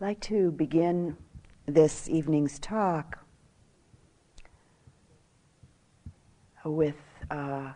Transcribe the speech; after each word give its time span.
I'd 0.00 0.06
like 0.06 0.20
to 0.20 0.50
begin 0.52 1.18
this 1.66 2.08
evening's 2.08 2.58
talk 2.58 3.18
with 6.64 6.96
uh, 7.30 7.72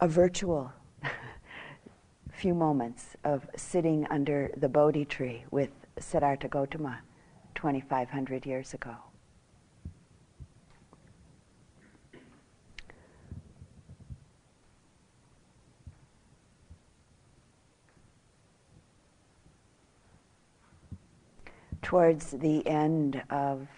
a 0.00 0.08
virtual 0.08 0.72
few 2.32 2.54
moments 2.54 3.16
of 3.22 3.46
sitting 3.54 4.06
under 4.08 4.50
the 4.56 4.70
Bodhi 4.70 5.04
tree 5.04 5.44
with 5.50 5.72
Siddhartha 5.98 6.48
Gautama 6.48 7.00
2,500 7.54 8.46
years 8.46 8.72
ago. 8.72 8.96
Towards 21.92 22.30
the 22.30 22.66
end 22.66 23.22
of 23.28 23.68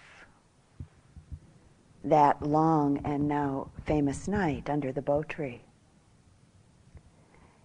that 2.01 2.41
long 2.41 2.97
and 3.03 3.27
now 3.27 3.69
famous 3.83 4.25
night 4.25 4.69
under 4.69 4.89
the 4.93 5.01
bo 5.01 5.21
tree. 5.21 5.61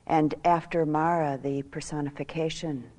And 0.09 0.35
after 0.45 0.85
Mara, 0.85 1.39
the 1.41 1.63
personification 1.63 2.91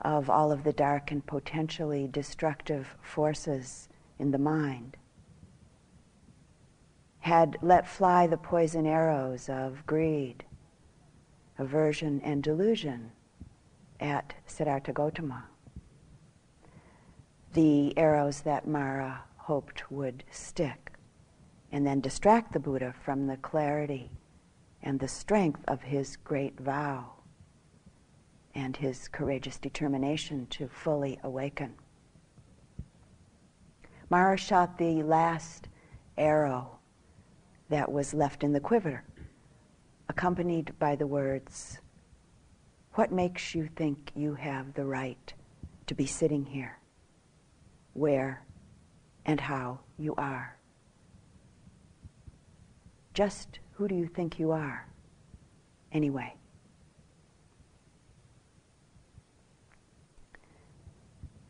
of 0.00 0.28
all 0.28 0.50
of 0.50 0.64
the 0.64 0.72
dark 0.72 1.12
and 1.12 1.24
potentially 1.24 2.08
destructive 2.08 2.96
forces 3.00 3.88
in 4.18 4.32
the 4.32 4.38
mind, 4.38 4.96
had 7.20 7.56
let 7.62 7.86
fly 7.86 8.26
the 8.26 8.36
poison 8.36 8.84
arrows 8.84 9.48
of 9.48 9.86
greed, 9.86 10.42
aversion, 11.56 12.20
and 12.24 12.42
delusion 12.42 13.12
at 14.00 14.34
Siddhartha 14.44 14.92
Gautama 14.92 15.44
the 17.52 17.96
arrows 17.98 18.40
that 18.42 18.66
Mara 18.66 19.24
hoped 19.36 19.90
would 19.90 20.24
stick, 20.30 20.92
and 21.70 21.86
then 21.86 22.00
distract 22.00 22.52
the 22.52 22.60
Buddha 22.60 22.94
from 23.04 23.26
the 23.26 23.36
clarity 23.36 24.10
and 24.82 24.98
the 24.98 25.08
strength 25.08 25.60
of 25.68 25.82
his 25.82 26.16
great 26.16 26.58
vow 26.58 27.12
and 28.54 28.76
his 28.76 29.08
courageous 29.08 29.58
determination 29.58 30.46
to 30.46 30.68
fully 30.68 31.18
awaken. 31.22 31.74
Mara 34.10 34.36
shot 34.36 34.78
the 34.78 35.02
last 35.02 35.68
arrow 36.18 36.78
that 37.68 37.90
was 37.90 38.12
left 38.12 38.44
in 38.44 38.52
the 38.52 38.60
quiver, 38.60 39.02
accompanied 40.08 40.78
by 40.78 40.96
the 40.96 41.06
words, 41.06 41.80
What 42.94 43.10
makes 43.10 43.54
you 43.54 43.68
think 43.74 44.10
you 44.14 44.34
have 44.34 44.74
the 44.74 44.84
right 44.84 45.32
to 45.86 45.94
be 45.94 46.06
sitting 46.06 46.44
here? 46.44 46.78
Where, 47.94 48.44
and 49.26 49.40
how 49.40 49.80
you 49.98 50.14
are. 50.16 50.56
Just 53.14 53.58
who 53.72 53.88
do 53.88 53.94
you 53.94 54.06
think 54.06 54.38
you 54.38 54.52
are, 54.52 54.86
anyway? 55.92 56.34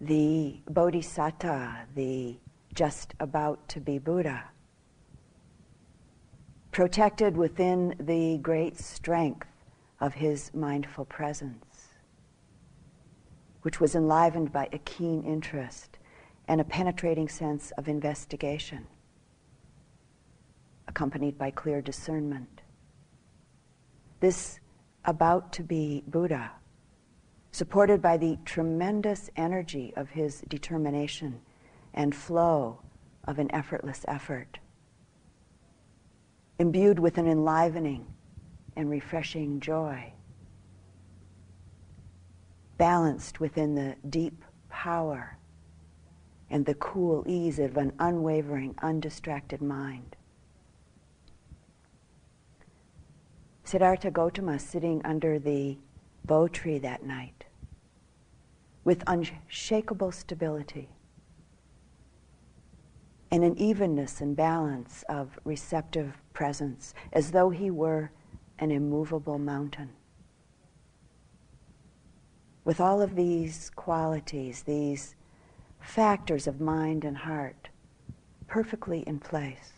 The 0.01 0.61
Bodhisattva, 0.69 1.87
the 1.95 2.37
just 2.75 3.15
about 3.21 3.69
to 3.69 3.81
be 3.81 3.99
Buddha, 3.99 4.45
protected 6.73 7.37
within 7.37 7.95
the 8.01 8.39
great 8.39 8.79
strength 8.79 9.47
of 10.01 10.15
his 10.15 10.53
mindful 10.53 11.05
presence, 11.05 11.89
which 13.61 13.79
was 13.79 13.95
enlivened 13.95 14.51
by 14.53 14.69
a 14.73 14.79
keen 14.79 15.23
interest 15.23 15.92
and 16.53 16.61
a 16.61 16.65
penetrating 16.65 17.31
sense 17.31 17.71
of 17.79 17.89
investigation, 17.89 18.87
accompanied 20.87 21.39
by 21.39 21.51
clear 21.51 21.81
discernment. 21.81 22.61
This 24.21 24.61
about 25.07 25.55
to 25.55 25.63
be 25.63 26.05
Buddha, 26.07 26.51
supported 27.53 28.03
by 28.03 28.19
the 28.19 28.37
tremendous 28.45 29.31
energy 29.35 29.95
of 29.97 30.11
his 30.11 30.43
determination 30.47 31.41
and 31.95 32.15
flow 32.15 32.81
of 33.27 33.39
an 33.39 33.51
effortless 33.55 34.05
effort, 34.07 34.59
imbued 36.59 36.99
with 36.99 37.17
an 37.17 37.27
enlivening 37.27 38.05
and 38.77 38.91
refreshing 38.91 39.59
joy, 39.59 40.13
balanced 42.77 43.41
within 43.41 43.75
the 43.75 43.97
deep 44.11 44.45
power 44.69 45.39
and 46.53 46.67
the 46.67 46.75
cool 46.75 47.25
ease 47.27 47.59
of 47.59 47.79
an 47.79 47.93
unwavering, 47.99 48.75
undistracted 48.83 49.63
mind. 49.63 50.15
Siddhartha 53.65 54.11
Gautama 54.11 54.59
sitting 54.59 55.01
under 55.03 55.39
the 55.39 55.79
bo 56.27 56.47
tree 56.47 56.79
that 56.79 57.05
night 57.05 57.47
with 58.85 59.03
unshakable 59.07 60.13
stability 60.13 60.91
and 63.31 63.43
an 63.43 63.57
evenness 63.57 64.21
and 64.21 64.37
balance 64.37 65.05
of 65.09 65.39
receptive 65.45 66.21
presence 66.35 66.93
as 67.15 67.31
though 67.31 67.49
he 67.49 67.71
were 67.71 68.11
an 68.59 68.71
immovable 68.71 69.39
mountain. 69.39 69.89
With 72.63 72.79
all 72.79 73.01
of 73.01 73.17
these 73.17 73.71
qualities, 73.75 74.65
these 74.65 75.15
factors 75.83 76.47
of 76.47 76.61
mind 76.61 77.05
and 77.05 77.17
heart 77.17 77.69
perfectly 78.47 79.01
in 79.07 79.19
place. 79.19 79.73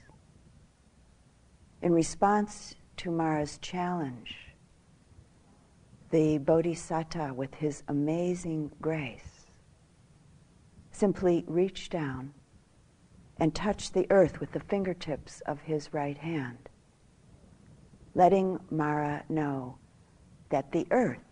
In 1.83 1.93
response 1.93 2.75
to 2.99 3.11
Mara's 3.11 3.59
challenge, 3.59 4.37
the 6.11 6.39
Bodhisattva, 6.39 7.35
with 7.35 7.55
his 7.55 7.83
amazing 7.89 8.71
grace, 8.81 9.47
simply 10.93 11.45
reached 11.49 11.91
down 11.91 12.33
and 13.39 13.55
touched 13.55 13.95
the 13.95 14.07
earth 14.11 14.39
with 14.39 14.53
the 14.53 14.61
fingertips 14.61 15.41
of 15.43 15.61
his 15.63 15.93
right 15.93 16.19
hand, 16.19 16.69
letting 18.15 18.61
Mara 18.71 19.25
know 19.29 19.79
that 20.51 20.71
the 20.71 20.87
earth 20.91 21.25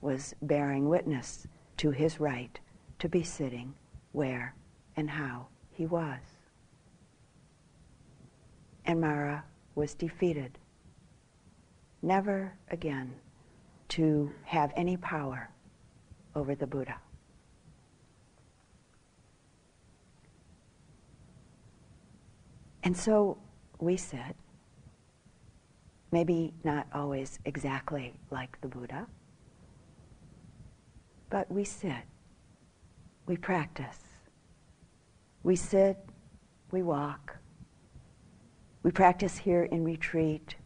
was 0.00 0.34
bearing 0.42 0.88
witness 0.88 1.46
to 1.76 1.90
his 1.90 2.18
right 2.18 2.58
to 2.98 3.08
be 3.08 3.22
sitting 3.22 3.74
where, 4.16 4.54
and 4.96 5.10
how 5.10 5.46
he 5.70 5.84
was. 5.84 6.22
And 8.86 8.98
Mara 8.98 9.44
was 9.74 9.92
defeated, 9.92 10.58
never 12.00 12.54
again 12.70 13.12
to 13.90 14.32
have 14.44 14.72
any 14.74 14.96
power 14.96 15.50
over 16.34 16.54
the 16.54 16.66
Buddha. 16.66 16.96
And 22.82 22.96
so 22.96 23.36
we 23.80 23.98
sit, 23.98 24.34
maybe 26.10 26.54
not 26.64 26.86
always 26.94 27.38
exactly 27.44 28.14
like 28.30 28.58
the 28.62 28.68
Buddha, 28.68 29.08
but 31.28 31.50
we 31.52 31.64
sit, 31.64 32.04
we 33.26 33.36
practice, 33.36 34.05
we 35.46 35.54
sit, 35.54 35.96
we 36.72 36.82
walk. 36.82 37.36
We 38.82 38.90
practice 38.90 39.38
here 39.38 39.62
in 39.62 39.84
retreat 39.84 40.56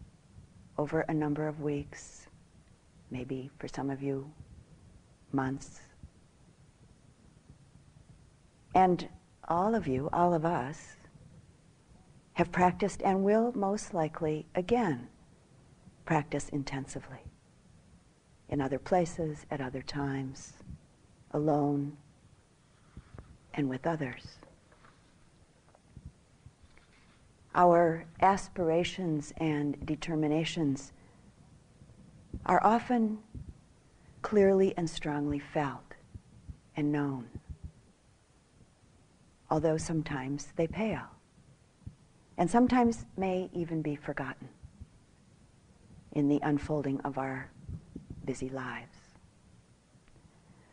over 0.78 1.02
a 1.02 1.12
number 1.12 1.46
of 1.46 1.60
weeks, 1.60 2.28
maybe 3.10 3.50
for 3.58 3.68
some 3.68 3.90
of 3.90 4.02
you, 4.02 4.32
months. 5.32 5.80
And 8.74 9.06
all 9.48 9.74
of 9.74 9.86
you, 9.86 10.08
all 10.14 10.32
of 10.32 10.46
us, 10.46 10.96
have 12.32 12.50
practiced 12.50 13.02
and 13.02 13.22
will 13.22 13.52
most 13.54 13.92
likely 13.92 14.46
again 14.54 15.08
practice 16.06 16.48
intensively 16.48 17.26
in 18.48 18.62
other 18.62 18.78
places, 18.78 19.44
at 19.50 19.60
other 19.60 19.82
times, 19.82 20.54
alone, 21.32 21.98
and 23.52 23.68
with 23.68 23.86
others. 23.86 24.38
Our 27.54 28.04
aspirations 28.20 29.32
and 29.38 29.84
determinations 29.84 30.92
are 32.46 32.60
often 32.62 33.18
clearly 34.22 34.74
and 34.76 34.88
strongly 34.88 35.38
felt 35.38 35.94
and 36.76 36.92
known, 36.92 37.28
although 39.50 39.76
sometimes 39.76 40.48
they 40.56 40.66
pale 40.66 41.08
and 42.38 42.50
sometimes 42.50 43.04
may 43.16 43.50
even 43.52 43.82
be 43.82 43.94
forgotten 43.94 44.48
in 46.12 46.28
the 46.28 46.40
unfolding 46.42 47.00
of 47.00 47.18
our 47.18 47.50
busy 48.24 48.48
lives. 48.48 48.96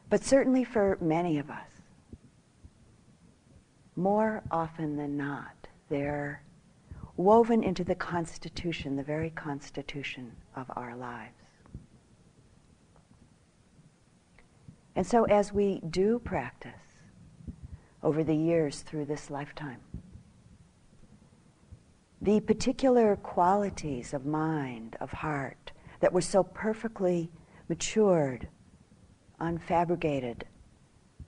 But 0.10 0.24
certainly 0.24 0.64
for 0.64 0.98
many 1.02 1.38
of 1.40 1.50
us, 1.50 1.70
more 3.98 4.44
often 4.50 4.96
than 4.96 5.18
not, 5.18 5.68
they're 5.90 6.42
woven 7.18 7.64
into 7.64 7.84
the 7.84 7.96
constitution, 7.96 8.96
the 8.96 9.04
very 9.04 9.32
constitution 9.32 10.32
of 10.56 10.72
our 10.76 10.96
lives. 10.96 11.34
And 14.96 15.06
so 15.06 15.26
as 15.26 15.52
we 15.52 15.82
do 15.90 16.20
practice 16.20 16.74
over 18.02 18.24
the 18.24 18.36
years 18.36 18.82
through 18.82 19.06
this 19.06 19.30
lifetime, 19.30 19.82
the 22.22 22.40
particular 22.40 23.16
qualities 23.16 24.14
of 24.14 24.26
mind, 24.26 24.96
of 25.00 25.12
heart, 25.12 25.72
that 26.00 26.14
were 26.14 26.22
so 26.22 26.44
perfectly 26.44 27.30
matured, 27.70 28.48
unfabricated, 29.40 30.44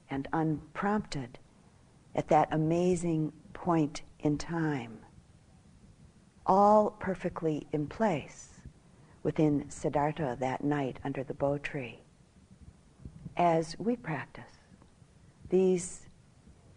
and 0.09 0.27
unprompted 0.33 1.37
at 2.15 2.27
that 2.27 2.47
amazing 2.51 3.31
point 3.53 4.01
in 4.19 4.37
time, 4.37 4.98
all 6.49 6.89
perfectly 6.99 7.67
in 7.71 7.85
place 7.85 8.49
within 9.21 9.69
Siddhartha 9.69 10.35
that 10.39 10.63
night 10.63 10.97
under 11.03 11.23
the 11.23 11.35
bo 11.35 11.59
tree. 11.59 11.99
As 13.37 13.77
we 13.77 13.95
practice, 13.95 14.57
these 15.49 16.07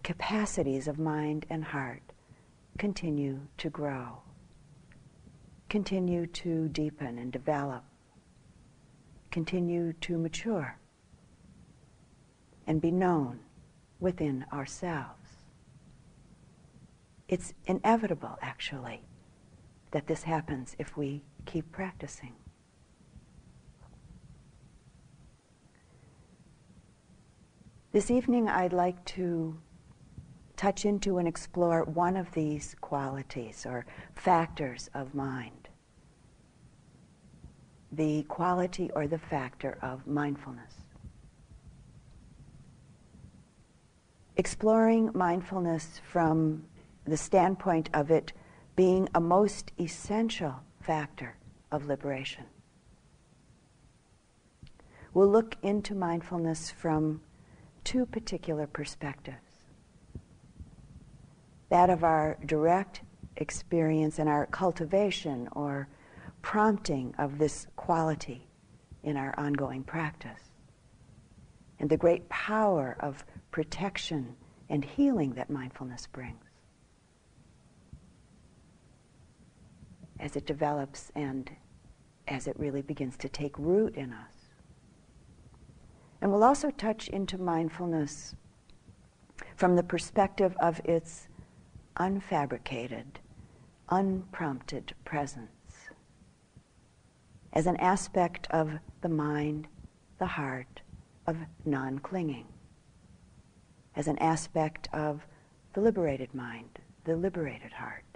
capacities 0.02 0.86
of 0.86 0.98
mind 0.98 1.46
and 1.48 1.64
heart 1.64 2.02
continue 2.76 3.40
to 3.56 3.70
grow, 3.70 4.20
continue 5.70 6.26
to 6.26 6.68
deepen 6.68 7.18
and 7.18 7.32
develop, 7.32 7.82
continue 9.30 9.94
to 9.94 10.18
mature, 10.18 10.76
and 12.66 12.78
be 12.78 12.90
known 12.90 13.40
within 14.00 14.44
ourselves. 14.52 15.30
It's 17.26 17.54
inevitable, 17.64 18.36
actually, 18.42 19.00
that 19.92 20.06
this 20.06 20.22
happens 20.24 20.74
if 20.78 20.96
we 20.96 21.22
keep 21.46 21.70
practicing. 21.72 22.32
This 27.92 28.10
evening, 28.10 28.48
I'd 28.48 28.72
like 28.72 29.04
to 29.16 29.58
touch 30.56 30.84
into 30.84 31.18
and 31.18 31.28
explore 31.28 31.84
one 31.84 32.16
of 32.16 32.32
these 32.32 32.74
qualities 32.80 33.66
or 33.66 33.84
factors 34.14 34.88
of 34.94 35.14
mind 35.14 35.68
the 37.92 38.22
quality 38.22 38.90
or 38.94 39.06
the 39.06 39.18
factor 39.18 39.78
of 39.82 40.06
mindfulness. 40.06 40.74
Exploring 44.36 45.10
mindfulness 45.14 46.00
from 46.10 46.64
the 47.04 47.16
standpoint 47.16 47.90
of 47.92 48.10
it 48.10 48.32
being 48.76 49.08
a 49.14 49.20
most 49.20 49.72
essential 49.78 50.62
factor 50.80 51.36
of 51.70 51.86
liberation. 51.86 52.44
We'll 55.14 55.28
look 55.28 55.56
into 55.62 55.94
mindfulness 55.94 56.70
from 56.70 57.20
two 57.84 58.06
particular 58.06 58.66
perspectives 58.66 59.36
that 61.68 61.88
of 61.88 62.04
our 62.04 62.36
direct 62.44 63.00
experience 63.38 64.18
and 64.18 64.28
our 64.28 64.44
cultivation 64.44 65.48
or 65.52 65.88
prompting 66.42 67.14
of 67.16 67.38
this 67.38 67.66
quality 67.76 68.46
in 69.02 69.16
our 69.16 69.34
ongoing 69.38 69.82
practice, 69.82 70.50
and 71.78 71.88
the 71.88 71.96
great 71.96 72.28
power 72.28 72.96
of 73.00 73.24
protection 73.50 74.36
and 74.68 74.84
healing 74.84 75.32
that 75.32 75.48
mindfulness 75.48 76.06
brings. 76.06 76.51
As 80.22 80.36
it 80.36 80.46
develops 80.46 81.10
and 81.14 81.50
as 82.28 82.46
it 82.46 82.58
really 82.58 82.80
begins 82.80 83.16
to 83.18 83.28
take 83.28 83.58
root 83.58 83.94
in 83.96 84.12
us. 84.12 84.32
And 86.20 86.30
we'll 86.30 86.44
also 86.44 86.70
touch 86.70 87.08
into 87.08 87.36
mindfulness 87.36 88.36
from 89.56 89.74
the 89.74 89.82
perspective 89.82 90.56
of 90.60 90.80
its 90.84 91.28
unfabricated, 91.96 93.18
unprompted 93.90 94.94
presence 95.04 95.50
as 97.52 97.66
an 97.66 97.76
aspect 97.76 98.46
of 98.50 98.78
the 99.02 99.08
mind, 99.08 99.66
the 100.18 100.26
heart, 100.26 100.80
of 101.26 101.36
non 101.64 101.98
clinging, 101.98 102.46
as 103.94 104.08
an 104.08 104.18
aspect 104.18 104.88
of 104.92 105.26
the 105.74 105.80
liberated 105.80 106.32
mind, 106.34 106.78
the 107.04 107.16
liberated 107.16 107.72
heart. 107.72 108.11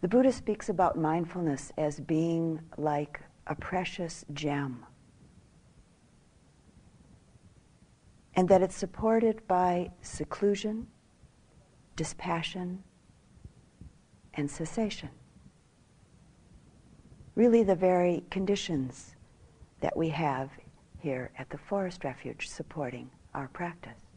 The 0.00 0.08
Buddha 0.08 0.32
speaks 0.32 0.68
about 0.68 0.96
mindfulness 0.96 1.72
as 1.76 1.98
being 1.98 2.60
like 2.76 3.20
a 3.48 3.54
precious 3.54 4.24
gem. 4.32 4.86
And 8.34 8.48
that 8.48 8.62
it's 8.62 8.76
supported 8.76 9.46
by 9.48 9.90
seclusion, 10.00 10.86
dispassion, 11.96 12.84
and 14.34 14.48
cessation. 14.48 15.10
Really, 17.34 17.64
the 17.64 17.74
very 17.74 18.24
conditions 18.30 19.16
that 19.80 19.96
we 19.96 20.10
have 20.10 20.50
here 21.00 21.32
at 21.38 21.50
the 21.50 21.58
Forest 21.58 22.04
Refuge 22.04 22.48
supporting 22.48 23.10
our 23.34 23.48
practice. 23.48 24.07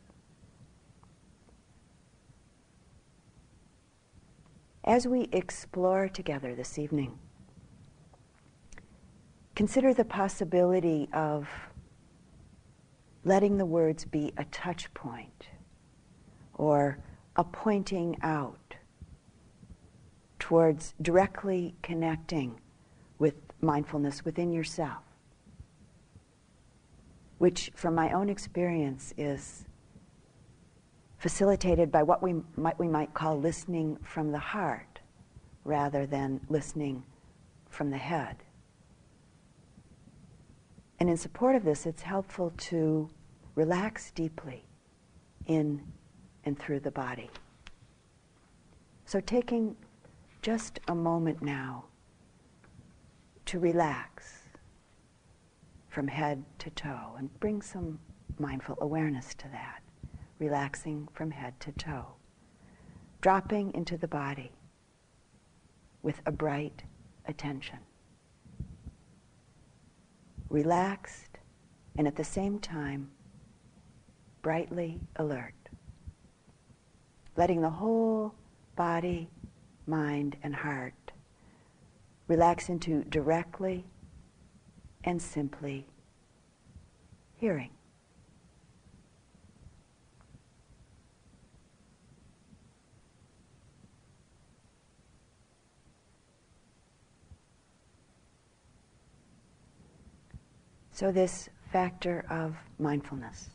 As 4.84 5.08
we 5.08 5.30
explore 5.32 6.10
together 6.10 6.56
this 6.56 6.80
evening, 6.80 7.20
consider 9.56 9.94
the 9.94 10.06
possibility 10.06 11.08
of 11.14 11.48
letting 13.24 13.58
the 13.58 13.66
words 13.66 14.06
be 14.06 14.34
a 14.38 14.46
touch 14.46 14.92
point 14.96 15.50
or 16.56 16.98
a 17.36 17.44
pointing 17.44 18.18
out 18.24 18.76
towards 20.40 20.96
directly 21.00 21.76
connecting 21.84 22.60
with 23.20 23.36
mindfulness 23.62 24.26
within 24.26 24.52
yourself, 24.52 25.04
which, 27.38 27.72
from 27.76 27.94
my 27.94 28.12
own 28.12 28.30
experience, 28.30 29.14
is 29.16 29.66
facilitated 31.22 31.92
by 31.92 32.02
what 32.02 32.24
we 32.24 32.34
might, 32.56 32.80
we 32.80 32.88
might 32.88 33.14
call 33.14 33.40
listening 33.40 33.96
from 34.02 34.32
the 34.32 34.40
heart 34.40 35.02
rather 35.64 36.08
than 36.08 36.42
listening 36.50 37.04
from 37.70 37.92
the 37.92 37.98
head. 37.98 38.38
And 41.00 41.08
in 41.08 41.16
support 41.16 41.56
of 41.56 41.64
this, 41.64 41.86
it's 41.86 42.02
helpful 42.02 42.52
to 42.58 43.08
relax 43.54 44.10
deeply 44.10 44.66
in 45.46 45.84
and 46.44 46.58
through 46.58 46.80
the 46.80 46.90
body. 46.90 47.30
So 49.06 49.20
taking 49.20 49.76
just 50.42 50.80
a 50.88 50.96
moment 50.96 51.44
now 51.44 51.86
to 53.46 53.60
relax 53.60 54.40
from 55.88 56.08
head 56.08 56.44
to 56.58 56.72
toe 56.72 57.14
and 57.20 57.30
bring 57.40 57.62
some 57.62 58.00
mindful 58.40 58.80
awareness 58.82 59.36
to 59.36 59.48
that 59.50 59.81
relaxing 60.42 61.08
from 61.14 61.30
head 61.30 61.54
to 61.60 61.72
toe, 61.74 62.16
dropping 63.22 63.72
into 63.76 63.96
the 63.96 64.08
body 64.08 64.52
with 66.02 66.20
a 66.26 66.32
bright 66.32 66.82
attention. 67.28 67.78
Relaxed 70.50 71.38
and 71.96 72.08
at 72.08 72.16
the 72.16 72.24
same 72.24 72.58
time 72.58 73.12
brightly 74.42 75.00
alert. 75.18 75.54
Letting 77.38 77.62
the 77.62 77.70
whole 77.70 78.34
body, 78.76 79.30
mind, 79.86 80.38
and 80.42 80.56
heart 80.56 81.12
relax 82.28 82.68
into 82.68 83.04
directly 83.04 83.86
and 85.04 85.22
simply 85.22 85.86
hearing. 87.36 87.70
So, 101.02 101.12
this 101.12 101.50
factor 101.72 102.24
of 102.30 102.56
mindfulness, 102.78 103.50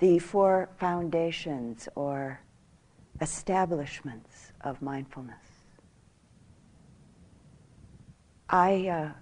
the 0.00 0.18
four 0.18 0.68
foundations 0.78 1.88
or 1.94 2.40
establishments 3.20 4.50
of 4.62 4.82
mindfulness 4.82 5.44
I 8.48 8.88
uh, 8.88 9.12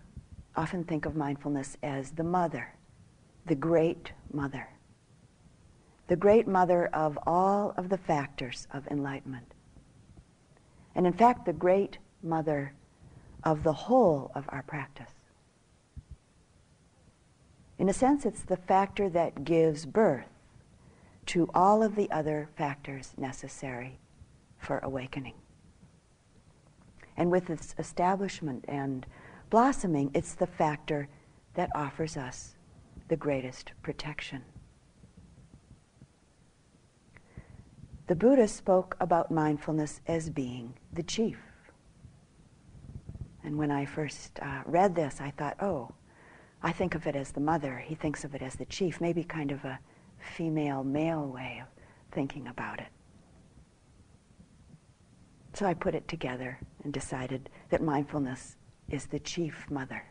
often 0.56 0.84
think 0.84 1.04
of 1.04 1.14
mindfulness 1.14 1.76
as 1.82 2.12
the 2.12 2.24
mother, 2.24 2.74
the 3.44 3.54
great 3.54 4.12
mother, 4.32 4.70
the 6.06 6.16
great 6.16 6.48
mother 6.48 6.86
of 6.94 7.18
all 7.26 7.74
of 7.76 7.90
the 7.90 7.98
factors 7.98 8.66
of 8.72 8.86
enlightenment. 8.86 9.52
And 10.94 11.06
in 11.06 11.12
fact, 11.12 11.44
the 11.44 11.52
great 11.52 11.98
mother 12.22 12.72
of 13.44 13.64
the 13.64 13.74
whole 13.74 14.32
of 14.34 14.46
our 14.48 14.62
practice. 14.62 15.17
In 17.78 17.88
a 17.88 17.92
sense, 17.92 18.26
it's 18.26 18.42
the 18.42 18.56
factor 18.56 19.08
that 19.10 19.44
gives 19.44 19.86
birth 19.86 20.26
to 21.26 21.48
all 21.54 21.82
of 21.82 21.94
the 21.94 22.10
other 22.10 22.48
factors 22.56 23.14
necessary 23.16 24.00
for 24.58 24.78
awakening. 24.78 25.34
And 27.16 27.30
with 27.30 27.50
its 27.50 27.74
establishment 27.78 28.64
and 28.66 29.06
blossoming, 29.50 30.10
it's 30.14 30.34
the 30.34 30.46
factor 30.46 31.08
that 31.54 31.70
offers 31.74 32.16
us 32.16 32.56
the 33.08 33.16
greatest 33.16 33.72
protection. 33.82 34.42
The 38.06 38.16
Buddha 38.16 38.48
spoke 38.48 38.96
about 39.00 39.30
mindfulness 39.30 40.00
as 40.06 40.30
being 40.30 40.74
the 40.92 41.02
chief. 41.02 41.38
And 43.44 43.58
when 43.58 43.70
I 43.70 43.84
first 43.84 44.38
uh, 44.40 44.62
read 44.64 44.94
this, 44.94 45.20
I 45.20 45.30
thought, 45.30 45.56
oh, 45.60 45.92
I 46.62 46.72
think 46.72 46.94
of 46.94 47.06
it 47.06 47.14
as 47.14 47.30
the 47.30 47.40
mother. 47.40 47.78
He 47.78 47.94
thinks 47.94 48.24
of 48.24 48.34
it 48.34 48.42
as 48.42 48.56
the 48.56 48.64
chief, 48.64 49.00
maybe 49.00 49.22
kind 49.22 49.52
of 49.52 49.64
a 49.64 49.78
female 50.18 50.82
male 50.82 51.26
way 51.26 51.62
of 51.62 51.68
thinking 52.12 52.48
about 52.48 52.80
it. 52.80 52.88
So 55.54 55.66
I 55.66 55.74
put 55.74 55.94
it 55.94 56.08
together 56.08 56.58
and 56.84 56.92
decided 56.92 57.48
that 57.70 57.82
mindfulness 57.82 58.56
is 58.88 59.06
the 59.06 59.18
chief 59.18 59.66
mother. 59.70 60.02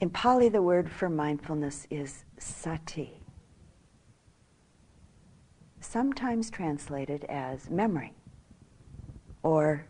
In 0.00 0.10
Pali, 0.10 0.48
the 0.48 0.62
word 0.62 0.90
for 0.90 1.08
mindfulness 1.08 1.86
is 1.90 2.24
sati, 2.38 3.20
sometimes 5.80 6.50
translated 6.50 7.24
as 7.28 7.70
memory 7.70 8.12
or 9.42 9.86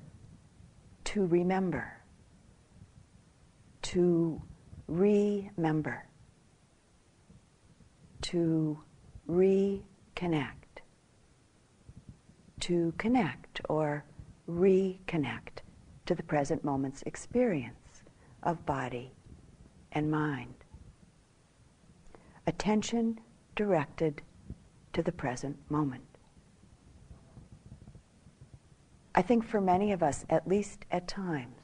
to 1.04 1.26
remember, 1.26 2.00
to 3.82 4.40
remember, 4.88 6.06
to 8.22 8.78
reconnect 9.28 10.64
to 12.64 12.94
connect 12.96 13.60
or 13.68 14.02
reconnect 14.48 15.60
to 16.06 16.14
the 16.14 16.22
present 16.22 16.64
moment's 16.64 17.02
experience 17.02 18.02
of 18.42 18.64
body 18.64 19.12
and 19.92 20.10
mind. 20.10 20.54
Attention 22.46 23.20
directed 23.54 24.22
to 24.94 25.02
the 25.02 25.12
present 25.12 25.58
moment. 25.70 26.13
I 29.14 29.22
think 29.22 29.44
for 29.44 29.60
many 29.60 29.92
of 29.92 30.02
us, 30.02 30.24
at 30.28 30.48
least 30.48 30.84
at 30.90 31.06
times, 31.06 31.60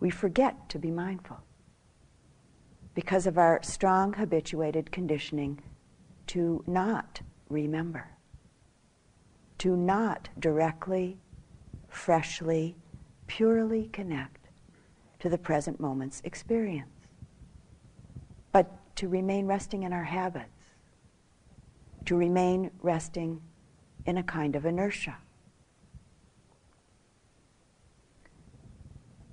we 0.00 0.10
forget 0.10 0.68
to 0.70 0.78
be 0.78 0.90
mindful 0.90 1.38
because 2.94 3.26
of 3.26 3.38
our 3.38 3.60
strong 3.62 4.12
habituated 4.14 4.90
conditioning 4.90 5.60
to 6.28 6.62
not 6.66 7.20
remember 7.48 8.08
to 9.58 9.76
not 9.76 10.28
directly, 10.38 11.18
freshly, 11.88 12.76
purely 13.26 13.88
connect 13.88 14.48
to 15.18 15.28
the 15.28 15.38
present 15.38 15.80
moment's 15.80 16.20
experience, 16.24 17.08
but 18.52 18.70
to 18.96 19.08
remain 19.08 19.46
resting 19.46 19.82
in 19.82 19.92
our 19.92 20.04
habits, 20.04 20.48
to 22.04 22.16
remain 22.16 22.70
resting 22.80 23.40
in 24.06 24.16
a 24.16 24.22
kind 24.22 24.54
of 24.54 24.64
inertia. 24.64 25.16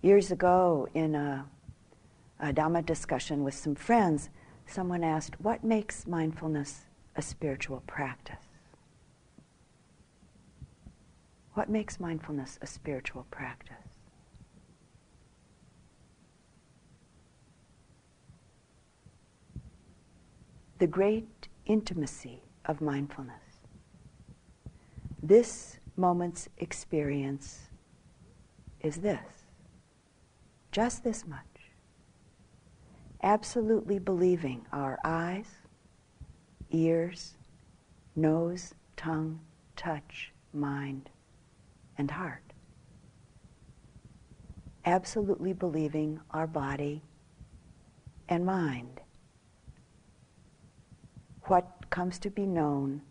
Years 0.05 0.29
ago, 0.29 0.88
in 0.93 1.15
a, 1.15 1.47
a 2.39 2.53
Dhamma 2.53 2.85
discussion 2.85 3.43
with 3.43 3.55
some 3.55 3.74
friends, 3.74 4.29
someone 4.67 5.03
asked, 5.03 5.41
What 5.41 5.63
makes 5.63 6.05
mindfulness 6.05 6.81
a 7.15 7.24
spiritual 7.24 7.81
practice? 7.88 8.45
What 11.55 11.71
makes 11.71 12.00
mindfulness 12.00 12.59
a 12.62 12.67
spiritual 12.67 13.25
practice? 13.31 14.03
The 20.77 20.85
great 20.85 21.47
intimacy 21.65 22.43
of 22.65 22.79
mindfulness. 22.79 23.41
This 25.24 25.79
moment's 25.97 26.47
experience 26.59 27.69
is 28.81 28.97
this. 28.97 29.35
Just 30.75 31.05
this 31.05 31.25
much. 31.25 31.72
Absolutely 33.24 33.98
believing 33.98 34.65
our 34.74 35.00
eyes, 35.05 35.46
ears, 36.70 37.36
nose, 38.13 38.74
tongue, 38.98 39.39
touch, 39.77 40.34
mind, 40.51 41.10
and 41.98 42.12
heart. 42.12 42.44
Absolutely 44.84 45.53
believing 45.53 46.20
our 46.32 46.46
body 46.46 47.01
and 48.27 48.46
mind. 48.46 49.00
What 51.44 51.89
comes 51.89 52.20
to 52.20 52.29
be 52.29 52.46
known 52.46 53.01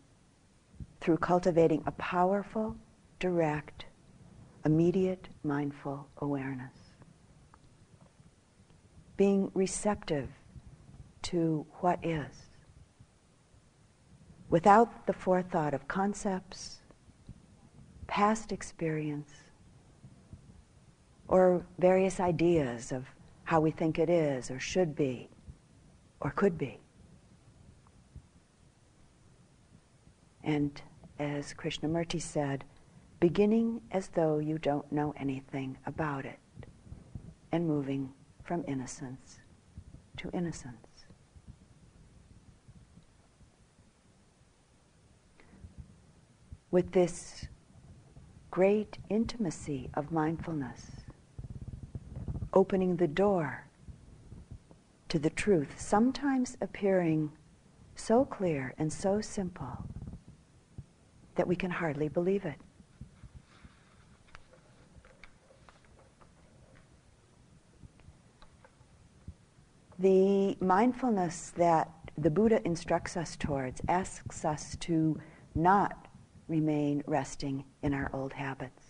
through 1.01 1.17
cultivating 1.17 1.83
a 1.87 1.93
powerful, 1.93 2.77
direct, 3.19 3.87
immediate 4.67 5.31
mindful 5.43 6.09
awareness. 6.19 6.84
Being 9.17 9.51
receptive 9.55 10.29
to 11.23 11.67
what 11.81 12.05
is 12.05 12.45
without 14.51 15.07
the 15.07 15.13
forethought 15.13 15.75
of 15.75 15.89
concepts, 15.89 16.81
past 18.07 18.53
experience 18.53 19.33
or 21.27 21.67
various 21.79 22.21
ideas 22.21 22.93
of 22.93 23.07
how 23.45 23.61
we 23.61 23.71
think 23.71 23.99
it 23.99 24.09
is 24.09 24.51
or 24.51 24.59
should 24.61 24.95
be 24.95 25.29
or 26.21 26.31
could 26.31 26.57
be. 26.57 26.79
And 30.43 30.81
as 31.19 31.55
Krishnamurti 31.55 32.21
said, 32.21 32.65
beginning 33.19 33.81
as 33.91 34.09
though 34.09 34.39
you 34.39 34.59
don't 34.59 34.91
know 34.93 35.15
anything 35.17 35.79
about 35.87 36.27
it 36.27 36.39
and 37.51 37.67
moving 37.67 38.13
from 38.45 38.65
innocence 38.69 39.41
to 40.19 40.31
innocence. 40.31 41.07
With 46.71 46.93
this 46.93 47.47
great 48.51 48.99
intimacy 49.09 49.91
of 49.95 50.13
mindfulness, 50.13 50.91
opening 52.53 52.97
the 52.97 53.09
door 53.09 53.67
to 55.09 55.19
the 55.19 55.31
truth, 55.31 55.81
sometimes 55.81 56.57
appearing 56.61 57.33
so 57.97 58.25
clear 58.25 58.75
and 58.79 58.93
so 58.93 59.21
simple 59.21 59.87
that 61.37 61.47
we 61.47 61.57
can 61.57 61.71
hardly 61.71 62.09
believe 62.09 62.45
it. 62.45 62.61
The 69.99 70.57
mindfulness 70.61 71.53
that 71.57 71.91
the 72.19 72.31
Buddha 72.31 72.65
instructs 72.65 73.17
us 73.17 73.37
towards 73.37 73.81
asks 73.89 74.45
us 74.45 74.77
to 74.81 75.21
not 75.55 76.09
remain 76.49 77.03
resting 77.07 77.65
in 77.83 77.95
our 77.95 78.11
old 78.13 78.33
habits, 78.33 78.83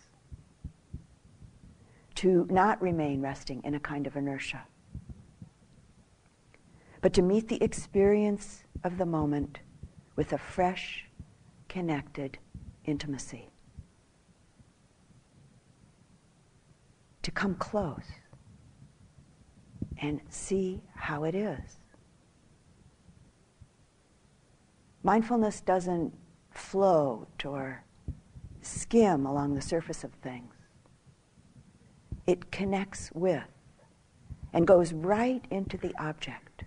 to 2.17 2.47
not 2.51 2.81
remain 2.81 3.21
resting 3.21 3.63
in 3.65 3.75
a 3.75 3.81
kind 3.81 4.07
of 4.07 4.17
inertia, 4.17 4.63
but 7.03 7.13
to 7.13 7.23
meet 7.23 7.49
the 7.49 7.63
experience 7.63 8.65
of 8.83 8.97
the 8.97 9.07
moment 9.07 9.61
with 10.17 10.33
a 10.33 10.39
fresh, 10.39 11.07
connected 11.69 12.39
intimacy. 12.87 13.51
To 17.23 17.31
come 17.31 17.55
close 17.57 18.05
and 20.01 20.21
see 20.29 20.83
how 20.95 21.25
it 21.25 21.35
is. 21.35 21.79
Mindfulness 25.03 25.61
doesn't 25.61 26.15
float 26.51 27.45
or 27.45 27.85
skim 28.63 29.27
along 29.27 29.55
the 29.55 29.61
surface 29.61 30.03
of 30.03 30.13
things. 30.15 30.55
It 32.27 32.51
connects 32.51 33.11
with 33.13 33.43
and 34.53 34.67
goes 34.67 34.93
right 34.93 35.45
into 35.51 35.77
the 35.77 35.95
object. 35.99 36.65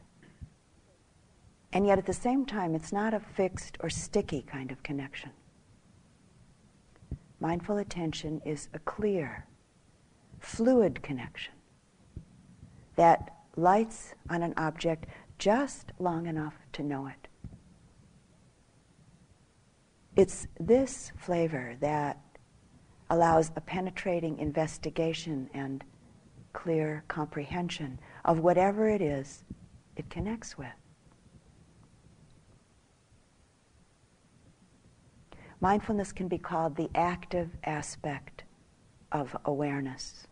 And 1.74 1.88
yet 1.88 1.98
at 1.98 2.06
the 2.06 2.14
same 2.14 2.46
time, 2.46 2.76
it's 2.76 2.94
not 2.94 3.14
a 3.14 3.20
fixed 3.20 3.78
or 3.80 3.90
sticky 3.90 4.44
kind 4.44 4.72
of 4.72 4.84
connection. 4.84 5.32
Mindful 7.40 7.78
attention 7.78 8.42
is 8.46 8.70
a 8.74 8.80
clear, 8.80 9.46
fluid 10.40 11.02
connection 11.02 11.54
that 12.98 13.32
lights 13.56 14.14
on 14.30 14.44
an 14.44 14.54
object 14.58 15.06
just 15.40 15.94
long 16.00 16.28
enough 16.28 16.56
to 16.74 16.84
know 16.84 17.08
it. 17.08 17.28
It's 20.16 20.48
this 20.60 21.12
flavor 21.16 21.76
that 21.80 22.20
allows 23.10 23.52
a 23.56 23.62
penetrating 23.62 24.40
investigation 24.40 25.50
and 25.54 25.84
clear 26.54 27.04
comprehension 27.08 28.00
of 28.26 28.40
whatever 28.40 28.90
it 28.90 29.02
is 29.02 29.44
it 29.96 30.10
connects 30.10 30.58
with. 30.58 30.68
Mindfulness 35.62 36.12
can 36.12 36.28
be 36.28 36.38
called 36.38 36.76
the 36.76 36.90
active 36.94 37.50
aspect 37.64 38.44
of 39.12 39.36
awareness. 39.46 40.28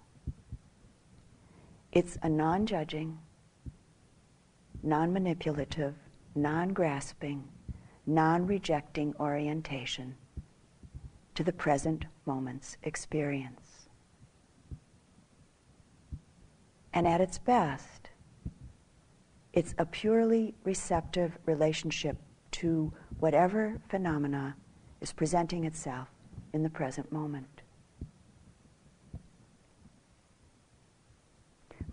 It's 1.96 2.18
a 2.22 2.28
non 2.28 2.66
judging, 2.66 3.20
non 4.84 5.14
manipulative, 5.14 5.96
non 6.36 6.74
grasping, 6.74 7.48
non 8.06 8.46
rejecting 8.46 9.16
orientation 9.18 10.18
to 11.36 11.44
the 11.46 11.54
present 11.54 12.04
moment's 12.26 12.76
experience. 12.84 13.88
And 16.94 17.08
at 17.08 17.22
its 17.22 17.38
best, 17.38 18.10
it's 19.54 19.74
a 19.78 19.86
purely 19.86 20.54
receptive 20.66 21.38
relationship 21.46 22.18
to 22.60 22.92
whatever 23.20 23.80
phenomena 23.88 24.58
is 25.00 25.14
presenting 25.14 25.64
itself 25.64 26.10
in 26.52 26.62
the 26.62 26.70
present 26.70 27.10
moment. 27.14 27.55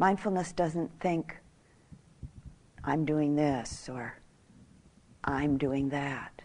Mindfulness 0.02 0.50
doesn't 0.50 0.90
think, 0.98 1.36
I'm 2.82 3.04
doing 3.04 3.36
this 3.36 3.88
or 3.88 4.18
I'm 5.22 5.56
doing 5.58 5.90
that. 5.90 6.42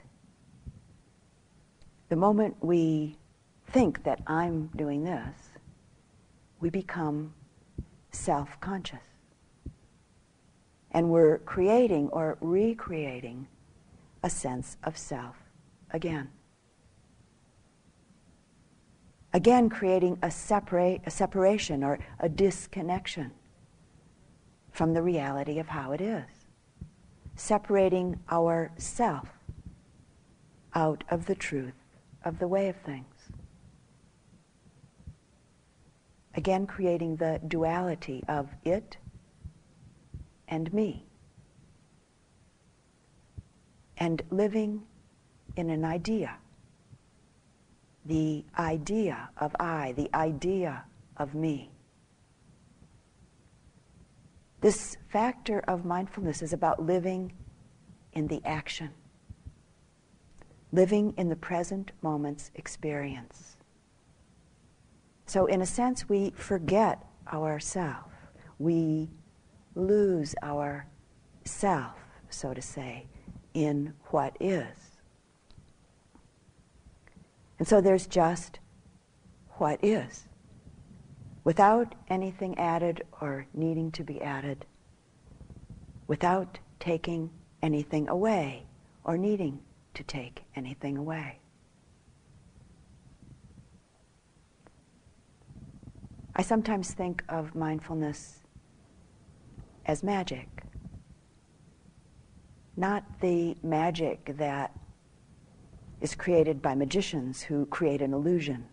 The 2.09 2.17
moment 2.17 2.55
we 2.61 3.17
think 3.71 4.03
that 4.03 4.21
I'm 4.27 4.67
doing 4.75 5.03
this, 5.03 5.35
we 6.59 6.69
become 6.69 7.33
self 8.11 8.61
conscious. 8.61 8.99
And 10.91 11.09
we're 11.09 11.39
creating 11.39 12.09
or 12.09 12.37
recreating 12.39 13.47
a 14.21 14.29
sense 14.29 14.77
of 14.83 14.95
self 14.95 15.35
again 15.89 16.29
again 19.33 19.69
creating 19.69 20.17
a, 20.23 20.31
separate, 20.31 21.01
a 21.05 21.11
separation 21.11 21.83
or 21.83 21.99
a 22.19 22.29
disconnection 22.29 23.31
from 24.77 24.93
the 24.93 25.01
reality 25.01 25.57
of 25.57 25.67
how 25.67 25.91
it 25.91 25.99
is, 25.99 26.45
separating 27.35 28.19
our 28.29 28.71
self 28.77 29.27
out 30.75 31.03
of 31.09 31.25
the 31.25 31.33
truth 31.33 31.73
of 32.23 32.37
the 32.37 32.47
way 32.47 32.69
of 32.69 32.75
things. 32.75 33.31
Again, 36.35 36.67
creating 36.67 37.15
the 37.15 37.41
duality 37.47 38.23
of 38.27 38.49
it 38.63 38.97
and 40.47 40.71
me. 40.71 41.07
And 43.97 44.21
living 44.29 44.83
in 45.55 45.71
an 45.71 45.83
idea 45.83 46.37
the 48.05 48.45
idea 48.57 49.29
of 49.37 49.53
I, 49.59 49.93
the 49.97 50.09
idea 50.13 50.85
of 51.17 51.33
me. 51.33 51.71
This 54.61 54.97
factor 55.09 55.59
of 55.67 55.85
mindfulness 55.85 56.41
is 56.41 56.53
about 56.53 56.83
living 56.83 57.33
in 58.13 58.27
the 58.27 58.41
action, 58.43 58.91
living 60.71 61.13
in 61.17 61.29
the 61.29 61.35
present 61.35 61.91
moment's 62.01 62.51
experience. 62.55 63.57
So, 65.25 65.45
in 65.45 65.61
a 65.61 65.65
sense, 65.65 66.09
we 66.09 66.31
forget 66.31 67.05
ourself. 67.31 68.05
We 68.59 69.09
lose 69.75 70.33
our 70.41 70.87
self, 71.45 71.97
so 72.29 72.53
to 72.53 72.61
say, 72.61 73.07
in 73.53 73.93
what 74.05 74.35
is. 74.39 74.97
And 77.59 77.67
so 77.67 77.81
there's 77.81 78.07
just 78.07 78.59
what 79.53 79.83
is, 79.83 80.26
without 81.47 81.95
anything 82.09 82.59
added 82.59 83.01
or 83.21 83.47
needing 83.53 83.89
to 83.89 84.03
be 84.03 84.21
added, 84.21 84.65
without 86.05 86.59
taking 86.77 87.29
anything 87.61 88.05
away 88.09 88.65
or 89.05 89.17
needing 89.17 89.57
to 89.93 90.03
take 90.03 90.43
anything 90.57 90.97
away. 90.97 91.39
I 96.35 96.41
sometimes 96.41 96.93
think 96.93 97.23
of 97.29 97.55
mindfulness 97.55 98.39
as 99.85 100.03
magic. 100.03 100.49
Not 102.75 103.21
the 103.21 103.55
magic 103.63 104.33
that 104.37 104.77
is 106.01 106.13
created 106.13 106.61
by 106.61 106.75
magicians 106.75 107.43
who 107.43 107.65
create 107.67 108.01
an 108.01 108.13
illusion 108.13 108.65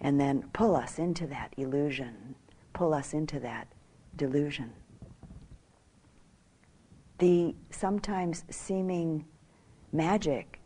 and 0.00 0.18
then 0.20 0.44
pull 0.52 0.74
us 0.74 0.98
into 0.98 1.26
that 1.26 1.52
illusion, 1.56 2.34
pull 2.72 2.94
us 2.94 3.12
into 3.12 3.38
that 3.40 3.68
delusion. 4.16 4.72
The 7.18 7.54
sometimes 7.70 8.44
seeming 8.50 9.26
magic 9.92 10.60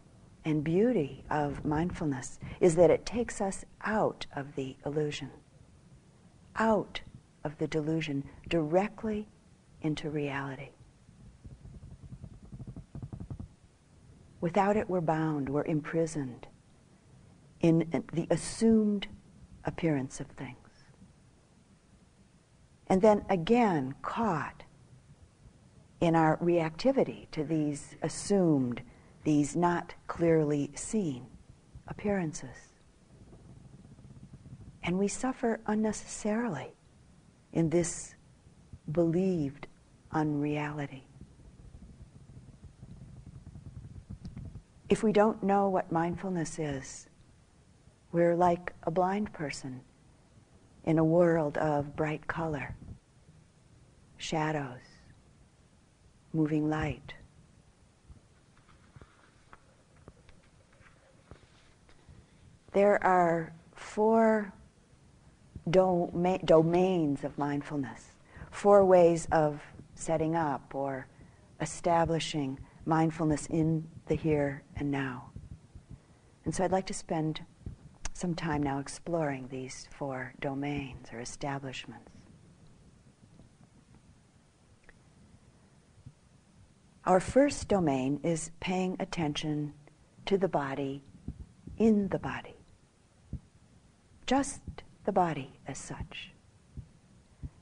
and 0.44 0.62
beauty 0.62 1.24
of 1.30 1.64
mindfulness 1.64 2.38
is 2.60 2.76
that 2.76 2.90
it 2.90 3.04
takes 3.04 3.40
us 3.40 3.64
out 3.84 4.26
of 4.36 4.54
the 4.54 4.76
illusion, 4.86 5.30
out 6.56 7.00
of 7.42 7.58
the 7.58 7.66
delusion, 7.66 8.24
directly 8.48 9.28
into 9.80 10.10
reality. 10.10 10.70
Without 14.40 14.76
it, 14.76 14.88
we're 14.88 15.00
bound, 15.00 15.48
we're 15.48 15.64
imprisoned 15.64 16.46
in 17.60 18.04
the 18.12 18.26
assumed 18.30 19.06
appearance 19.66 20.20
of 20.20 20.26
things. 20.28 20.58
And 22.86 23.00
then 23.00 23.24
again, 23.28 23.94
caught 24.02 24.64
in 26.00 26.14
our 26.14 26.36
reactivity 26.38 27.30
to 27.30 27.44
these 27.44 27.96
assumed, 28.02 28.82
these 29.24 29.56
not 29.56 29.94
clearly 30.06 30.70
seen 30.74 31.26
appearances. 31.88 32.74
And 34.82 34.98
we 34.98 35.08
suffer 35.08 35.60
unnecessarily 35.66 36.74
in 37.52 37.70
this 37.70 38.14
believed 38.92 39.66
unreality. 40.12 41.06
If 44.90 45.02
we 45.02 45.12
don't 45.12 45.42
know 45.42 45.70
what 45.70 45.90
mindfulness 45.90 46.58
is, 46.58 47.06
we're 48.14 48.36
like 48.36 48.72
a 48.84 48.92
blind 48.92 49.32
person 49.32 49.80
in 50.84 51.00
a 51.00 51.04
world 51.04 51.58
of 51.58 51.96
bright 51.96 52.24
color, 52.28 52.76
shadows, 54.18 54.78
moving 56.32 56.70
light. 56.70 57.12
There 62.72 63.04
are 63.04 63.52
four 63.74 64.52
doma- 65.68 66.44
domains 66.46 67.24
of 67.24 67.36
mindfulness, 67.36 68.12
four 68.52 68.84
ways 68.84 69.26
of 69.32 69.60
setting 69.96 70.36
up 70.36 70.72
or 70.72 71.08
establishing 71.60 72.60
mindfulness 72.86 73.46
in 73.46 73.88
the 74.06 74.14
here 74.14 74.62
and 74.76 74.92
now. 74.92 75.30
And 76.44 76.54
so 76.54 76.62
I'd 76.62 76.70
like 76.70 76.86
to 76.86 76.94
spend 76.94 77.40
some 78.14 78.34
time 78.34 78.62
now 78.62 78.78
exploring 78.78 79.48
these 79.48 79.86
four 79.90 80.32
domains 80.40 81.08
or 81.12 81.20
establishments. 81.20 82.10
Our 87.04 87.20
first 87.20 87.68
domain 87.68 88.20
is 88.22 88.50
paying 88.60 88.96
attention 88.98 89.74
to 90.26 90.38
the 90.38 90.48
body 90.48 91.02
in 91.76 92.08
the 92.08 92.18
body. 92.18 92.54
just 94.26 94.60
the 95.04 95.12
body 95.12 95.60
as 95.66 95.78
such, 95.78 96.32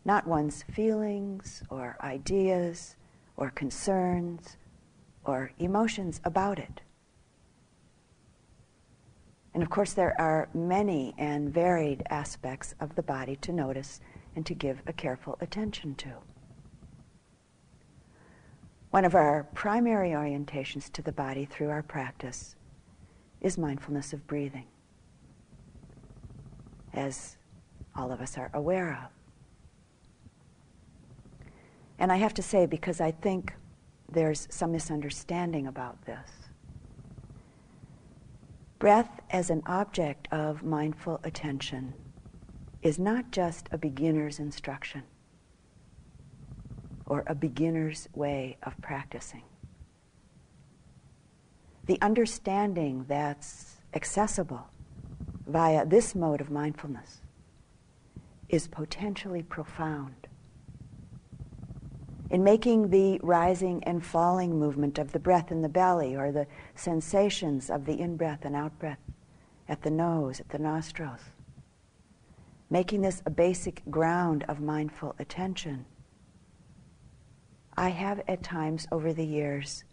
not 0.05 0.27
one's 0.27 0.63
feelings 0.65 1.63
or 1.71 1.97
ideas 2.03 2.97
or 3.37 3.51
concerns 3.51 4.57
or 5.25 5.51
emotions 5.59 6.21
about 6.25 6.59
it. 6.59 6.83
And 9.55 9.63
of 9.63 9.71
course, 9.71 9.93
there 9.93 10.19
are 10.21 10.49
many 10.55 11.15
and 11.19 11.53
varied 11.53 12.03
aspects 12.09 12.75
of 12.81 12.95
the 12.95 13.03
body 13.03 13.37
to 13.37 13.53
notice 13.53 14.01
and 14.35 14.47
to 14.47 14.55
give 14.55 14.83
a 14.87 14.93
careful 14.93 15.37
attention 15.41 15.95
to. 15.97 16.09
One 18.91 19.05
of 19.05 19.15
our 19.15 19.45
primary 19.55 20.11
orientations 20.11 20.91
to 20.93 21.03
the 21.03 21.13
body 21.13 21.45
through 21.45 21.71
our 21.71 21.83
practice 21.83 22.57
is 23.41 23.59
mindfulness 23.59 24.13
of 24.13 24.27
breathing, 24.27 24.67
as 26.93 27.37
all 27.97 28.13
of 28.13 28.21
us 28.21 28.39
are 28.39 28.51
aware 28.55 28.93
of. 28.93 29.11
And 31.99 32.11
I 32.11 32.17
have 32.17 32.35
to 32.35 32.43
say, 32.43 32.67
because 32.67 33.01
I 33.01 33.11
think 33.11 33.55
there's 34.11 34.47
some 34.51 34.73
misunderstanding 34.73 35.67
about 35.67 36.05
this, 36.05 36.42
breath 38.83 39.21
as 39.31 39.49
an 39.49 39.63
object 39.65 40.27
of 40.33 40.65
mindful 40.65 41.21
attention 41.23 41.95
is 42.83 42.99
not 42.99 43.31
just 43.31 43.69
a 43.71 43.79
beginner's 43.79 44.41
instruction 44.41 45.05
or 47.07 47.23
a 47.29 47.35
beginner's 47.37 48.09
way 48.13 48.57
of 48.65 48.77
practicing. 48.83 49.45
The 51.87 51.97
understanding 52.03 53.05
that's 53.07 53.77
accessible 53.95 54.67
via 55.47 55.87
this 55.87 56.17
mode 56.17 56.41
of 56.41 56.51
mindfulness 56.51 57.21
is 58.49 58.67
potentially 58.67 59.45
profound. 59.45 60.27
In 62.33 62.43
making 62.43 62.89
the 62.89 63.21
rising 63.23 63.85
and 63.85 64.03
falling 64.03 64.59
movement 64.59 64.99
of 64.99 65.13
the 65.13 65.19
breath 65.19 65.53
in 65.53 65.61
the 65.61 65.69
belly 65.69 66.17
or 66.17 66.33
the 66.33 66.47
sensations 66.75 67.69
of 67.69 67.85
the 67.85 68.01
in 68.01 68.17
breath 68.17 68.47
and 68.47 68.57
out 68.57 68.79
breath 68.79 69.01
at 69.69 69.83
the 69.83 69.91
nose, 69.91 70.41
at 70.41 70.49
the 70.49 70.59
nostrils, 70.59 71.21
making 72.71 73.03
this 73.03 73.23
a 73.27 73.31
basic 73.31 73.83
ground 73.91 74.47
of 74.49 74.63
mindful 74.63 75.15
attention, 75.19 75.85
I 77.77 77.91
have 77.91 78.23
at 78.27 78.43
times 78.43 78.87
over 78.91 79.13
the 79.13 79.27
years 79.27 79.85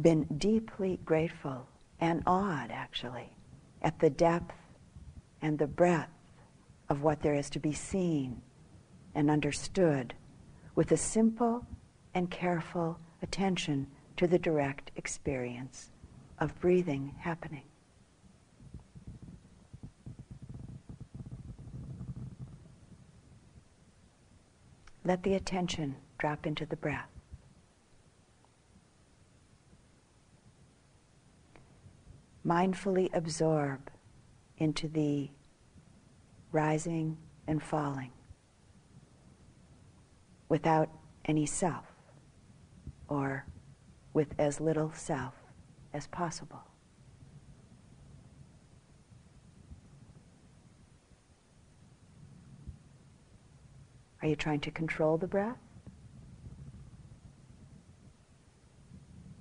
been 0.00 0.24
deeply 0.38 1.00
grateful 1.04 1.68
and 2.00 2.22
awed, 2.26 2.70
actually, 2.70 3.36
at 3.82 3.98
the 3.98 4.08
depth 4.08 4.54
and 5.42 5.58
the 5.58 5.66
breadth 5.66 6.08
of 6.88 7.02
what 7.02 7.20
there 7.20 7.34
is 7.34 7.50
to 7.50 7.58
be 7.58 7.74
seen 7.74 8.40
and 9.14 9.30
understood 9.30 10.14
with 10.74 10.90
a 10.92 10.96
simple 10.96 11.66
and 12.14 12.30
careful 12.30 12.98
attention 13.22 13.86
to 14.16 14.26
the 14.26 14.38
direct 14.38 14.90
experience 14.96 15.90
of 16.38 16.58
breathing 16.60 17.14
happening. 17.18 17.62
Let 25.04 25.22
the 25.24 25.34
attention 25.34 25.96
drop 26.18 26.46
into 26.46 26.64
the 26.64 26.76
breath. 26.76 27.08
Mindfully 32.46 33.08
absorb 33.12 33.90
into 34.58 34.88
the 34.88 35.30
rising 36.52 37.16
and 37.46 37.62
falling 37.62 38.10
without 40.52 40.90
any 41.24 41.46
self 41.46 41.86
or 43.08 43.46
with 44.12 44.34
as 44.38 44.60
little 44.60 44.92
self 44.92 45.32
as 45.94 46.06
possible. 46.08 46.62
Are 54.20 54.28
you 54.28 54.36
trying 54.36 54.60
to 54.60 54.70
control 54.70 55.16
the 55.16 55.26
breath? 55.26 55.56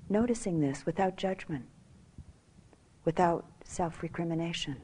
Noticing 0.08 0.62
this 0.62 0.86
without 0.86 1.18
judgment, 1.18 1.66
without 3.04 3.44
self 3.66 4.02
recrimination. 4.02 4.78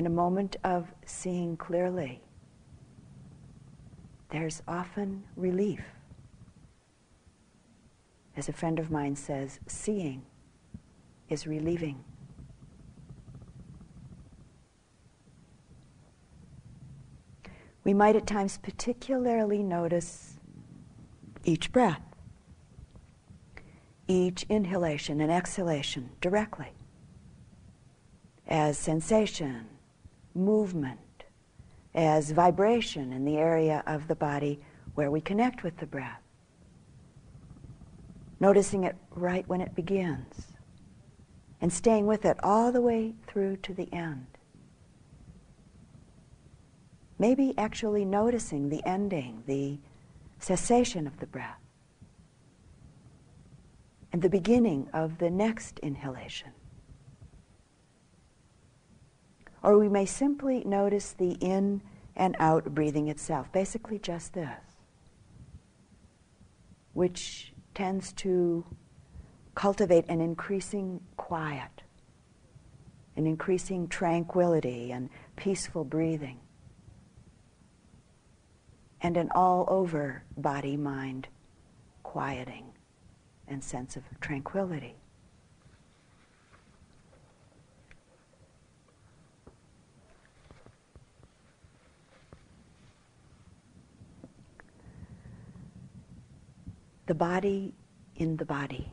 In 0.00 0.06
a 0.06 0.08
moment 0.08 0.56
of 0.64 0.94
seeing 1.04 1.58
clearly, 1.58 2.22
there's 4.30 4.62
often 4.66 5.24
relief. 5.36 5.82
As 8.34 8.48
a 8.48 8.54
friend 8.54 8.78
of 8.78 8.90
mine 8.90 9.14
says, 9.14 9.60
seeing 9.66 10.22
is 11.28 11.46
relieving. 11.46 12.02
we 17.84 17.92
might 17.92 18.16
at 18.16 18.26
times 18.26 18.56
particularly 18.56 19.62
notice 19.62 20.38
each 21.44 21.70
breath, 21.72 22.00
each 24.08 24.46
inhalation 24.48 25.20
and 25.20 25.30
exhalation 25.30 26.08
directly 26.22 26.72
as 28.50 28.78
sensation, 28.78 29.69
movement, 30.34 31.24
as 31.94 32.30
vibration 32.30 33.12
in 33.12 33.24
the 33.24 33.36
area 33.36 33.82
of 33.86 34.08
the 34.08 34.14
body 34.14 34.60
where 34.94 35.10
we 35.10 35.20
connect 35.20 35.62
with 35.62 35.76
the 35.78 35.86
breath. 35.86 36.22
Noticing 38.38 38.84
it 38.84 38.96
right 39.10 39.46
when 39.48 39.60
it 39.60 39.74
begins 39.74 40.52
and 41.60 41.72
staying 41.72 42.06
with 42.06 42.24
it 42.24 42.38
all 42.42 42.72
the 42.72 42.80
way 42.80 43.14
through 43.26 43.56
to 43.58 43.74
the 43.74 43.92
end. 43.92 44.26
Maybe 47.18 47.52
actually 47.58 48.04
noticing 48.06 48.70
the 48.70 48.82
ending, 48.86 49.42
the 49.46 49.78
cessation 50.38 51.06
of 51.06 51.18
the 51.20 51.26
breath, 51.26 51.60
and 54.12 54.22
the 54.22 54.30
beginning 54.30 54.88
of 54.94 55.18
the 55.18 55.30
next 55.30 55.78
inhalation. 55.80 56.52
Or 59.62 59.78
we 59.78 59.88
may 59.88 60.06
simply 60.06 60.64
notice 60.64 61.12
the 61.12 61.32
in 61.32 61.82
and 62.16 62.34
out 62.38 62.74
breathing 62.74 63.08
itself, 63.08 63.52
basically 63.52 63.98
just 63.98 64.32
this, 64.32 64.60
which 66.92 67.52
tends 67.74 68.12
to 68.14 68.64
cultivate 69.54 70.06
an 70.08 70.20
increasing 70.20 71.00
quiet, 71.16 71.82
an 73.16 73.26
increasing 73.26 73.88
tranquility 73.88 74.92
and 74.92 75.10
peaceful 75.36 75.84
breathing 75.84 76.40
and 79.02 79.16
an 79.16 79.30
all 79.34 79.64
over 79.68 80.24
body 80.36 80.76
mind 80.76 81.28
quieting 82.02 82.66
and 83.48 83.64
sense 83.64 83.96
of 83.96 84.02
tranquility. 84.20 84.99
The 97.10 97.14
body 97.16 97.74
in 98.14 98.36
the 98.36 98.44
body. 98.44 98.92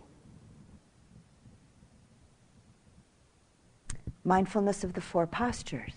Mindfulness 4.24 4.84
of 4.84 4.94
the 4.94 5.02
four 5.02 5.28
postures 5.28 5.94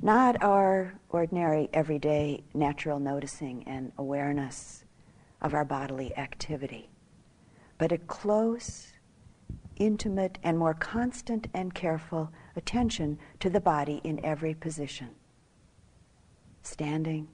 not 0.00 0.40
our 0.40 0.94
ordinary, 1.08 1.68
everyday, 1.72 2.44
natural 2.54 3.00
noticing 3.00 3.64
and 3.66 3.90
awareness 3.98 4.84
of 5.40 5.52
our 5.52 5.64
bodily 5.64 6.16
activity, 6.16 6.88
but 7.76 7.90
a 7.90 7.98
close, 7.98 8.92
intimate, 9.74 10.38
and 10.44 10.56
more 10.56 10.74
constant 10.74 11.48
and 11.52 11.74
careful 11.74 12.30
attention 12.54 13.18
to 13.40 13.50
the 13.50 13.60
body 13.60 14.00
in 14.04 14.24
every 14.24 14.54
position 14.54 15.08
standing, 16.62 17.26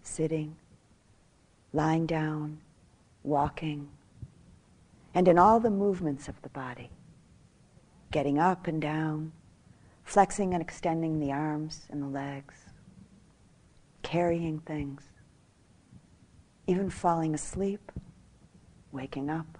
sitting, 0.00 0.56
lying 1.76 2.06
down, 2.06 2.58
walking, 3.22 3.86
and 5.14 5.28
in 5.28 5.38
all 5.38 5.60
the 5.60 5.68
movements 5.68 6.26
of 6.26 6.40
the 6.40 6.48
body, 6.48 6.88
getting 8.10 8.38
up 8.38 8.66
and 8.66 8.80
down, 8.80 9.30
flexing 10.02 10.54
and 10.54 10.62
extending 10.62 11.20
the 11.20 11.30
arms 11.30 11.82
and 11.90 12.02
the 12.02 12.06
legs, 12.06 12.54
carrying 14.02 14.58
things, 14.60 15.02
even 16.66 16.88
falling 16.88 17.34
asleep, 17.34 17.92
waking 18.90 19.28
up. 19.28 19.58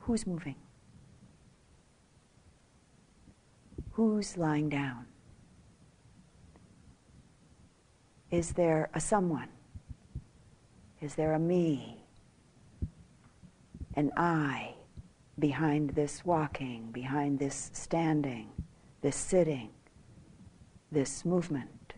Who's 0.00 0.26
moving? 0.26 0.56
Who's 3.92 4.36
lying 4.36 4.68
down? 4.68 5.06
Is 8.30 8.52
there 8.52 8.90
a 8.92 9.00
someone? 9.00 9.48
Is 11.00 11.14
there 11.14 11.34
a 11.34 11.38
me? 11.38 12.04
An 13.94 14.12
I 14.16 14.74
behind 15.38 15.90
this 15.90 16.24
walking, 16.24 16.90
behind 16.90 17.38
this 17.38 17.70
standing, 17.72 18.48
this 19.00 19.16
sitting, 19.16 19.70
this 20.90 21.24
movement? 21.24 21.94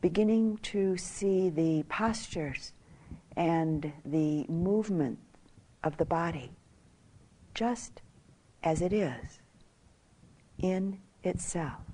Beginning 0.00 0.58
to 0.62 0.96
see 0.96 1.48
the 1.48 1.84
postures 1.88 2.72
and 3.36 3.92
the 4.04 4.44
movement 4.48 5.18
of 5.84 5.96
the 5.96 6.04
body 6.04 6.50
just 7.54 8.02
as 8.64 8.82
it 8.82 8.92
is 8.92 9.38
in 10.58 10.98
itself. 11.22 11.91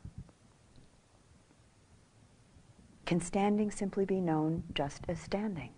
Can 3.09 3.23
standing 3.23 3.71
simply 3.71 4.05
be 4.05 4.21
known 4.21 4.64
just 4.75 5.01
as 5.09 5.18
standing? 5.18 5.71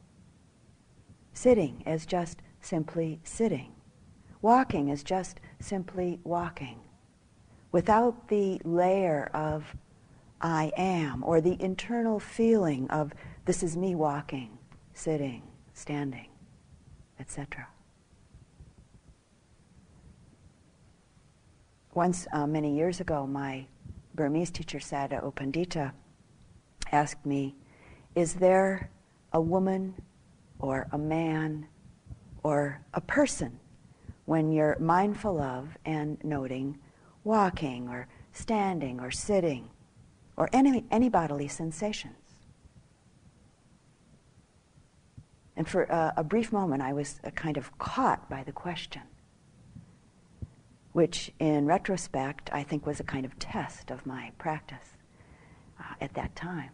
Sitting 1.32 1.80
as 1.86 2.04
just 2.04 2.42
simply 2.60 3.20
sitting? 3.22 3.70
Walking 4.42 4.90
as 4.90 5.04
just 5.04 5.38
simply 5.60 6.18
walking? 6.24 6.80
Without 7.70 8.26
the 8.26 8.60
layer 8.64 9.30
of 9.32 9.76
I 10.40 10.72
am 10.76 11.22
or 11.22 11.40
the 11.40 11.56
internal 11.62 12.18
feeling 12.18 12.90
of 12.90 13.12
this 13.44 13.62
is 13.62 13.76
me 13.76 13.94
walking, 13.94 14.58
sitting, 14.92 15.44
standing, 15.72 16.30
etc. 17.20 17.68
Once, 21.94 22.26
uh, 22.32 22.48
many 22.48 22.74
years 22.76 22.98
ago, 22.98 23.24
my 23.24 23.66
Burmese 24.16 24.50
teacher, 24.50 24.80
Sayadaw 24.80 25.22
U 25.22 25.30
Pandita, 25.30 25.92
asked 26.92 27.24
me, 27.24 27.54
Is 28.14 28.34
there 28.34 28.90
a 29.32 29.40
woman 29.40 29.94
or 30.58 30.88
a 30.92 30.98
man 30.98 31.66
or 32.42 32.80
a 32.94 33.00
person 33.00 33.58
when 34.26 34.52
you're 34.52 34.78
mindful 34.78 35.40
of 35.40 35.76
and 35.84 36.22
noting 36.24 36.78
walking 37.24 37.88
or 37.88 38.08
standing 38.32 39.00
or 39.00 39.10
sitting 39.10 39.68
or 40.36 40.48
any, 40.52 40.84
any 40.90 41.08
bodily 41.08 41.48
sensations? 41.48 42.14
And 45.60 45.68
for 45.68 45.82
a, 45.82 46.14
a 46.16 46.24
brief 46.24 46.52
moment, 46.52 46.80
I 46.80 46.94
was 46.94 47.20
uh, 47.22 47.28
kind 47.32 47.58
of 47.58 47.76
caught 47.76 48.30
by 48.30 48.42
the 48.42 48.50
question, 48.50 49.02
which 50.92 51.30
in 51.38 51.66
retrospect 51.66 52.48
I 52.50 52.62
think 52.62 52.86
was 52.86 52.98
a 52.98 53.04
kind 53.04 53.26
of 53.26 53.38
test 53.38 53.90
of 53.90 54.06
my 54.06 54.32
practice 54.38 54.96
uh, 55.78 55.96
at 56.00 56.14
that 56.14 56.34
time. 56.34 56.70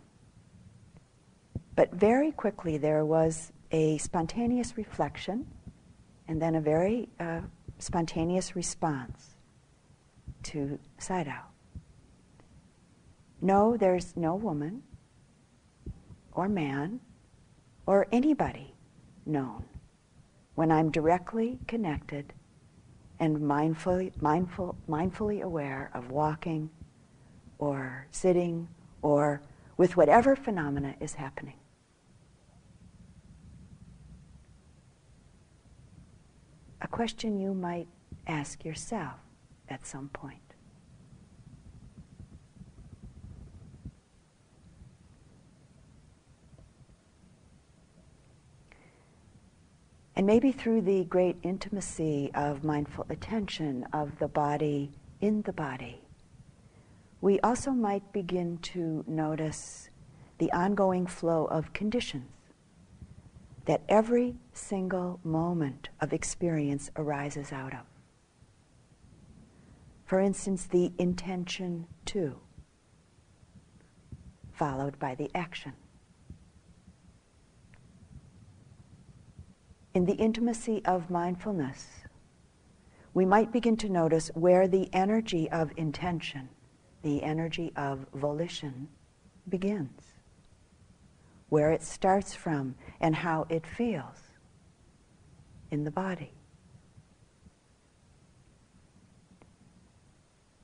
But 1.76 1.92
very 1.92 2.32
quickly 2.32 2.78
there 2.78 3.04
was 3.04 3.52
a 3.70 3.98
spontaneous 3.98 4.76
reflection 4.78 5.46
and 6.26 6.40
then 6.40 6.54
a 6.54 6.60
very 6.60 7.10
uh, 7.20 7.42
spontaneous 7.78 8.56
response 8.56 9.36
to 10.44 10.78
Sayadaw. 10.98 11.42
No, 13.42 13.76
there's 13.76 14.16
no 14.16 14.34
woman 14.34 14.82
or 16.32 16.48
man 16.48 17.00
or 17.84 18.06
anybody 18.10 18.74
known 19.26 19.64
when 20.54 20.72
I'm 20.72 20.90
directly 20.90 21.58
connected 21.68 22.32
and 23.20 23.36
mindfully, 23.36 24.12
mindful, 24.22 24.76
mindfully 24.88 25.42
aware 25.42 25.90
of 25.92 26.10
walking 26.10 26.70
or 27.58 28.06
sitting 28.10 28.68
or 29.02 29.42
with 29.76 29.96
whatever 29.96 30.34
phenomena 30.34 30.94
is 31.00 31.14
happening. 31.14 31.54
A 36.80 36.88
question 36.88 37.40
you 37.40 37.54
might 37.54 37.88
ask 38.26 38.64
yourself 38.64 39.14
at 39.68 39.86
some 39.86 40.08
point. 40.08 40.40
And 50.16 50.26
maybe 50.26 50.50
through 50.50 50.80
the 50.80 51.04
great 51.04 51.36
intimacy 51.42 52.30
of 52.34 52.64
mindful 52.64 53.04
attention 53.10 53.86
of 53.92 54.18
the 54.18 54.28
body 54.28 54.90
in 55.20 55.42
the 55.42 55.52
body, 55.52 56.00
we 57.20 57.38
also 57.40 57.70
might 57.70 58.12
begin 58.12 58.56
to 58.58 59.04
notice 59.06 59.90
the 60.38 60.50
ongoing 60.52 61.06
flow 61.06 61.44
of 61.46 61.72
conditions 61.74 62.30
that 63.66 63.82
every 63.88 64.36
single 64.56 65.20
moment 65.22 65.88
of 66.00 66.12
experience 66.12 66.90
arises 66.96 67.52
out 67.52 67.72
of. 67.72 67.86
For 70.04 70.20
instance, 70.20 70.66
the 70.66 70.92
intention 70.98 71.86
to, 72.06 72.38
followed 74.52 74.98
by 74.98 75.14
the 75.14 75.30
action. 75.34 75.72
In 79.94 80.04
the 80.04 80.14
intimacy 80.14 80.82
of 80.84 81.10
mindfulness, 81.10 81.88
we 83.14 83.24
might 83.24 83.52
begin 83.52 83.76
to 83.78 83.88
notice 83.88 84.30
where 84.34 84.68
the 84.68 84.88
energy 84.92 85.50
of 85.50 85.72
intention, 85.76 86.48
the 87.02 87.22
energy 87.22 87.72
of 87.76 88.06
volition, 88.12 88.88
begins 89.48 90.16
where 91.48 91.70
it 91.70 91.82
starts 91.82 92.34
from, 92.34 92.74
and 93.00 93.14
how 93.14 93.46
it 93.48 93.64
feels 93.66 94.25
in 95.70 95.84
the 95.84 95.90
body. 95.90 96.32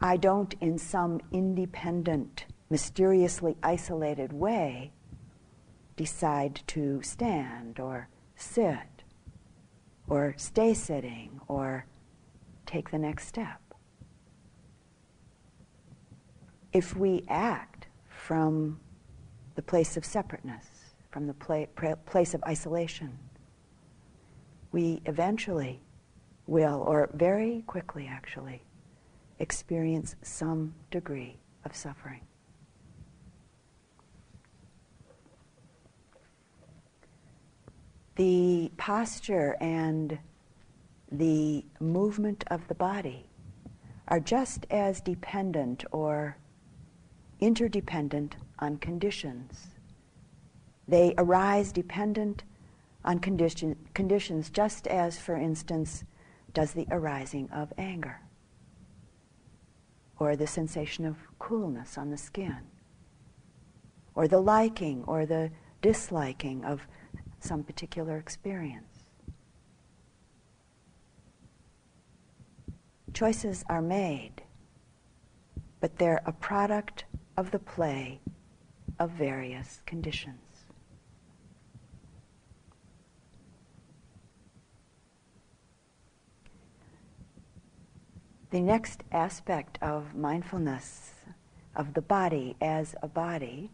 I 0.00 0.16
don't, 0.16 0.54
in 0.60 0.78
some 0.78 1.20
independent, 1.30 2.46
mysteriously 2.68 3.56
isolated 3.62 4.32
way, 4.32 4.92
decide 5.96 6.62
to 6.66 7.02
stand 7.02 7.78
or 7.78 8.08
sit 8.34 9.04
or 10.08 10.34
stay 10.36 10.74
sitting 10.74 11.40
or 11.46 11.86
take 12.66 12.90
the 12.90 12.98
next 12.98 13.28
step. 13.28 13.60
If 16.72 16.96
we 16.96 17.24
act 17.28 17.86
from 18.08 18.80
the 19.54 19.62
place 19.62 19.96
of 19.96 20.04
separateness, 20.04 20.64
from 21.10 21.26
the 21.26 21.34
pla- 21.34 21.94
place 22.06 22.34
of 22.34 22.42
isolation, 22.44 23.18
we 24.72 25.00
eventually 25.06 25.80
will, 26.46 26.82
or 26.86 27.10
very 27.14 27.62
quickly 27.66 28.08
actually, 28.10 28.62
experience 29.38 30.16
some 30.22 30.74
degree 30.90 31.38
of 31.64 31.76
suffering. 31.76 32.20
The 38.16 38.70
posture 38.76 39.56
and 39.60 40.18
the 41.10 41.64
movement 41.80 42.44
of 42.50 42.66
the 42.68 42.74
body 42.74 43.26
are 44.08 44.20
just 44.20 44.66
as 44.70 45.00
dependent 45.00 45.84
or 45.92 46.36
interdependent 47.40 48.36
on 48.58 48.76
conditions 48.76 49.68
they 50.88 51.14
arise 51.16 51.72
dependent 51.72 52.42
on 53.04 53.18
condition, 53.18 53.76
conditions, 53.94 54.50
just 54.50 54.86
as, 54.86 55.18
for 55.18 55.34
instance, 55.34 56.04
does 56.52 56.72
the 56.72 56.86
arising 56.90 57.48
of 57.50 57.72
anger 57.76 58.20
or 60.18 60.36
the 60.36 60.46
sensation 60.46 61.04
of 61.04 61.16
coolness 61.38 61.98
on 61.98 62.10
the 62.10 62.16
skin 62.16 62.58
or 64.14 64.28
the 64.28 64.40
liking 64.40 65.02
or 65.06 65.26
the 65.26 65.50
disliking 65.80 66.64
of 66.64 66.86
some 67.40 67.64
particular 67.64 68.16
experience. 68.18 69.10
Choices 73.12 73.64
are 73.68 73.82
made, 73.82 74.42
but 75.80 75.98
they're 75.98 76.22
a 76.24 76.32
product 76.32 77.04
of 77.36 77.50
the 77.50 77.58
play 77.58 78.20
of 78.98 79.10
various 79.10 79.82
conditions. 79.86 80.51
The 88.52 88.60
next 88.60 89.02
aspect 89.10 89.78
of 89.80 90.14
mindfulness 90.14 91.14
of 91.74 91.94
the 91.94 92.02
body 92.02 92.54
as 92.60 92.94
a 93.02 93.08
body 93.08 93.70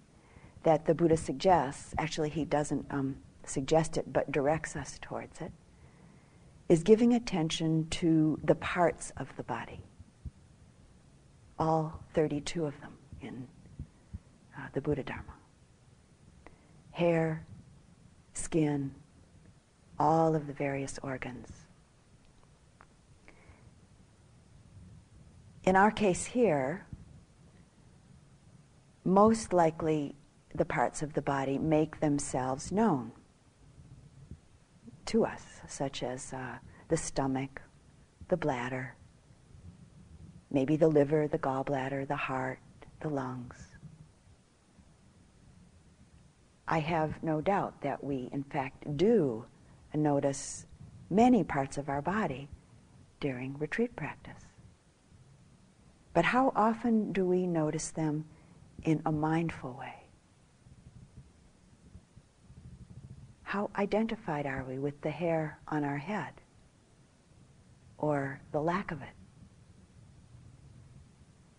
that 0.63 0.87
the 0.87 0.95
Buddha 0.95 1.17
suggests, 1.17 1.97
actually, 1.99 2.29
he 2.29 2.45
doesn't 2.45 2.87
um, 2.89 3.17
suggest 3.45 3.97
it 3.97 4.13
but 4.13 4.31
directs 4.31 4.77
us 4.77 4.97
towards 5.03 5.41
it, 5.41 5.51
is 6.69 6.85
giving 6.85 7.13
attention 7.13 7.89
to 7.91 8.39
the 8.45 8.55
parts 8.55 9.13
of 9.17 9.35
the 9.37 9.43
body, 9.43 9.81
all 11.59 11.99
32 12.15 12.65
of 12.65 12.81
them 12.81 12.93
in 13.21 13.49
uh, 14.57 14.69
the 14.75 14.81
Buddha 14.81 15.03
Dharma. 15.03 15.35
Hair, 16.93 17.45
skin, 18.33 18.95
all 19.99 20.37
of 20.37 20.47
the 20.47 20.53
various 20.53 21.01
organs. 21.03 21.58
In 25.65 25.77
our 25.77 25.91
case 25.91 26.25
here, 26.25 26.87
most 29.05 29.53
likely 29.53 30.15
the 30.55 30.65
parts 30.65 31.03
of 31.03 31.13
the 31.13 31.23
body 31.23 31.59
make 31.59 32.01
themselves 32.01 32.73
known 32.73 33.13
to 35.07 35.25
us, 35.25 35.61
such 35.67 36.03
as 36.03 36.33
uh, 36.33 36.59
the 36.89 36.97
stomach, 36.97 37.63
the 38.29 38.37
bladder, 38.37 38.95
maybe 40.51 40.77
the 40.77 40.89
liver, 40.89 41.29
the 41.29 41.39
gallbladder, 41.39 42.07
the 42.07 42.17
heart, 42.17 42.61
the 43.01 43.09
lungs. 43.09 43.69
I 46.67 46.81
have 46.81 47.23
no 47.23 47.41
doubt 47.41 47.81
that 47.81 48.05
we, 48.05 48.29
in 48.33 48.43
fact, 48.45 48.97
do 48.97 49.47
notice 49.95 50.67
many 51.09 51.43
parts 51.43 51.79
of 51.79 51.89
our 51.89 52.03
body 52.03 52.49
during 53.21 53.57
retreat 53.59 53.97
practice. 53.97 54.48
But 56.13 56.25
how 56.25 56.53
often 56.57 57.13
do 57.13 57.25
we 57.25 57.47
notice 57.47 57.91
them 57.91 58.25
in 58.83 59.03
a 59.05 59.13
mindful 59.13 59.77
way? 59.79 59.95
How 63.43 63.71
identified 63.77 64.47
are 64.47 64.65
we 64.65 64.79
with 64.79 65.01
the 65.01 65.11
hair 65.11 65.59
on 65.69 65.85
our 65.85 65.97
head 65.97 66.35
or 67.97 68.41
the 68.53 68.61
lack 68.61 68.91
of 68.91 69.01
it? 69.01 69.09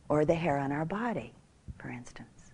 Or 0.08 0.26
the 0.26 0.36
hair 0.36 0.58
on 0.58 0.72
our 0.72 0.86
body, 0.86 1.34
for 1.78 1.90
instance? 1.90 2.52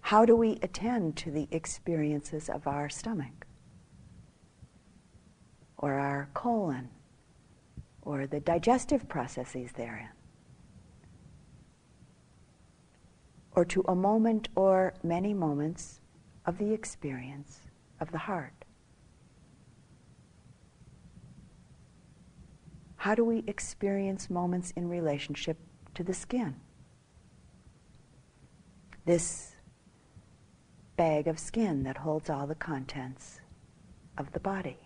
How 0.00 0.26
do 0.26 0.36
we 0.36 0.58
attend 0.62 1.16
to 1.16 1.30
the 1.30 1.48
experiences 1.50 2.50
of 2.50 2.66
our 2.66 2.88
stomach 2.90 3.46
or 5.78 5.94
our 5.94 6.28
colon 6.34 6.90
or 8.04 8.26
the 8.26 8.40
digestive 8.40 9.08
processes 9.08 9.72
therein? 9.72 10.08
Or 13.52 13.64
to 13.64 13.84
a 13.86 13.94
moment 13.94 14.48
or 14.54 14.94
many 15.02 15.32
moments 15.32 16.00
of 16.46 16.58
the 16.58 16.72
experience 16.72 17.60
of 18.00 18.10
the 18.12 18.18
heart. 18.18 18.64
How 22.96 23.14
do 23.14 23.24
we 23.24 23.44
experience 23.46 24.30
moments 24.30 24.72
in 24.76 24.88
relationship 24.88 25.58
to 25.94 26.02
the 26.02 26.14
skin? 26.14 26.56
This 29.04 29.56
bag 30.96 31.26
of 31.26 31.38
skin 31.38 31.82
that 31.82 31.98
holds 31.98 32.30
all 32.30 32.46
the 32.46 32.54
contents 32.54 33.40
of 34.16 34.32
the 34.32 34.40
body. 34.40 34.83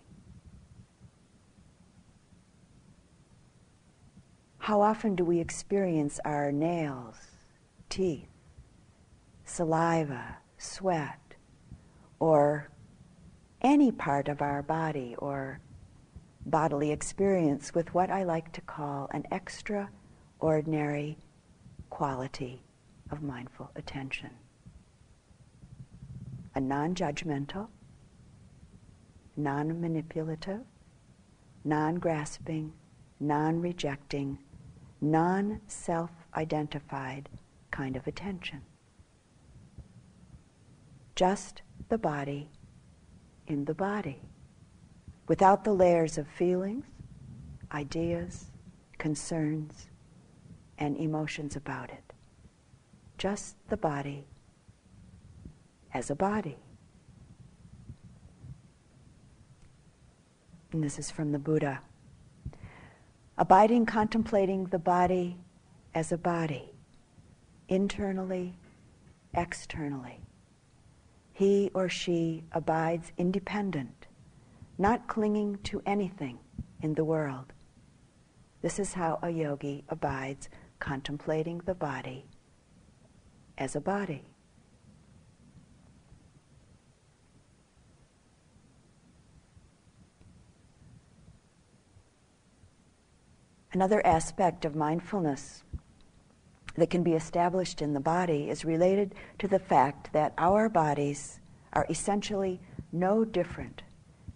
How 4.69 4.81
often 4.83 5.15
do 5.15 5.25
we 5.25 5.39
experience 5.39 6.19
our 6.23 6.51
nails, 6.51 7.15
teeth, 7.89 8.29
saliva, 9.43 10.37
sweat, 10.59 11.33
or 12.19 12.69
any 13.63 13.91
part 13.91 14.27
of 14.27 14.43
our 14.43 14.61
body 14.61 15.15
or 15.17 15.59
bodily 16.45 16.91
experience 16.91 17.73
with 17.73 17.95
what 17.95 18.11
I 18.11 18.21
like 18.21 18.51
to 18.51 18.61
call 18.61 19.09
an 19.11 19.25
extraordinary 19.31 21.17
quality 21.89 22.61
of 23.09 23.23
mindful 23.23 23.71
attention. 23.75 24.29
A 26.53 26.61
non 26.61 26.93
judgmental, 26.93 27.69
non 29.35 29.81
manipulative, 29.81 30.61
non 31.63 31.95
grasping, 31.95 32.73
non 33.19 33.61
rejecting, 33.61 34.37
non 35.01 35.61
self 35.67 36.11
identified 36.35 37.29
kind 37.71 37.95
of 37.95 38.07
attention. 38.07 38.61
Just 41.15 41.61
the 41.89 41.97
body 41.97 42.49
in 43.47 43.65
the 43.65 43.73
body 43.73 44.21
without 45.27 45.63
the 45.63 45.73
layers 45.73 46.17
of 46.17 46.27
feelings, 46.27 46.85
ideas, 47.71 48.45
concerns, 48.97 49.89
and 50.77 50.97
emotions 50.97 51.55
about 51.55 51.89
it. 51.89 52.13
Just 53.17 53.55
the 53.69 53.77
body 53.77 54.25
as 55.93 56.09
a 56.09 56.15
body. 56.15 56.57
And 60.71 60.83
this 60.83 60.99
is 60.99 61.09
from 61.09 61.31
the 61.31 61.39
Buddha. 61.39 61.81
Abiding, 63.39 63.87
contemplating 63.87 64.65
the 64.65 64.77
body 64.77 65.37
as 65.95 66.11
a 66.11 66.17
body, 66.17 66.69
internally, 67.67 68.53
externally 69.33 70.21
he 71.39 71.71
or 71.73 71.87
she 71.87 72.43
abides 72.51 73.13
independent, 73.17 74.07
not 74.77 75.07
clinging 75.07 75.57
to 75.59 75.81
anything 75.85 76.37
in 76.81 76.93
the 76.95 77.05
world. 77.05 77.53
This 78.61 78.77
is 78.77 78.91
how 78.91 79.19
a 79.21 79.29
yogi 79.29 79.85
abides 79.87 80.49
contemplating 80.79 81.59
the 81.59 81.73
body 81.73 82.25
as 83.57 83.73
a 83.73 83.79
body. 83.79 84.25
Another 93.71 94.05
aspect 94.05 94.65
of 94.65 94.75
mindfulness 94.75 95.63
that 96.75 96.89
can 96.89 97.03
be 97.03 97.13
established 97.13 97.81
in 97.81 97.93
the 97.93 97.99
body 97.99 98.49
is 98.49 98.65
related 98.65 99.13
to 99.37 99.47
the 99.47 99.59
fact 99.59 100.11
that 100.13 100.33
our 100.37 100.69
bodies 100.69 101.39
are 101.73 101.85
essentially 101.89 102.59
no 102.91 103.23
different 103.23 103.83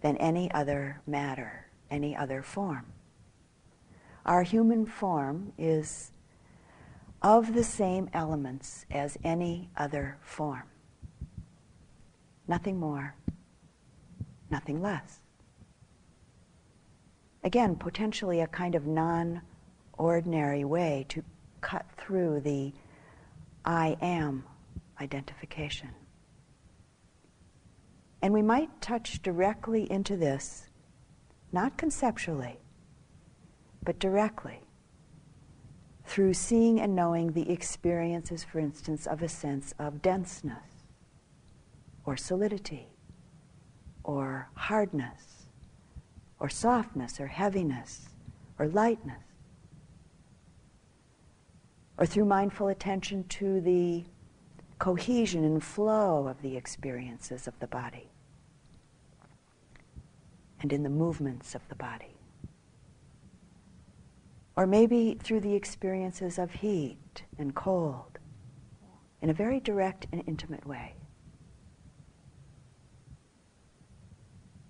than 0.02 0.16
any 0.18 0.50
other 0.52 1.00
matter, 1.06 1.66
any 1.90 2.14
other 2.14 2.42
form. 2.42 2.86
Our 4.24 4.42
human 4.42 4.86
form 4.86 5.52
is 5.58 6.12
of 7.20 7.54
the 7.54 7.64
same 7.64 8.08
elements 8.12 8.86
as 8.90 9.18
any 9.24 9.70
other 9.76 10.18
form. 10.22 10.64
Nothing 12.46 12.78
more, 12.78 13.14
nothing 14.50 14.80
less. 14.80 15.23
Again, 17.44 17.76
potentially 17.76 18.40
a 18.40 18.46
kind 18.46 18.74
of 18.74 18.86
non 18.86 19.42
ordinary 19.92 20.64
way 20.64 21.04
to 21.10 21.22
cut 21.60 21.86
through 21.96 22.40
the 22.40 22.72
I 23.64 23.96
am 24.00 24.44
identification. 25.00 25.90
And 28.22 28.32
we 28.32 28.40
might 28.40 28.80
touch 28.80 29.22
directly 29.22 29.90
into 29.90 30.16
this, 30.16 30.70
not 31.52 31.76
conceptually, 31.76 32.58
but 33.82 33.98
directly, 33.98 34.60
through 36.06 36.32
seeing 36.32 36.80
and 36.80 36.94
knowing 36.94 37.32
the 37.32 37.50
experiences, 37.50 38.42
for 38.42 38.58
instance, 38.58 39.06
of 39.06 39.22
a 39.22 39.28
sense 39.28 39.74
of 39.78 40.00
denseness, 40.00 40.86
or 42.06 42.16
solidity, 42.16 42.88
or 44.02 44.48
hardness, 44.54 45.33
or 46.38 46.48
softness, 46.48 47.20
or 47.20 47.26
heaviness, 47.26 48.08
or 48.58 48.68
lightness 48.68 49.24
or 51.96 52.06
through 52.06 52.24
mindful 52.24 52.68
attention 52.68 53.24
to 53.24 53.60
the 53.60 54.04
cohesion 54.78 55.44
and 55.44 55.62
flow 55.62 56.26
of 56.26 56.42
the 56.42 56.56
experiences 56.56 57.46
of 57.46 57.58
the 57.60 57.66
body 57.66 58.10
and 60.60 60.72
in 60.72 60.82
the 60.82 60.88
movements 60.88 61.54
of 61.54 61.66
the 61.68 61.74
body. 61.74 62.16
Or 64.56 64.66
maybe 64.66 65.16
through 65.20 65.40
the 65.40 65.54
experiences 65.54 66.38
of 66.38 66.50
heat 66.52 67.22
and 67.38 67.54
cold 67.54 68.18
in 69.20 69.30
a 69.30 69.34
very 69.34 69.60
direct 69.60 70.06
and 70.12 70.22
intimate 70.26 70.66
way. 70.66 70.94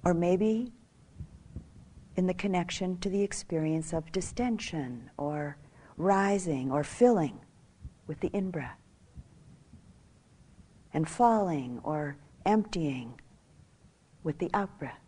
Or 0.04 0.14
maybe 0.14 0.72
in 2.16 2.26
the 2.26 2.34
connection 2.34 2.98
to 2.98 3.08
the 3.08 3.22
experience 3.22 3.92
of 3.92 4.12
distension 4.12 5.10
or 5.16 5.56
rising 5.96 6.70
or 6.70 6.84
filling 6.84 7.40
with 8.06 8.20
the 8.20 8.28
in 8.28 8.50
breath, 8.50 8.78
and 10.92 11.08
falling 11.08 11.80
or 11.82 12.16
emptying 12.44 13.20
with 14.22 14.38
the 14.38 14.50
out 14.54 14.78
breath. 14.78 15.04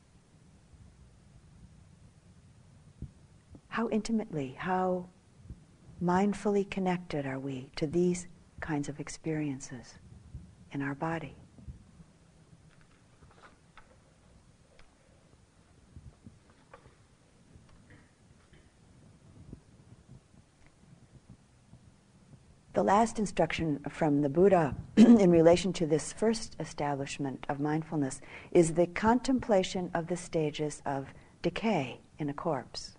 how 3.77 3.91
intimately, 3.91 4.57
how 4.59 5.07
mindfully 6.03 6.65
connected 6.71 7.27
are 7.27 7.39
we 7.39 7.69
to 7.77 7.87
these 7.87 8.27
kinds 8.59 8.89
of 8.89 8.99
experiences 8.99 9.99
in 10.73 10.81
our 10.81 10.95
body? 10.95 11.37
The 22.73 22.76
last 22.87 23.19
instruction 23.19 23.81
from 23.89 24.23
the 24.23 24.29
Buddha 24.29 24.73
in 24.97 25.29
relation 25.29 25.73
to 25.73 25.87
this 25.87 26.13
first 26.13 26.55
establishment 26.61 27.45
of 27.49 27.59
mindfulness 27.59 28.21
is 28.53 28.75
the 28.75 28.87
contemplation 28.87 29.91
of 29.93 30.07
the 30.07 30.17
stages 30.17 30.83
of 30.87 31.13
decay 31.43 31.99
in 32.21 32.29
a 32.29 32.33
corpse. 32.33 32.95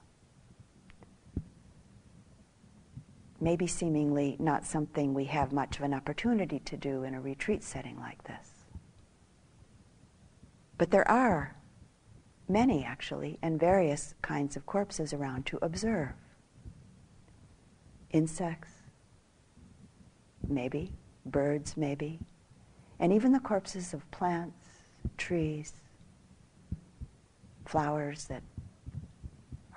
Maybe 3.40 3.66
seemingly 3.66 4.36
not 4.40 4.66
something 4.66 5.14
we 5.14 5.24
have 5.26 5.54
much 5.54 5.78
of 5.78 5.84
an 5.84 5.94
opportunity 5.94 6.60
to 6.60 6.76
do 6.76 7.04
in 7.04 7.14
a 7.14 7.22
retreat 7.22 7.64
setting 7.64 7.98
like 7.98 8.22
this. 8.26 8.66
But 10.78 10.92
there 10.92 11.10
are 11.10 11.56
many, 12.50 12.84
actually, 12.84 13.40
and 13.42 13.58
various 13.58 14.16
kinds 14.22 14.58
of 14.58 14.66
corpses 14.66 15.14
around 15.14 15.46
to 15.46 15.60
observe. 15.62 16.12
Insects, 18.12 18.77
maybe, 20.50 20.92
birds, 21.26 21.78
maybe, 21.78 22.20
and 23.00 23.14
even 23.14 23.32
the 23.32 23.40
corpses 23.40 23.94
of 23.94 24.10
plants, 24.12 24.66
trees, 25.18 25.74
flowers 27.66 28.26
that 28.26 28.44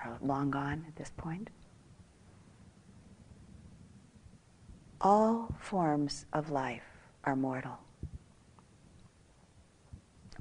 are 0.04 0.16
long 0.22 0.50
gone 0.50 0.84
at 0.88 0.96
this 0.96 1.12
point. 1.16 1.50
All 5.00 5.54
forms 5.58 6.26
of 6.32 6.50
life 6.50 6.82
are 7.24 7.36
mortal. 7.36 7.78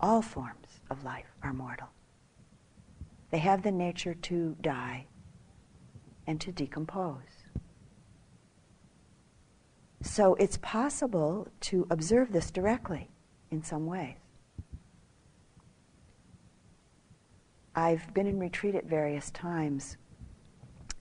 All 0.02 0.22
forms 0.22 0.80
of 0.90 1.04
life 1.04 1.32
are 1.44 1.54
mortal. 1.54 1.90
They 3.32 3.40
have 3.40 3.64
the 3.64 3.72
nature 3.72 4.14
to 4.14 4.56
die 4.62 5.06
and 6.26 6.40
to 6.42 6.52
decompose. 6.52 7.39
So 10.02 10.36
it's 10.36 10.58
possible 10.58 11.47
to 11.62 11.86
observe 11.89 12.32
this 12.32 12.52
directly 12.52 13.10
in 13.52 13.64
some 13.64 13.86
ways. 13.86 14.16
I've 17.76 18.14
been 18.14 18.28
in 18.28 18.39
retreat 18.39 18.76
at 18.76 18.86
various 18.86 19.30
times 19.32 19.97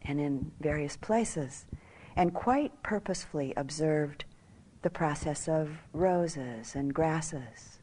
and 0.03 0.20
in 0.20 0.53
various 0.61 0.96
places 0.96 1.66
and 2.16 2.34
quite 2.34 2.82
purposefully 2.82 3.53
observed 3.57 4.24
the 4.82 4.90
process 4.90 5.49
of 5.49 5.70
roses 5.92 6.74
and 6.74 6.92
grasses, 6.92 7.78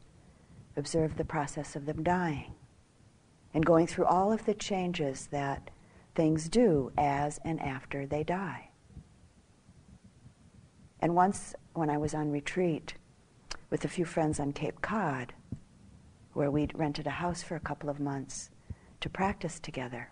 observed 0.76 1.16
the 1.16 1.24
process 1.24 1.76
of 1.76 1.86
them 1.86 2.02
dying, 2.02 2.54
and 3.54 3.64
going 3.64 3.86
through 3.86 4.04
all 4.04 4.32
of 4.32 4.44
the 4.44 4.54
changes 4.54 5.28
that 5.28 5.70
things 6.14 6.48
do 6.48 6.92
as 6.96 7.38
and 7.44 7.60
after 7.60 8.06
they 8.06 8.22
die. 8.24 8.65
And 11.06 11.14
once, 11.14 11.54
when 11.74 11.88
I 11.88 11.98
was 11.98 12.14
on 12.14 12.32
retreat 12.32 12.94
with 13.70 13.84
a 13.84 13.88
few 13.88 14.04
friends 14.04 14.40
on 14.40 14.52
Cape 14.52 14.80
Cod, 14.82 15.34
where 16.32 16.50
we'd 16.50 16.76
rented 16.76 17.06
a 17.06 17.10
house 17.22 17.44
for 17.44 17.54
a 17.54 17.60
couple 17.60 17.88
of 17.88 18.00
months 18.00 18.50
to 19.02 19.08
practice 19.08 19.60
together, 19.60 20.10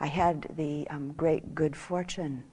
I 0.00 0.06
had 0.06 0.54
the 0.56 0.88
um, 0.88 1.12
great 1.12 1.54
good 1.54 1.76
fortune, 1.76 2.44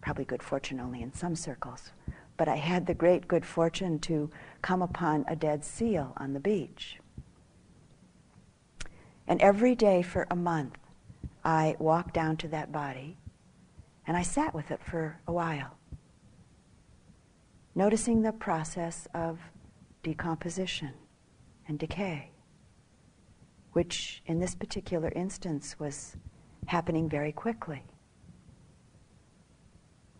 probably 0.00 0.24
good 0.24 0.40
fortune 0.40 0.78
only 0.78 1.02
in 1.02 1.12
some 1.12 1.34
circles, 1.34 1.90
but 2.36 2.46
I 2.46 2.54
had 2.54 2.86
the 2.86 2.94
great 2.94 3.26
good 3.26 3.44
fortune 3.44 3.98
to 4.02 4.30
come 4.62 4.82
upon 4.82 5.24
a 5.26 5.34
dead 5.34 5.64
seal 5.64 6.12
on 6.16 6.32
the 6.32 6.38
beach. 6.38 7.00
And 9.26 9.42
every 9.42 9.74
day 9.74 10.00
for 10.00 10.28
a 10.30 10.36
month, 10.36 10.78
I 11.44 11.74
walked 11.80 12.14
down 12.14 12.36
to 12.36 12.48
that 12.50 12.70
body 12.70 13.16
and 14.06 14.16
I 14.16 14.22
sat 14.22 14.54
with 14.54 14.70
it 14.70 14.82
for 14.82 15.20
a 15.26 15.32
while, 15.32 15.76
noticing 17.74 18.22
the 18.22 18.32
process 18.32 19.08
of 19.14 19.38
decomposition 20.02 20.92
and 21.66 21.78
decay, 21.78 22.30
which 23.72 24.22
in 24.26 24.38
this 24.38 24.54
particular 24.54 25.10
instance 25.16 25.78
was 25.78 26.16
happening 26.66 27.08
very 27.08 27.32
quickly 27.32 27.82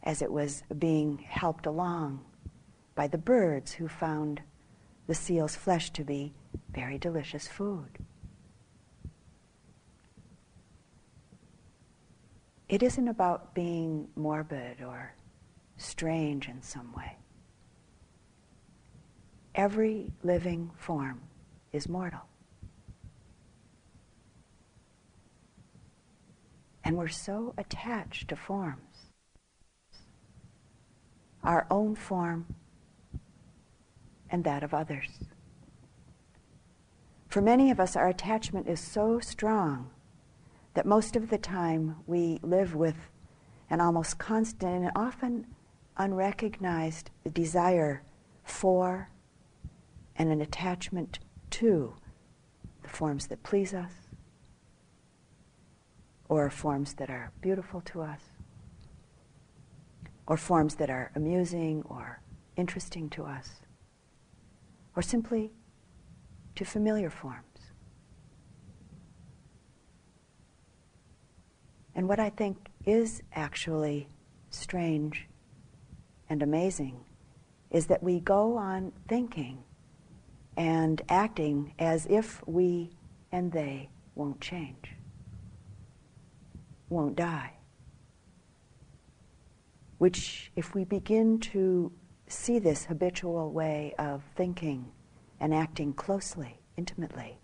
as 0.05 0.21
it 0.21 0.31
was 0.31 0.63
being 0.79 1.19
helped 1.19 1.67
along 1.67 2.25
by 2.95 3.07
the 3.09 3.19
birds 3.19 3.73
who 3.73 3.89
found 3.89 4.41
the 5.07 5.15
seal's 5.15 5.57
flesh 5.57 5.91
to 5.91 6.05
be 6.05 6.33
very 6.71 6.99
delicious 6.99 7.49
food. 7.49 7.99
It 12.75 12.83
isn't 12.83 13.07
about 13.07 13.55
being 13.55 14.09
morbid 14.17 14.83
or 14.83 15.15
strange 15.77 16.49
in 16.49 16.61
some 16.61 16.93
way. 16.93 17.17
Every 19.55 20.11
living 20.25 20.73
form 20.77 21.21
is 21.71 21.89
mortal. 21.89 22.23
And 26.83 26.97
we're 26.97 27.07
so 27.07 27.55
attached 27.57 28.27
to 28.31 28.35
forms. 28.35 29.13
Our 31.45 31.69
own 31.71 31.95
form 31.95 32.57
and 34.29 34.43
that 34.43 34.65
of 34.65 34.75
others. 34.75 35.11
For 37.29 37.41
many 37.41 37.71
of 37.71 37.79
us, 37.79 37.95
our 37.95 38.09
attachment 38.09 38.67
is 38.67 38.81
so 38.81 39.21
strong 39.21 39.91
that 40.75 40.87
most 40.87 41.17
of 41.17 41.31
the 41.31 41.39
time 41.39 41.97
we 42.07 42.39
live 42.43 42.75
with 42.75 43.11
an 43.71 43.81
almost 43.81 44.19
constant 44.19 44.85
and 44.85 44.93
often 44.95 45.47
unrecognized 45.97 47.11
desire 47.33 48.03
for 48.43 49.09
and 50.17 50.31
an 50.31 50.41
attachment 50.41 51.19
to 51.51 51.95
the 52.83 52.89
forms 52.89 53.29
that 53.29 53.43
please 53.43 53.73
us 53.73 53.93
or 56.29 56.51
forms 56.51 56.95
that 56.95 57.11
are 57.11 57.33
beautiful 57.41 57.81
to 57.81 58.03
us 58.03 58.21
or 60.27 60.37
forms 60.37 60.77
that 60.77 60.91
are 60.91 61.11
amusing 61.15 61.83
or 61.87 62.21
interesting 62.57 63.09
to 63.11 63.25
us 63.25 63.61
or 64.97 65.03
simply 65.03 65.53
to 66.55 66.65
familiar 66.65 67.11
forms. 67.11 67.54
And 71.95 72.09
what 72.09 72.19
I 72.19 72.31
think 72.31 72.69
is 72.85 73.23
actually 73.33 74.09
strange 74.51 75.29
and 76.29 76.43
amazing 76.43 77.05
is 77.71 77.87
that 77.87 78.03
we 78.03 78.21
go 78.21 78.57
on 78.57 78.93
thinking 79.09 79.63
and 80.57 81.03
acting 81.09 81.75
as 81.79 82.07
if 82.09 82.47
we 82.47 82.91
and 83.33 83.51
they 83.51 83.89
won't 84.15 84.41
change, 84.41 84.95
won't 86.89 87.17
die. 87.17 87.53
Which, 89.99 90.53
if 90.55 90.75
we 90.75 90.85
begin 90.85 91.39
to 91.41 91.91
see 92.29 92.59
this 92.59 92.85
habitual 92.85 93.51
way 93.53 93.95
of 93.99 94.23
thinking 94.37 94.93
and 95.41 95.55
acting 95.55 95.93
closely, 95.93 96.61
intimately, 96.77 97.39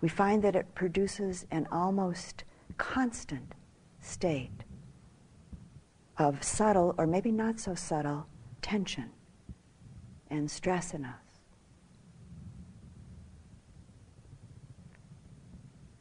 we 0.00 0.08
find 0.08 0.42
that 0.42 0.56
it 0.56 0.74
produces 0.74 1.46
an 1.50 1.66
almost 1.70 2.44
constant 2.72 3.54
state 4.00 4.64
of 6.18 6.42
subtle, 6.42 6.94
or 6.98 7.06
maybe 7.06 7.32
not 7.32 7.58
so 7.58 7.74
subtle, 7.74 8.26
tension 8.60 9.10
and 10.28 10.50
stress 10.50 10.94
in 10.94 11.04
us. 11.04 11.40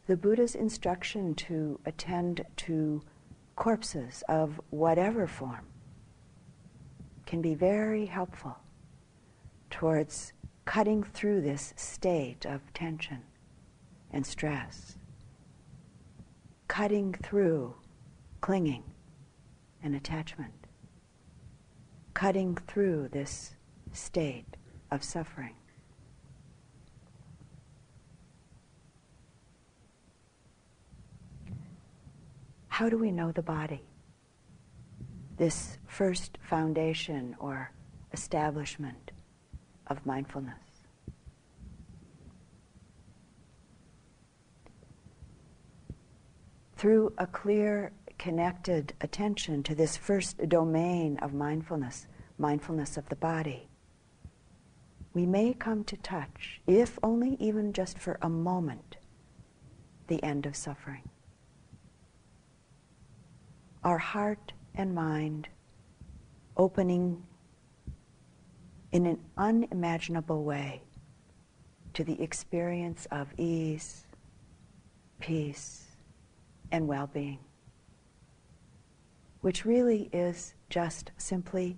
The 0.08 0.18
Buddha's 0.18 0.56
instruction 0.56 1.36
to 1.36 1.80
attend 1.86 2.46
to 2.58 3.02
corpses 3.56 4.24
of 4.28 4.60
whatever 4.70 5.28
form 5.28 5.68
can 7.26 7.42
be 7.42 7.54
very 7.54 8.06
helpful 8.06 8.58
towards 9.70 10.34
cutting 10.66 11.04
through 11.04 11.42
this 11.42 11.74
state 11.76 12.46
of 12.46 12.74
tension 12.74 13.22
and 14.12 14.26
stress 14.26 14.98
cutting 16.72 17.14
through 17.22 17.76
clinging 18.40 18.82
and 19.84 19.94
attachment, 19.94 20.54
cutting 22.14 22.56
through 22.66 23.10
this 23.10 23.56
state 23.92 24.56
of 24.90 25.04
suffering. 25.04 25.54
how 32.70 32.88
do 32.88 32.98
we 32.98 33.12
know 33.12 33.34
the 33.34 33.44
body? 33.44 33.84
This 35.38 35.78
first 35.86 36.38
foundation 36.42 37.36
or 37.38 37.70
establishment 38.14 39.12
of 39.88 40.04
mindfulness. 40.06 40.71
Through 46.82 47.14
a 47.20 47.28
clear, 47.28 47.92
connected 48.18 48.96
attention 49.02 49.62
to 49.62 49.76
this 49.76 49.96
first 49.98 50.50
domain 50.50 51.20
of 51.22 51.32
mindfulness, 51.32 52.08
mindfulness 52.40 52.98
of 52.98 53.08
the 53.08 53.16
body, 53.16 53.70
we 55.14 55.28
may 55.28 55.54
come 55.54 55.84
to 55.84 55.98
touch, 55.98 56.60
if 56.66 56.98
only 57.04 57.38
even 57.40 57.72
just 57.72 58.00
for 58.00 58.18
a 58.24 58.30
moment, 58.30 58.98
the 60.08 60.24
end 60.24 60.48
of 60.48 60.56
suffering. 60.56 61.08
Our 63.84 64.00
heart 64.00 64.52
and 64.74 64.96
mind 64.96 65.50
opening 66.58 67.22
in 68.92 69.06
an 69.06 69.20
unimaginable 69.38 70.44
way 70.44 70.82
to 71.94 72.04
the 72.04 72.20
experience 72.20 73.06
of 73.12 73.28
ease, 73.38 74.08
peace, 75.20 75.91
and 76.72 76.88
well 76.88 77.08
being, 77.08 77.40
which 79.42 79.66
really 79.66 80.10
is 80.14 80.54
just 80.70 81.12
simply 81.18 81.78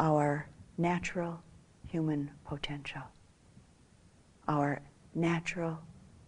our 0.00 0.48
natural 0.78 1.42
human 1.86 2.30
potential, 2.44 3.02
our 4.48 4.80
natural 5.14 5.78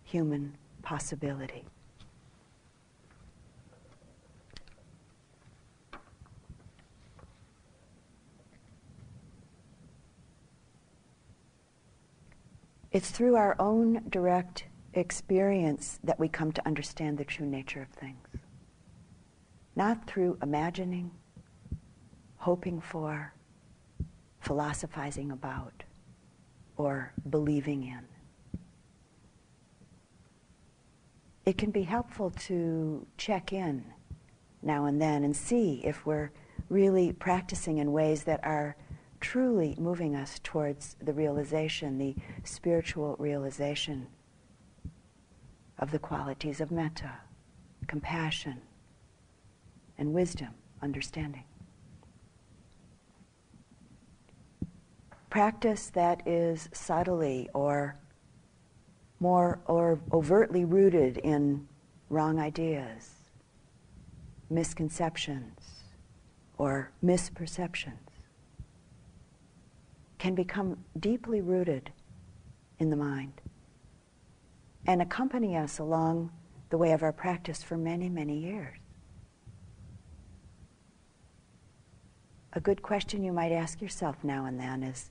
human 0.05 0.57
possibility. 0.83 1.65
It's 12.93 13.11
through 13.11 13.35
our 13.35 13.57
own 13.59 14.05
direct 14.09 14.67
experience 14.95 15.99
that 16.05 16.19
we 16.19 16.29
come 16.29 16.53
to 16.53 16.67
understand 16.67 17.19
the 17.19 17.25
true 17.25 17.47
nature 17.47 17.83
of 17.83 17.89
things. 17.89 18.27
Not 19.77 20.07
through 20.07 20.39
imagining, 20.43 21.11
hoping 22.37 22.81
for, 22.81 23.35
philosophizing 24.41 25.31
about, 25.31 25.83
or 26.77 27.13
believing 27.29 27.85
in. 27.85 28.01
It 31.45 31.59
can 31.59 31.71
be 31.71 31.83
helpful 31.83 32.31
to 32.31 33.07
check 33.19 33.53
in 33.53 33.85
now 34.63 34.87
and 34.87 35.01
then 35.01 35.25
and 35.25 35.37
see 35.37 35.83
if 35.85 36.07
we're 36.07 36.31
really 36.71 37.13
practicing 37.13 37.79
in 37.79 37.93
ways 37.93 38.25
that 38.25 38.41
are 38.45 38.77
truly 39.21 39.75
moving 39.79 40.15
us 40.15 40.41
towards 40.43 40.97
the 41.03 41.13
realization, 41.13 41.99
the 41.99 42.15
spiritual 42.45 43.17
realization 43.19 44.07
of 45.79 45.91
the 45.91 45.99
qualities 45.99 46.61
of 46.61 46.71
metta, 46.71 47.13
compassion, 47.87 48.61
and 49.99 50.13
wisdom, 50.13 50.51
understanding. 50.83 51.45
Practice 55.31 55.91
that 55.91 56.27
is 56.27 56.69
subtly 56.73 57.49
or 57.55 57.97
more 59.19 59.59
or 59.67 59.99
overtly 60.13 60.65
rooted 60.65 61.19
in 61.19 61.67
wrong 62.09 62.39
ideas, 62.39 63.11
misconceptions, 64.51 65.59
or 66.59 66.93
misperceptions 67.05 67.99
can 70.19 70.35
become 70.35 70.85
deeply 70.99 71.41
rooted 71.41 71.91
in 72.79 72.91
the 72.91 72.97
mind 72.97 73.41
and 74.87 75.01
accompany 75.01 75.57
us 75.57 75.79
along 75.79 76.31
the 76.71 76.79
way 76.79 76.93
of 76.93 77.03
our 77.03 77.13
practice 77.13 77.63
for 77.63 77.77
many, 77.77 78.09
many 78.09 78.39
years. 78.39 78.79
A 82.53 82.61
good 82.61 82.83
question 82.83 83.25
you 83.25 83.33
might 83.33 83.53
ask 83.53 83.81
yourself 83.81 84.23
now 84.23 84.45
and 84.45 84.59
then 84.59 84.83
is 84.83 85.11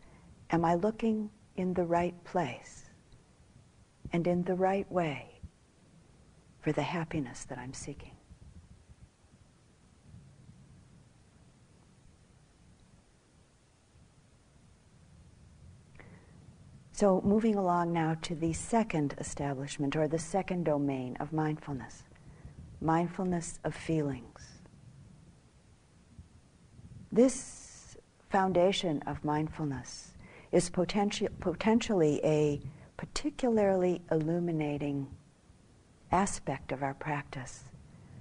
Am 0.49 0.63
I 0.63 0.76
looking 0.76 1.30
in 1.57 1.74
the 1.74 1.84
right 1.84 2.13
place 2.24 2.86
and 4.11 4.28
in 4.28 4.43
the 4.43 4.55
right 4.55 4.89
way 4.91 5.41
for 6.61 6.71
the 6.71 6.84
happiness 6.84 7.45
that 7.45 7.57
I'm 7.57 7.74
seeking? 7.74 8.12
So, 16.96 17.22
moving 17.22 17.56
along 17.56 17.91
now 17.91 18.16
to 18.22 18.36
the 18.36 18.54
second 18.54 19.16
establishment 19.18 19.96
or 19.96 20.08
the 20.08 20.20
second 20.20 20.66
domain 20.66 21.18
of 21.20 21.34
mindfulness 21.34 22.04
mindfulness 22.80 23.60
of 23.64 23.74
feelings. 23.74 24.60
This 27.12 27.98
foundation 28.30 29.02
of 29.08 29.24
mindfulness 29.24 30.14
is 30.52 30.70
potenti- 30.70 31.30
potentially 31.39 32.20
a 32.24 32.62
particularly 32.98 34.02
illuminating 34.12 35.08
aspect 36.12 36.72
of 36.72 36.84
our 36.84 36.94
practice 36.94 37.64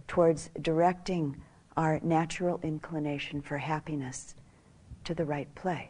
towards 0.07 0.49
directing 0.61 1.37
our 1.77 2.01
natural 2.03 2.61
inclination 2.63 3.43
for 3.43 3.59
happiness 3.59 4.35
to 5.05 5.15
the 5.15 5.25
right 5.25 5.53
place 5.55 5.89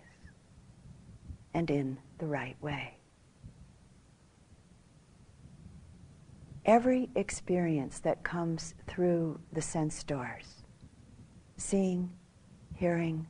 and 1.55 1.71
in 1.71 1.99
the 2.23 2.29
right 2.29 2.57
way. 2.63 2.97
Every 6.65 7.11
experience 7.17 7.99
that 7.99 8.23
comes 8.23 8.75
through 8.87 9.41
the 9.53 9.61
sense 9.61 10.05
doors, 10.05 10.63
seeing, 11.57 12.11
hearing, 12.77 13.27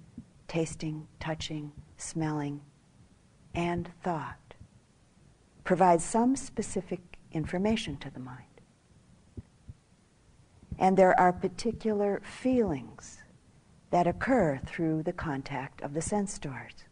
tasting, 0.46 1.08
touching, 1.20 1.72
smelling, 1.96 2.60
and 3.54 3.90
thought, 4.02 4.52
provides 5.64 6.04
some 6.04 6.36
specific 6.36 7.00
information 7.32 7.96
to 7.96 8.10
the 8.10 8.20
mind. 8.20 8.60
And 10.78 10.98
there 10.98 11.18
are 11.18 11.32
particular 11.32 12.20
feelings 12.22 13.20
that 13.90 14.06
occur 14.06 14.60
through 14.66 15.04
the 15.04 15.14
contact 15.14 15.80
of 15.80 15.94
the 15.94 16.02
sense 16.02 16.38
doors 16.38 16.84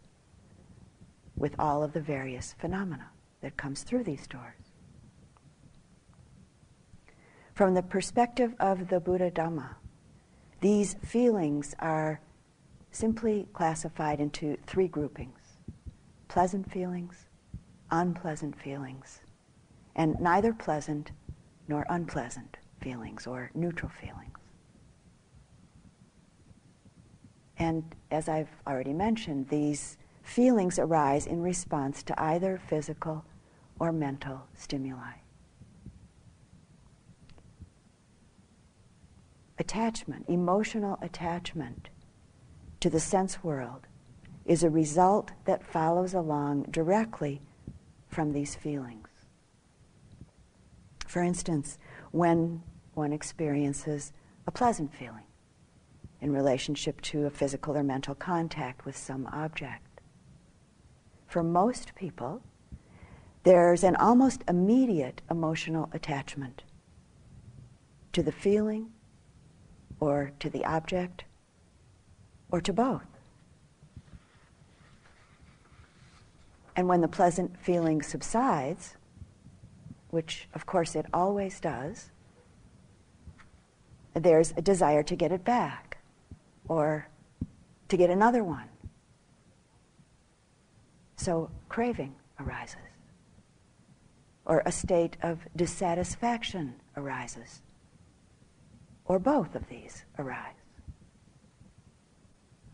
with 1.41 1.59
all 1.59 1.82
of 1.82 1.95
the 1.95 2.01
various 2.01 2.55
phenomena 2.59 3.09
that 3.41 3.57
comes 3.57 3.82
through 3.82 4.05
these 4.05 4.26
doors. 4.26 4.74
From 7.55 7.72
the 7.72 7.82
perspective 7.82 8.55
of 8.61 8.88
the 8.88 9.01
Buddha 9.01 9.30
Dhamma, 9.30 9.74
these 10.61 10.95
feelings 11.03 11.74
are 11.78 12.20
simply 12.93 13.49
classified 13.55 14.20
into 14.20 14.57
three 14.66 14.86
groupings 14.86 15.38
pleasant 16.28 16.70
feelings, 16.70 17.26
unpleasant 17.91 18.55
feelings, 18.61 19.20
and 19.97 20.20
neither 20.20 20.53
pleasant 20.53 21.11
nor 21.66 21.84
unpleasant 21.88 22.59
feelings 22.80 23.26
or 23.26 23.51
neutral 23.55 23.91
feelings. 23.91 24.38
And 27.59 27.97
as 28.11 28.28
I've 28.28 28.51
already 28.66 28.93
mentioned, 28.93 29.49
these 29.49 29.99
feelings 30.31 30.78
arise 30.78 31.26
in 31.26 31.43
response 31.43 32.05
to 32.05 32.22
either 32.22 32.57
physical 32.68 33.24
or 33.81 33.91
mental 33.91 34.43
stimuli. 34.55 35.14
Attachment, 39.59 40.24
emotional 40.28 40.99
attachment 41.03 41.89
to 42.78 42.89
the 42.89 43.01
sense 43.01 43.43
world 43.43 43.89
is 44.47 44.62
a 44.62 44.70
result 44.70 45.33
that 45.47 45.66
follows 45.66 46.14
along 46.14 46.62
directly 46.70 47.43
from 48.07 48.33
these 48.33 48.55
feelings. 48.55 49.09
For 51.09 51.24
instance, 51.24 51.76
when 52.12 52.62
one 52.95 53.12
experiences 53.12 54.12
a 54.47 54.53
pleasant 54.53 54.95
feeling 54.95 55.26
in 56.20 56.33
relationship 56.33 57.01
to 57.01 57.26
a 57.26 57.31
physical 57.31 57.76
or 57.76 57.83
mental 57.83 58.14
contact 58.14 58.85
with 58.85 58.97
some 58.97 59.26
object 59.33 59.89
for 61.31 61.45
most 61.45 61.95
people, 61.95 62.43
there's 63.45 63.85
an 63.85 63.95
almost 63.95 64.43
immediate 64.49 65.22
emotional 65.31 65.89
attachment 65.93 66.64
to 68.12 68.20
the 68.20 68.33
feeling 68.33 68.91
or 70.01 70.33
to 70.41 70.51
the 70.51 70.64
object 70.64 71.22
or 72.51 72.61
to 72.61 72.72
both. 72.72 73.07
And 76.74 76.89
when 76.89 77.01
the 77.01 77.09
pleasant 77.09 77.57
feeling 77.62 78.03
subsides, 78.03 78.97
which 80.09 80.49
of 80.53 80.66
course 80.66 80.97
it 80.97 81.07
always 81.14 81.61
does, 81.61 82.11
there's 84.14 84.53
a 84.57 84.62
desire 84.62 85.05
to 85.05 85.14
get 85.14 85.31
it 85.31 85.45
back 85.45 85.99
or 86.66 87.07
to 87.89 87.97
get 87.97 88.11
another 88.11 88.43
one. 88.43 88.68
So 91.21 91.51
craving 91.68 92.14
arises. 92.41 92.79
Or 94.47 94.62
a 94.64 94.73
state 94.73 95.18
of 95.23 95.41
dissatisfaction 95.55 96.77
arises. 96.97 97.61
Or 99.05 99.18
both 99.18 99.55
of 99.55 99.68
these 99.68 100.07
arise. 100.18 100.55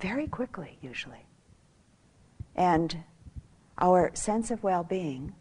Very 0.01 0.29
quickly, 0.29 0.79
usually. 0.81 1.27
And 2.55 3.03
our 3.79 4.13
sense 4.15 4.53
of 4.53 4.63
well 4.63 4.85
being, 4.85 5.35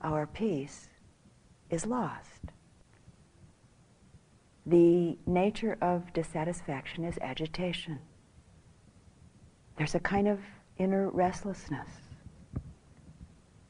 our 0.00 0.26
peace, 0.26 0.88
is 1.68 1.84
lost. 1.84 2.46
The 4.64 5.18
nature 5.26 5.76
of 5.82 6.14
dissatisfaction 6.14 7.04
is 7.04 7.18
agitation. 7.20 7.98
There's 9.76 9.94
a 9.94 10.00
kind 10.00 10.26
of 10.26 10.40
inner 10.78 11.10
restlessness, 11.10 11.88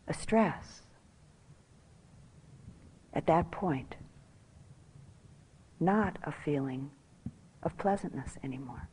a 0.09 0.15
stress. 0.15 0.83
At 3.13 3.27
that 3.27 3.51
point, 3.51 3.97
not 5.81 6.19
a 6.23 6.33
feeling 6.33 6.91
of 7.63 7.77
pleasantness 7.79 8.37
anymore. 8.43 8.89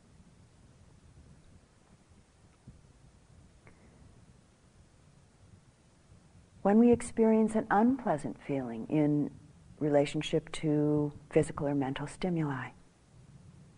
When 6.62 6.78
we 6.78 6.90
experience 6.92 7.54
an 7.54 7.66
unpleasant 7.70 8.38
feeling 8.46 8.86
in 8.88 9.30
relationship 9.78 10.50
to 10.52 11.12
physical 11.30 11.68
or 11.68 11.74
mental 11.74 12.06
stimuli, 12.06 12.70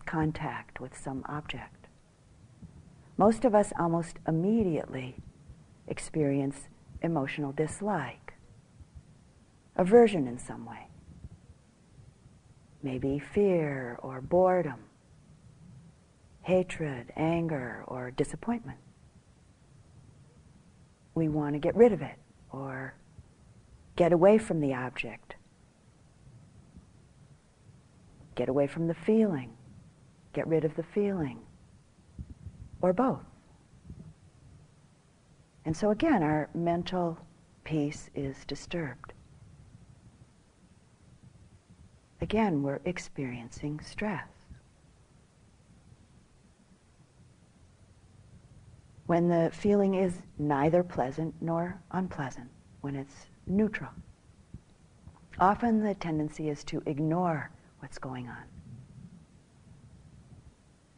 contact 0.06 0.80
with 0.80 0.96
some 0.96 1.24
object, 1.28 1.88
most 3.16 3.44
of 3.44 3.56
us 3.56 3.72
almost 3.78 4.18
immediately 4.28 5.16
experience 5.88 6.68
emotional 7.02 7.52
dislike, 7.52 8.34
aversion 9.76 10.26
in 10.26 10.38
some 10.38 10.64
way, 10.64 10.88
maybe 12.82 13.18
fear 13.18 13.98
or 14.02 14.20
boredom, 14.20 14.84
hatred, 16.42 17.12
anger, 17.16 17.84
or 17.88 18.10
disappointment. 18.10 18.78
We 21.14 21.28
want 21.28 21.54
to 21.54 21.58
get 21.58 21.74
rid 21.74 21.92
of 21.92 22.02
it 22.02 22.16
or 22.50 22.94
get 23.96 24.12
away 24.12 24.38
from 24.38 24.60
the 24.60 24.74
object, 24.74 25.36
get 28.34 28.48
away 28.48 28.66
from 28.66 28.86
the 28.86 28.94
feeling, 28.94 29.52
get 30.32 30.46
rid 30.46 30.64
of 30.64 30.76
the 30.76 30.82
feeling, 30.82 31.40
or 32.80 32.92
both. 32.92 33.24
And 35.66 35.76
so 35.76 35.90
again, 35.90 36.22
our 36.22 36.48
mental 36.54 37.18
peace 37.64 38.08
is 38.14 38.46
disturbed. 38.46 39.12
Again, 42.22 42.62
we're 42.62 42.80
experiencing 42.86 43.80
stress. 43.80 44.28
when 49.06 49.28
the 49.28 49.50
feeling 49.52 49.94
is 49.94 50.22
neither 50.38 50.82
pleasant 50.82 51.34
nor 51.40 51.80
unpleasant, 51.92 52.50
when 52.80 52.96
it's 52.96 53.26
neutral. 53.46 53.90
Often 55.38 55.82
the 55.82 55.94
tendency 55.94 56.48
is 56.48 56.64
to 56.64 56.82
ignore 56.86 57.50
what's 57.78 57.98
going 57.98 58.28
on, 58.28 58.42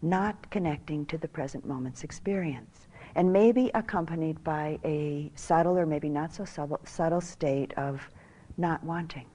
not 0.01 0.51
connecting 0.51 1.05
to 1.07 1.19
the 1.19 1.29
present 1.29 1.67
moment's 1.67 2.03
experience, 2.03 2.88
and 3.19 3.33
maybe 3.33 3.71
accompanied 3.75 4.43
by 4.45 4.79
a 4.85 5.31
subtle 5.35 5.77
or 5.77 5.85
maybe 5.85 6.09
not 6.09 6.33
so 6.33 6.45
subtle, 6.45 6.81
subtle 6.85 7.21
state 7.21 7.75
of 7.77 8.09
not 8.57 8.83
wanting. 8.83 9.27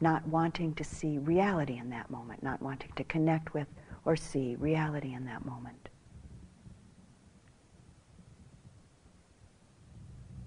Not 0.00 0.26
wanting 0.26 0.74
to 0.76 0.84
see 0.84 1.18
reality 1.18 1.76
in 1.76 1.90
that 1.90 2.08
moment, 2.10 2.42
not 2.42 2.62
wanting 2.62 2.92
to 2.96 3.04
connect 3.04 3.52
with 3.52 3.66
or 4.04 4.16
see 4.16 4.56
reality 4.56 5.12
in 5.12 5.26
that 5.26 5.44
moment. 5.44 5.90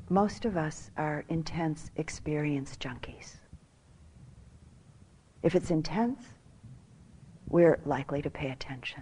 most 0.09 0.45
of 0.45 0.55
us 0.55 0.91
are 0.97 1.25
intense 1.29 1.89
experience 1.95 2.77
junkies. 2.77 3.37
If 5.41 5.55
it's 5.55 5.71
intense, 5.71 6.21
we're 7.47 7.79
likely 7.85 8.21
to 8.21 8.29
pay 8.29 8.51
attention, 8.51 9.01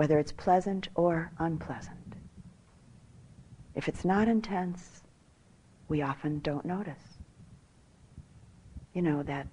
whether 0.00 0.18
it's 0.18 0.32
pleasant 0.32 0.88
or 0.94 1.30
unpleasant. 1.40 2.14
If 3.74 3.86
it's 3.86 4.02
not 4.02 4.28
intense, 4.28 5.02
we 5.88 6.00
often 6.00 6.38
don't 6.38 6.64
notice. 6.64 7.18
You 8.94 9.02
know, 9.02 9.22
that 9.24 9.46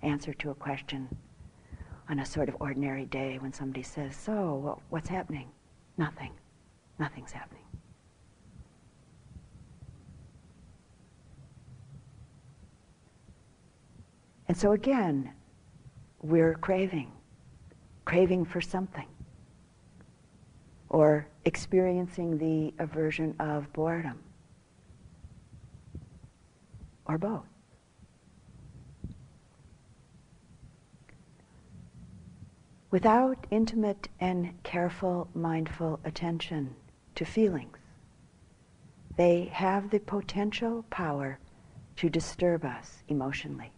answer 0.00 0.32
to 0.32 0.48
a 0.52 0.54
question 0.54 1.14
on 2.08 2.20
a 2.20 2.24
sort 2.24 2.48
of 2.48 2.56
ordinary 2.60 3.04
day 3.04 3.36
when 3.38 3.52
somebody 3.52 3.82
says, 3.82 4.16
So, 4.16 4.80
what's 4.88 5.10
happening? 5.10 5.50
Nothing. 5.98 6.32
Nothing's 6.98 7.32
happening. 7.32 7.66
And 14.48 14.56
so 14.56 14.72
again, 14.72 15.30
we're 16.22 16.54
craving, 16.54 17.12
craving 18.06 18.46
for 18.46 18.62
something, 18.62 19.08
or 20.96 21.26
experiencing 21.44 22.38
the 22.38 22.72
aversion 22.82 23.34
of 23.38 23.70
boredom, 23.74 24.18
or 27.04 27.18
both. 27.18 27.44
Without 32.90 33.46
intimate 33.50 34.08
and 34.20 34.54
careful 34.62 35.28
mindful 35.34 36.00
attention 36.02 36.74
to 37.14 37.26
feelings, 37.26 37.76
they 39.18 39.50
have 39.52 39.90
the 39.90 39.98
potential 40.00 40.82
power 40.88 41.38
to 41.96 42.08
disturb 42.08 42.64
us 42.64 43.02
emotionally 43.08 43.70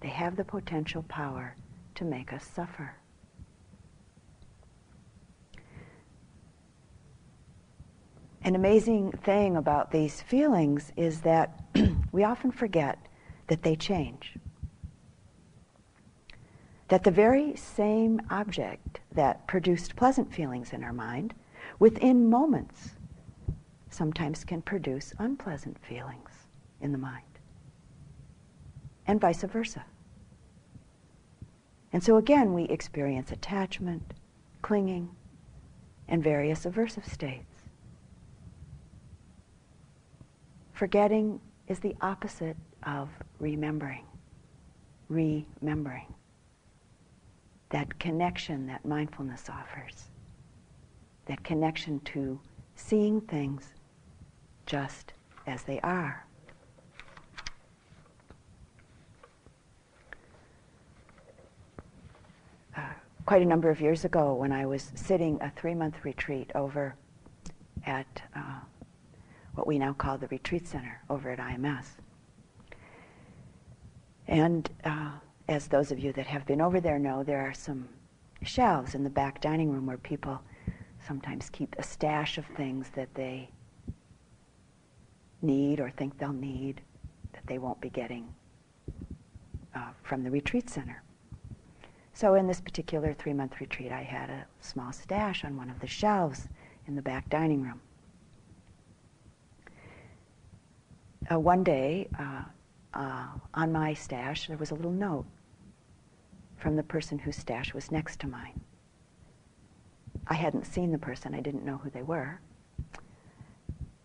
they 0.00 0.08
have 0.08 0.36
the 0.36 0.44
potential 0.44 1.02
power 1.02 1.56
to 1.94 2.04
make 2.04 2.32
us 2.32 2.44
suffer. 2.44 2.96
An 8.42 8.54
amazing 8.54 9.12
thing 9.12 9.56
about 9.56 9.90
these 9.90 10.22
feelings 10.22 10.92
is 10.96 11.20
that 11.20 11.62
we 12.12 12.24
often 12.24 12.50
forget 12.50 12.98
that 13.48 13.62
they 13.62 13.76
change. 13.76 14.36
That 16.88 17.04
the 17.04 17.10
very 17.10 17.54
same 17.56 18.20
object 18.30 19.00
that 19.12 19.46
produced 19.46 19.94
pleasant 19.94 20.32
feelings 20.32 20.72
in 20.72 20.82
our 20.82 20.92
mind, 20.92 21.34
within 21.78 22.30
moments, 22.30 22.90
sometimes 23.90 24.44
can 24.44 24.62
produce 24.62 25.12
unpleasant 25.18 25.78
feelings 25.84 26.30
in 26.80 26.92
the 26.92 26.98
mind 26.98 27.24
and 29.06 29.20
vice 29.20 29.42
versa. 29.42 29.84
And 31.92 32.02
so 32.02 32.16
again, 32.16 32.54
we 32.54 32.64
experience 32.64 33.32
attachment, 33.32 34.14
clinging, 34.62 35.10
and 36.06 36.22
various 36.22 36.64
aversive 36.64 37.10
states. 37.10 37.49
Forgetting 40.80 41.38
is 41.68 41.78
the 41.80 41.94
opposite 42.00 42.56
of 42.84 43.10
remembering. 43.38 44.06
Remembering. 45.10 46.06
That 47.68 47.98
connection 47.98 48.66
that 48.68 48.82
mindfulness 48.86 49.50
offers. 49.50 50.08
That 51.26 51.44
connection 51.44 52.00
to 52.14 52.40
seeing 52.76 53.20
things 53.20 53.74
just 54.64 55.12
as 55.46 55.64
they 55.64 55.80
are. 55.80 56.24
quite 63.26 63.42
a 63.42 63.44
number 63.44 63.68
of 63.68 63.82
years 63.82 64.06
ago 64.06 64.32
when 64.32 64.50
I 64.50 64.64
was 64.64 64.90
sitting 64.94 65.40
a 65.42 65.50
three 65.50 65.74
month 65.74 66.04
retreat 66.04 66.50
over 66.54 66.94
at 67.84 68.22
uh, 68.34 68.60
what 69.54 69.66
we 69.66 69.78
now 69.78 69.92
call 69.92 70.18
the 70.18 70.28
Retreat 70.28 70.66
Center 70.66 71.00
over 71.08 71.30
at 71.30 71.38
IMS. 71.38 71.86
And 74.28 74.70
uh, 74.84 75.12
as 75.48 75.66
those 75.66 75.90
of 75.90 75.98
you 75.98 76.12
that 76.12 76.26
have 76.26 76.46
been 76.46 76.60
over 76.60 76.80
there 76.80 76.98
know, 76.98 77.22
there 77.22 77.40
are 77.40 77.54
some 77.54 77.88
shelves 78.42 78.94
in 78.94 79.04
the 79.04 79.10
back 79.10 79.40
dining 79.40 79.70
room 79.70 79.86
where 79.86 79.98
people 79.98 80.40
sometimes 81.06 81.50
keep 81.50 81.74
a 81.78 81.82
stash 81.82 82.38
of 82.38 82.46
things 82.56 82.90
that 82.94 83.12
they 83.14 83.50
need 85.42 85.80
or 85.80 85.90
think 85.90 86.18
they'll 86.18 86.32
need 86.32 86.80
that 87.32 87.46
they 87.46 87.58
won't 87.58 87.80
be 87.80 87.90
getting 87.90 88.32
uh, 89.74 89.88
from 90.02 90.22
the 90.22 90.30
retreat 90.30 90.68
center. 90.70 91.02
So 92.12 92.34
in 92.34 92.46
this 92.46 92.60
particular 92.60 93.14
three-month 93.14 93.60
retreat, 93.60 93.92
I 93.92 94.02
had 94.02 94.30
a 94.30 94.46
small 94.60 94.92
stash 94.92 95.44
on 95.44 95.56
one 95.56 95.70
of 95.70 95.80
the 95.80 95.86
shelves 95.86 96.48
in 96.86 96.94
the 96.94 97.02
back 97.02 97.30
dining 97.30 97.62
room. 97.62 97.80
Uh, 101.30 101.38
one 101.38 101.62
day, 101.62 102.08
uh, 102.18 102.42
uh, 102.94 103.26
on 103.54 103.72
my 103.72 103.94
stash, 103.94 104.48
there 104.48 104.56
was 104.56 104.72
a 104.72 104.74
little 104.74 104.90
note 104.90 105.26
from 106.56 106.76
the 106.76 106.82
person 106.82 107.18
whose 107.18 107.36
stash 107.36 107.72
was 107.72 107.92
next 107.92 108.18
to 108.20 108.26
mine. 108.26 108.60
I 110.26 110.34
hadn't 110.34 110.66
seen 110.66 110.90
the 110.90 110.98
person. 110.98 111.34
I 111.34 111.40
didn't 111.40 111.64
know 111.64 111.76
who 111.76 111.90
they 111.90 112.02
were. 112.02 112.40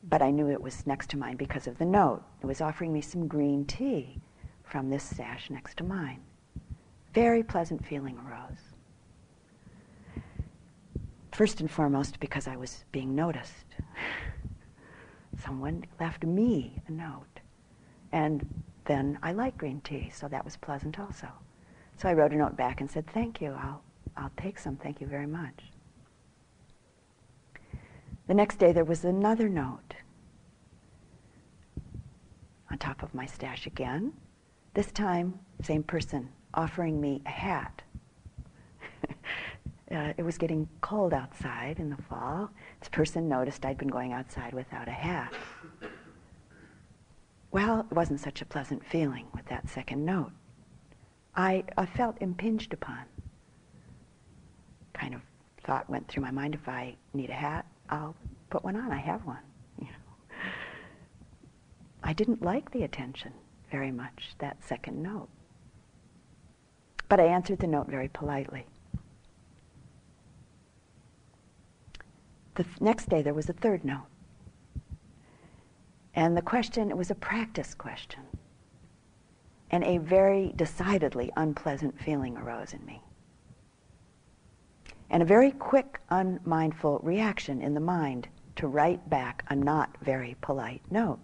But 0.04 0.22
I 0.22 0.30
knew 0.30 0.50
it 0.50 0.62
was 0.62 0.86
next 0.86 1.10
to 1.12 1.18
mine 1.18 1.36
because 1.36 1.66
of 1.66 1.80
the 1.80 1.86
note. 1.86 2.24
It 2.42 2.46
was 2.46 2.62
offering 2.62 2.94
me 2.94 3.02
some 3.02 3.28
green 3.28 3.66
tea 3.66 4.22
from 4.64 4.90
this 4.90 5.04
stash 5.04 5.50
next 5.50 5.78
to 5.78 5.84
mine. 5.84 6.22
Very 7.14 7.42
pleasant 7.42 7.86
feeling 7.86 8.20
arose. 8.20 10.22
First 11.32 11.60
and 11.60 11.70
foremost, 11.70 12.20
because 12.20 12.48
I 12.48 12.56
was 12.56 12.86
being 12.92 13.16
noticed. 13.16 13.65
Someone 15.38 15.86
left 16.00 16.24
me 16.24 16.82
a 16.88 16.92
note. 16.92 17.40
And 18.12 18.64
then 18.86 19.20
I 19.22 19.32
like 19.34 19.58
green 19.58 19.82
tea, 19.82 20.12
so 20.14 20.28
that 20.28 20.46
was 20.46 20.58
pleasant 20.58 21.00
also. 21.00 21.28
So 21.98 22.10
I 22.10 22.14
wrote 22.14 22.34
a 22.34 22.38
note 22.38 22.56
back 22.56 22.82
and 22.82 22.90
said, 22.90 23.08
thank 23.08 23.42
you, 23.42 23.52
I'll, 23.52 23.82
I'll 24.18 24.32
take 24.38 24.60
some, 24.60 24.76
thank 24.76 25.02
you 25.02 25.08
very 25.08 25.28
much. 25.28 25.72
The 28.28 28.34
next 28.34 28.58
day 28.58 28.72
there 28.72 28.84
was 28.86 29.06
another 29.06 29.48
note 29.50 29.96
on 32.72 32.78
top 32.78 33.04
of 33.04 33.14
my 33.14 33.26
stash 33.26 33.68
again. 33.68 34.14
This 34.74 34.92
time, 34.92 35.40
same 35.62 35.84
person 35.84 36.30
offering 36.54 37.00
me 37.00 37.22
a 37.26 37.30
hat. 37.30 37.82
uh, 39.92 40.14
it 40.18 40.24
was 40.24 40.38
getting 40.38 40.68
cold 40.82 41.14
outside 41.14 41.80
in 41.80 41.90
the 41.90 42.02
fall. 42.10 42.50
This 42.80 42.90
person 42.90 43.30
noticed 43.30 43.66
I'd 43.66 43.78
been 43.78 43.88
going 43.88 44.14
outside 44.14 44.54
without 44.54 44.88
a 44.88 44.92
hat. 44.92 45.34
Well, 47.52 47.86
it 47.90 47.96
wasn't 47.96 48.20
such 48.20 48.42
a 48.42 48.46
pleasant 48.46 48.84
feeling 48.86 49.28
with 49.34 49.46
that 49.46 49.70
second 49.70 50.04
note. 50.04 50.32
I, 51.36 51.64
I 51.78 51.86
felt 51.86 52.18
impinged 52.20 52.74
upon. 52.74 53.06
Kind 54.94 55.14
of 55.14 55.22
thought 55.64 55.90
went 55.90 56.08
through 56.08 56.24
my 56.24 56.32
mind, 56.32 56.56
if 56.56 56.68
I 56.68 56.96
need 57.14 57.30
a 57.30 57.34
hat, 57.34 57.66
I'll 57.90 58.16
put 58.50 58.64
one 58.64 58.76
on. 58.76 58.92
I 58.92 58.98
have 58.98 59.26
one. 59.26 59.40
You 59.80 59.86
know. 59.86 60.36
I 62.04 62.14
didn't 62.14 62.42
like 62.42 62.72
the 62.72 62.84
attention 62.84 63.34
very 63.72 63.92
much, 63.92 64.36
that 64.40 64.64
second 64.64 65.02
note. 65.02 65.28
But 67.10 67.20
I 67.20 67.26
answered 67.26 67.60
the 67.60 67.68
note 67.68 67.88
very 67.88 68.08
politely. 68.08 68.66
The 72.56 72.64
th- 72.64 72.82
next 72.82 73.10
day 73.10 73.22
there 73.22 73.34
was 73.34 73.50
a 73.50 73.54
third 73.54 73.84
note. 73.84 74.08
And 76.16 76.38
the 76.38 76.42
question, 76.42 76.90
it 76.90 76.98
was 76.98 77.12
a 77.12 77.16
practice 77.16 77.74
question. 77.74 78.22
And 79.70 79.84
a 79.84 79.98
very 79.98 80.54
decidedly 80.56 81.32
unpleasant 81.36 82.00
feeling 82.02 82.38
arose 82.38 82.74
in 82.74 82.86
me. 82.86 83.02
And 85.10 85.22
a 85.22 85.26
very 85.26 85.52
quick, 85.52 86.00
unmindful 86.10 87.00
reaction 87.04 87.62
in 87.62 87.74
the 87.74 87.80
mind 87.82 88.30
to 88.56 88.68
write 88.68 89.10
back 89.10 89.44
a 89.50 89.56
not 89.56 89.98
very 90.02 90.36
polite 90.40 90.82
note. 90.90 91.20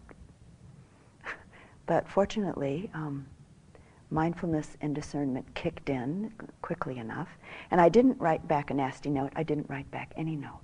but 1.86 2.08
fortunately, 2.10 2.92
um, 2.94 3.26
mindfulness 4.10 4.76
and 4.82 4.94
discernment 4.94 5.46
kicked 5.56 5.90
in 5.90 6.34
quickly 6.62 6.98
enough, 6.98 7.30
and 7.72 7.80
I 7.80 7.88
didn't 7.88 8.20
write 8.20 8.46
back 8.48 8.70
a 8.70 8.74
nasty 8.74 9.10
note. 9.10 9.32
I 9.36 9.44
didn't 9.44 9.70
write 9.70 9.90
back 9.90 10.12
any 10.18 10.36
note. 10.36 10.61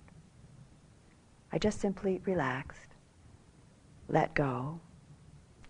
I 1.52 1.58
just 1.58 1.80
simply 1.80 2.22
relaxed, 2.26 2.90
let 4.10 4.34
go, 4.34 4.80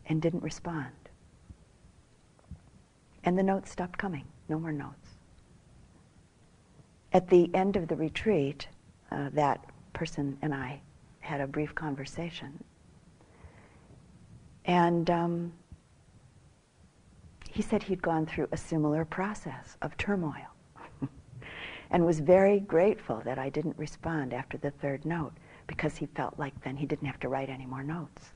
and 0.08 0.22
didn't 0.22 0.44
respond. 0.44 0.94
And 3.24 3.38
the 3.38 3.44
notes 3.44 3.72
stopped 3.72 3.98
coming. 3.98 4.26
No 4.50 4.60
more 4.60 4.72
notes. 4.72 5.18
At 7.14 7.30
the 7.30 7.54
end 7.54 7.76
of 7.76 7.88
the 7.88 7.96
retreat, 7.96 8.68
uh, 9.12 9.30
that 9.34 9.66
person 9.94 10.38
and 10.42 10.54
I 10.54 10.82
had 11.20 11.42
a 11.42 11.48
brief 11.48 11.76
conversation. 11.76 12.64
And 14.66 15.10
um, 15.10 15.54
he 17.50 17.62
said 17.62 17.84
he'd 17.84 18.02
gone 18.02 18.26
through 18.26 18.48
a 18.52 18.58
similar 18.58 19.04
process 19.04 19.78
of 19.82 19.98
turmoil 19.98 20.54
and 21.92 22.06
was 22.06 22.20
very 22.20 22.60
grateful 22.60 23.22
that 23.26 23.40
I 23.40 23.50
didn't 23.50 23.78
respond 23.78 24.34
after 24.34 24.58
the 24.58 24.72
third 24.72 25.06
note 25.06 25.34
because 25.68 25.98
he 25.98 26.06
felt 26.08 26.40
like 26.40 26.60
then 26.64 26.78
he 26.78 26.86
didn't 26.86 27.08
have 27.08 27.20
to 27.20 27.30
write 27.30 27.50
any 27.50 27.66
more 27.66 27.84
notes. 27.84 28.34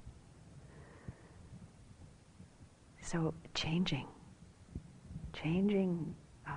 So 3.01 3.33
changing, 3.53 4.07
changing 5.33 6.13
uh, 6.47 6.51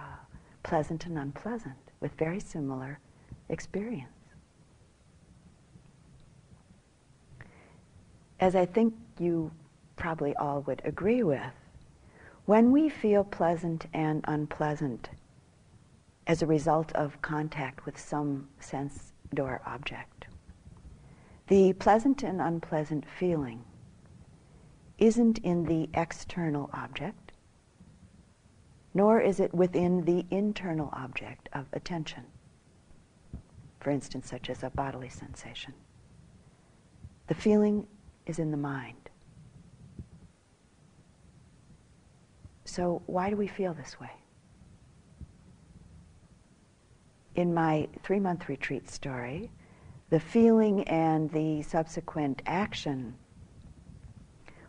pleasant 0.62 1.06
and 1.06 1.18
unpleasant 1.18 1.76
with 2.00 2.12
very 2.12 2.40
similar 2.40 2.98
experience. 3.48 4.08
As 8.40 8.54
I 8.54 8.66
think 8.66 8.94
you 9.18 9.50
probably 9.96 10.34
all 10.36 10.60
would 10.62 10.82
agree 10.84 11.22
with, 11.22 11.40
when 12.46 12.72
we 12.72 12.88
feel 12.88 13.24
pleasant 13.24 13.86
and 13.94 14.22
unpleasant 14.28 15.08
as 16.26 16.42
a 16.42 16.46
result 16.46 16.92
of 16.92 17.20
contact 17.22 17.86
with 17.86 17.98
some 17.98 18.48
sense 18.60 19.12
door 19.32 19.62
object, 19.66 20.13
the 21.48 21.72
pleasant 21.74 22.22
and 22.22 22.40
unpleasant 22.40 23.04
feeling 23.18 23.64
isn't 24.98 25.38
in 25.38 25.64
the 25.64 25.90
external 25.94 26.70
object, 26.72 27.32
nor 28.94 29.20
is 29.20 29.40
it 29.40 29.52
within 29.52 30.04
the 30.04 30.24
internal 30.30 30.88
object 30.92 31.48
of 31.52 31.66
attention, 31.72 32.24
for 33.80 33.90
instance, 33.90 34.28
such 34.28 34.48
as 34.48 34.62
a 34.62 34.70
bodily 34.70 35.08
sensation. 35.08 35.74
The 37.26 37.34
feeling 37.34 37.86
is 38.26 38.38
in 38.38 38.50
the 38.50 38.56
mind. 38.56 39.10
So 42.64 43.02
why 43.06 43.30
do 43.30 43.36
we 43.36 43.46
feel 43.46 43.74
this 43.74 44.00
way? 44.00 44.10
In 47.34 47.52
my 47.52 47.88
three-month 48.02 48.48
retreat 48.48 48.88
story, 48.88 49.50
the 50.14 50.20
feeling 50.20 50.84
and 50.84 51.28
the 51.32 51.60
subsequent 51.62 52.40
action 52.46 53.16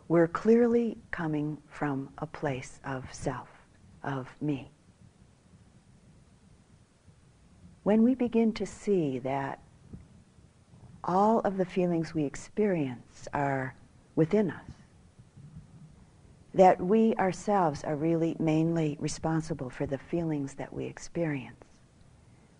were 0.08 0.26
clearly 0.26 0.98
coming 1.12 1.56
from 1.68 2.08
a 2.18 2.26
place 2.26 2.80
of 2.84 3.04
self 3.14 3.46
of 4.02 4.26
me. 4.40 4.68
When 7.84 8.02
we 8.02 8.16
begin 8.16 8.54
to 8.54 8.66
see 8.66 9.20
that 9.20 9.60
all 11.04 11.38
of 11.42 11.58
the 11.58 11.64
feelings 11.64 12.12
we 12.12 12.24
experience 12.24 13.28
are 13.32 13.76
within 14.16 14.50
us, 14.50 14.72
that 16.54 16.80
we 16.80 17.14
ourselves 17.20 17.84
are 17.84 17.94
really 17.94 18.34
mainly 18.40 18.96
responsible 18.98 19.70
for 19.70 19.86
the 19.86 19.98
feelings 19.98 20.54
that 20.54 20.72
we 20.72 20.86
experience, 20.86 21.65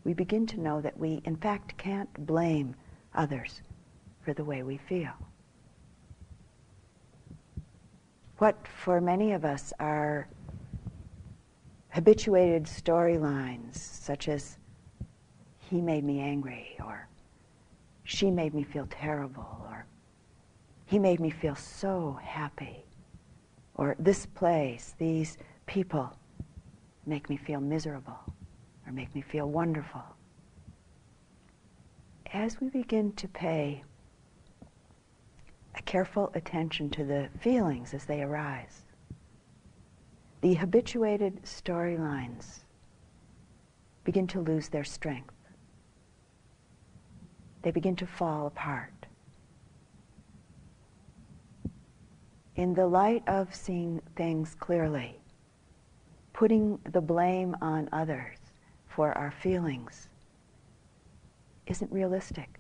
we 0.07 0.15
begin 0.15 0.47
to 0.47 0.61
know 0.61 0.81
that 0.81 0.97
we, 0.97 1.21
in 1.25 1.35
fact, 1.35 1.77
can't 1.77 2.25
blame 2.27 2.77
others 3.13 3.61
for 4.25 4.33
the 4.33 4.45
way 4.45 4.63
we 4.63 4.77
feel. 4.77 5.11
What 8.39 8.57
for 8.69 9.01
many 9.01 9.33
of 9.33 9.45
us 9.45 9.73
are 9.81 10.29
habituated 11.89 12.67
storylines 12.67 13.75
such 13.75 14.29
as 14.29 14.59
he 15.59 15.81
made 15.81 16.05
me 16.05 16.21
angry 16.21 16.77
or 16.79 17.09
she 18.05 18.31
made 18.31 18.55
me 18.55 18.63
feel 18.63 18.87
terrible 18.89 19.67
or 19.69 19.87
he 20.85 21.01
made 21.01 21.19
me 21.19 21.31
feel 21.31 21.57
so 21.57 22.17
happy 22.23 22.85
or 23.75 23.97
this 23.99 24.25
place, 24.25 24.95
these 24.99 25.37
people 25.67 26.17
make 27.07 27.29
me 27.29 27.37
feel 27.37 27.61
miserable 27.61 28.21
or 28.87 28.93
make 28.93 29.15
me 29.15 29.21
feel 29.21 29.49
wonderful. 29.49 30.03
As 32.33 32.61
we 32.61 32.69
begin 32.69 33.13
to 33.15 33.29
pay 33.29 33.83
a 35.75 35.83
careful 35.83 36.31
attention 36.35 36.91
to 36.91 37.05
the 37.05 37.29
feelings 37.41 37.95
as 37.95 38.05
they 38.05 38.23
arise, 38.23 38.85
the 40.41 40.55
habituated 40.55 41.43
storylines 41.43 42.61
begin 44.05 44.27
to 44.29 44.41
lose 44.41 44.69
their 44.69 44.85
strength. 44.85 45.35
They 47.63 47.71
begin 47.73 47.97
to 47.97 48.07
fall 48.07 48.47
apart. 48.47 48.93
In 52.55 52.75
the 52.75 52.87
light 52.87 53.23
of 53.27 53.55
seeing 53.55 54.01
things 54.15 54.55
clearly, 54.55 55.19
putting 56.33 56.79
the 56.93 57.01
blame 57.01 57.57
on 57.61 57.89
others 57.93 58.39
for 58.97 59.13
our 59.19 59.31
feelings 59.31 60.09
isn't 61.67 61.93
realistic. 61.93 62.59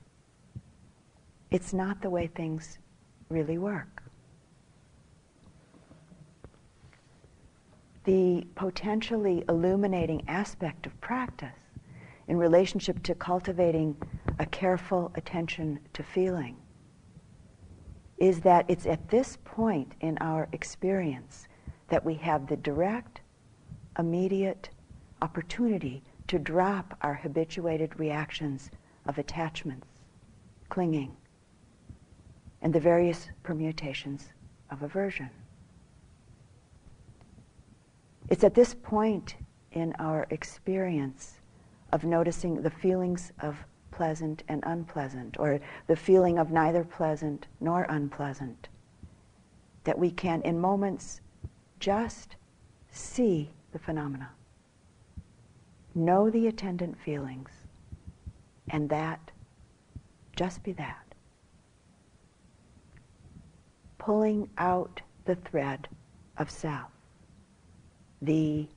It's 1.51 1.73
not 1.73 2.03
the 2.03 2.11
way 2.11 2.27
things 2.27 2.79
really 3.31 3.57
work. 3.57 4.03
The 8.05 8.47
potentially 8.55 9.45
illuminating 9.49 10.25
aspect 10.29 10.85
of 10.85 11.01
practice 11.01 11.59
in 12.29 12.37
relationship 12.37 13.03
to 13.05 13.15
cultivating 13.15 13.97
a 14.39 14.45
careful 14.45 15.13
attention 15.15 15.79
to 15.95 16.03
feeling 16.03 16.59
is 18.19 18.41
that 18.41 18.67
it's 18.69 18.85
at 18.85 19.09
this 19.09 19.39
point 19.43 19.93
in 20.03 20.19
our 20.21 20.49
experience 20.53 21.49
that 21.89 22.05
we 22.05 22.15
have 22.15 22.47
the 22.47 22.57
direct, 22.59 23.23
immediate 23.99 24.69
opportunity 25.23 26.03
to 26.29 26.39
drop 26.39 26.97
our 27.03 27.15
habituated 27.15 27.99
reactions 27.99 28.71
of 29.07 29.19
attachments, 29.19 29.87
clinging, 30.69 31.17
and 32.63 32.73
the 32.73 32.81
various 32.81 33.29
permutations 33.43 34.33
of 34.71 34.83
aversion. 34.83 35.31
It's 38.29 38.45
at 38.45 38.55
this 38.55 38.75
point 38.75 39.37
in 39.73 39.95
our 39.99 40.27
experience 40.31 41.39
of 41.93 42.05
noticing 42.05 42.61
the 42.61 42.71
feelings 42.71 43.33
of 43.41 43.57
pleasant 43.93 44.43
and 44.49 44.63
unpleasant, 44.67 45.39
or 45.39 45.61
the 45.87 45.97
feeling 45.97 46.39
of 46.39 46.51
neither 46.51 46.85
pleasant 46.85 47.47
nor 47.61 47.85
unpleasant, 47.85 48.69
that 49.85 49.99
we 49.99 50.11
can, 50.11 50.43
in 50.43 50.61
moments, 50.61 51.21
just 51.79 52.37
see 52.91 53.51
the 53.73 53.79
phenomena, 53.79 54.29
know 55.97 56.31
the 56.31 56.47
attendant 56.47 56.99
feelings, 57.01 57.51
and 58.69 58.89
that, 58.91 59.31
just 60.37 60.63
be 60.63 60.73
that. 60.73 61.15
Pulling 63.99 64.49
out 64.59 65.01
the 65.25 65.37
thread 65.37 65.89
of 66.37 66.51
self, 66.51 66.91
the 68.21 68.69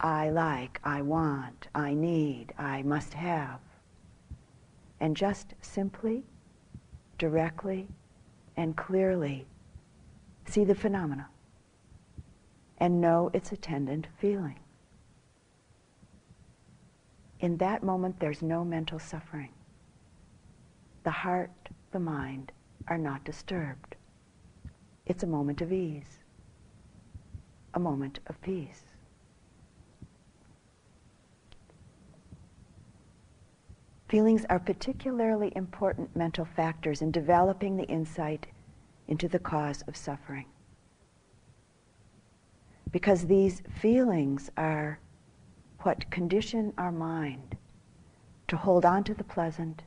I 0.00 0.30
like, 0.30 0.80
I 0.84 1.00
want, 1.02 1.68
I 1.74 1.94
need, 1.94 2.52
I 2.58 2.82
must 2.82 3.14
have, 3.14 3.60
and 5.00 5.16
just 5.16 5.54
simply, 5.62 6.24
directly, 7.18 7.86
and 8.56 8.76
clearly 8.76 9.46
see 10.46 10.64
the 10.64 10.74
phenomena 10.74 11.28
and 12.78 13.00
know 13.00 13.30
its 13.32 13.52
attendant 13.52 14.08
feeling. 14.18 14.58
In 17.40 17.56
that 17.58 17.82
moment, 17.82 18.20
there's 18.20 18.42
no 18.42 18.64
mental 18.64 18.98
suffering. 18.98 19.50
The 21.02 21.10
heart, 21.10 21.50
the 21.90 22.00
mind 22.00 22.52
are 22.88 22.98
not 22.98 23.24
disturbed. 23.24 23.96
It's 25.06 25.22
a 25.22 25.26
moment 25.26 25.60
of 25.60 25.72
ease, 25.72 26.20
a 27.74 27.80
moment 27.80 28.20
of 28.26 28.40
peace. 28.40 28.82
Feelings 34.08 34.46
are 34.48 34.60
particularly 34.60 35.52
important 35.56 36.14
mental 36.14 36.44
factors 36.44 37.02
in 37.02 37.10
developing 37.10 37.76
the 37.76 37.84
insight 37.84 38.46
into 39.08 39.28
the 39.28 39.38
cause 39.38 39.82
of 39.88 39.96
suffering. 39.96 40.46
Because 42.92 43.26
these 43.26 43.62
feelings 43.80 44.50
are 44.56 45.00
what 45.84 46.10
condition 46.10 46.72
our 46.78 46.90
mind 46.90 47.56
to 48.48 48.56
hold 48.56 48.86
on 48.86 49.04
to 49.04 49.12
the 49.12 49.24
pleasant 49.24 49.82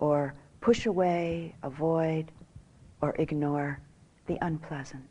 or 0.00 0.34
push 0.62 0.86
away, 0.86 1.54
avoid, 1.62 2.32
or 3.02 3.14
ignore 3.18 3.78
the 4.26 4.38
unpleasant. 4.40 5.04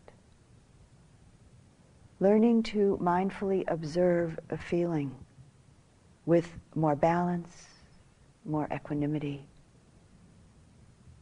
Learning 2.20 2.64
to 2.64 2.98
mindfully 3.02 3.64
observe 3.68 4.40
a 4.50 4.58
feeling 4.58 5.16
with 6.26 6.58
more 6.74 6.96
balance, 6.96 7.68
more 8.46 8.68
equanimity, 8.74 9.46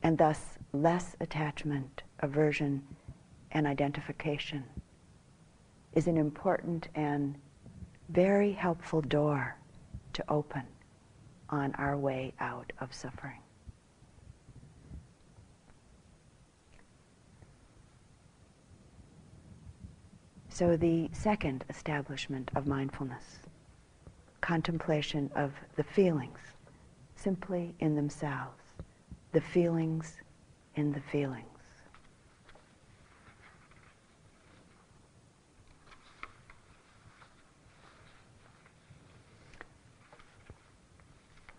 and 0.01 0.17
thus 0.17 0.41
less 0.71 1.17
attachment, 1.19 2.03
aversion, 2.19 2.81
and 3.51 3.67
identification 3.67 4.63
is 5.93 6.07
an 6.07 6.17
important 6.17 6.87
and 6.95 7.35
very 8.09 8.51
helpful 8.51 9.01
door 9.01 9.57
to 10.13 10.23
open 10.29 10.63
on 11.49 11.73
our 11.75 11.97
way 11.97 12.33
out 12.39 12.71
of 12.79 12.93
suffering. 12.93 13.39
So, 20.49 20.77
the 20.77 21.09
second 21.11 21.65
establishment 21.69 22.49
of 22.55 22.65
mindfulness, 22.65 23.39
contemplation 24.39 25.29
of 25.35 25.51
the 25.75 25.83
feelings 25.83 26.39
simply 27.17 27.75
in 27.79 27.95
themselves, 27.95 28.63
the 29.33 29.41
feelings 29.41 30.15
in 30.75 30.93
the 30.93 31.01
feelings. 31.01 31.54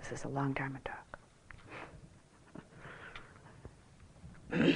This 0.09 0.21
is 0.21 0.25
a 0.25 0.29
long 0.29 0.53
Dharma 0.53 0.79
talk. 0.85 1.19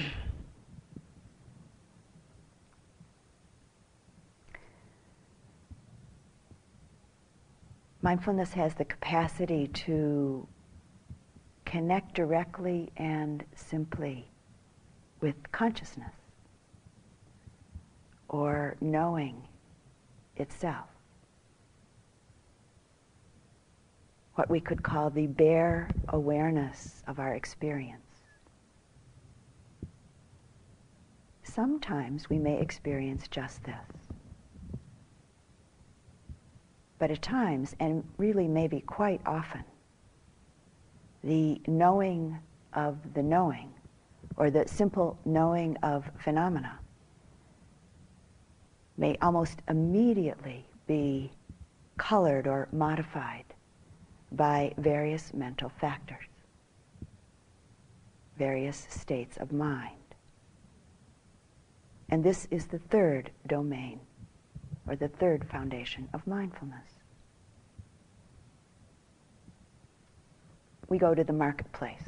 Mindfulness 8.03 8.55
has 8.55 8.75
the 8.75 8.85
capacity 8.85 9.69
to 9.69 10.49
connect 11.65 12.15
directly 12.15 12.91
and 12.97 13.45
simply 13.55 14.29
with 15.21 15.37
consciousness 15.53 16.15
or 18.29 18.75
knowing 18.81 19.47
itself. 20.35 20.89
What 24.41 24.49
we 24.49 24.61
could 24.61 24.83
call 24.83 25.11
the 25.11 25.27
bare 25.27 25.91
awareness 26.09 27.03
of 27.07 27.19
our 27.19 27.35
experience. 27.35 28.23
Sometimes 31.43 32.31
we 32.31 32.39
may 32.39 32.59
experience 32.59 33.29
just 33.29 33.63
this. 33.65 33.75
But 36.99 37.11
at 37.11 37.21
times, 37.21 37.77
and 37.81 38.03
really 38.17 38.49
maybe 38.49 38.81
quite 38.81 39.21
often, 39.27 39.63
the 41.23 41.61
knowing 41.67 42.39
of 42.73 42.97
the 43.13 43.23
knowing, 43.23 43.75
or 44.39 44.51
the 44.51 44.67
simple 44.67 45.19
knowing 45.27 45.77
of 45.83 46.11
phenomena, 46.19 46.79
may 48.97 49.19
almost 49.21 49.61
immediately 49.69 50.65
be 50.87 51.31
colored 51.99 52.47
or 52.47 52.69
modified 52.73 53.45
by 54.33 54.73
various 54.79 55.35
mental 55.35 55.71
factors, 55.81 56.27
various 58.39 58.87
states 58.89 59.37
of 59.37 59.53
mind. 59.53 59.97
And 62.09 62.25
this 62.25 62.47
is 62.51 62.67
the 62.67 62.79
third 62.79 63.31
domain, 63.47 64.01
or 64.89 64.97
the 64.97 65.09
third 65.09 65.47
foundation 65.49 66.09
of 66.13 66.27
mindfulness. 66.27 67.01
we 70.91 70.99
go 70.99 71.15
to 71.15 71.25
the 71.25 71.33
marketplace, 71.33 72.03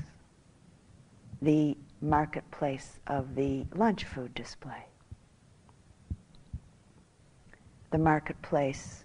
the 1.40 1.76
marketplace 2.02 2.98
of 3.06 3.36
the 3.36 3.64
lunch 3.74 4.04
food 4.04 4.34
display, 4.34 4.84
the 7.92 7.98
marketplace 7.98 9.04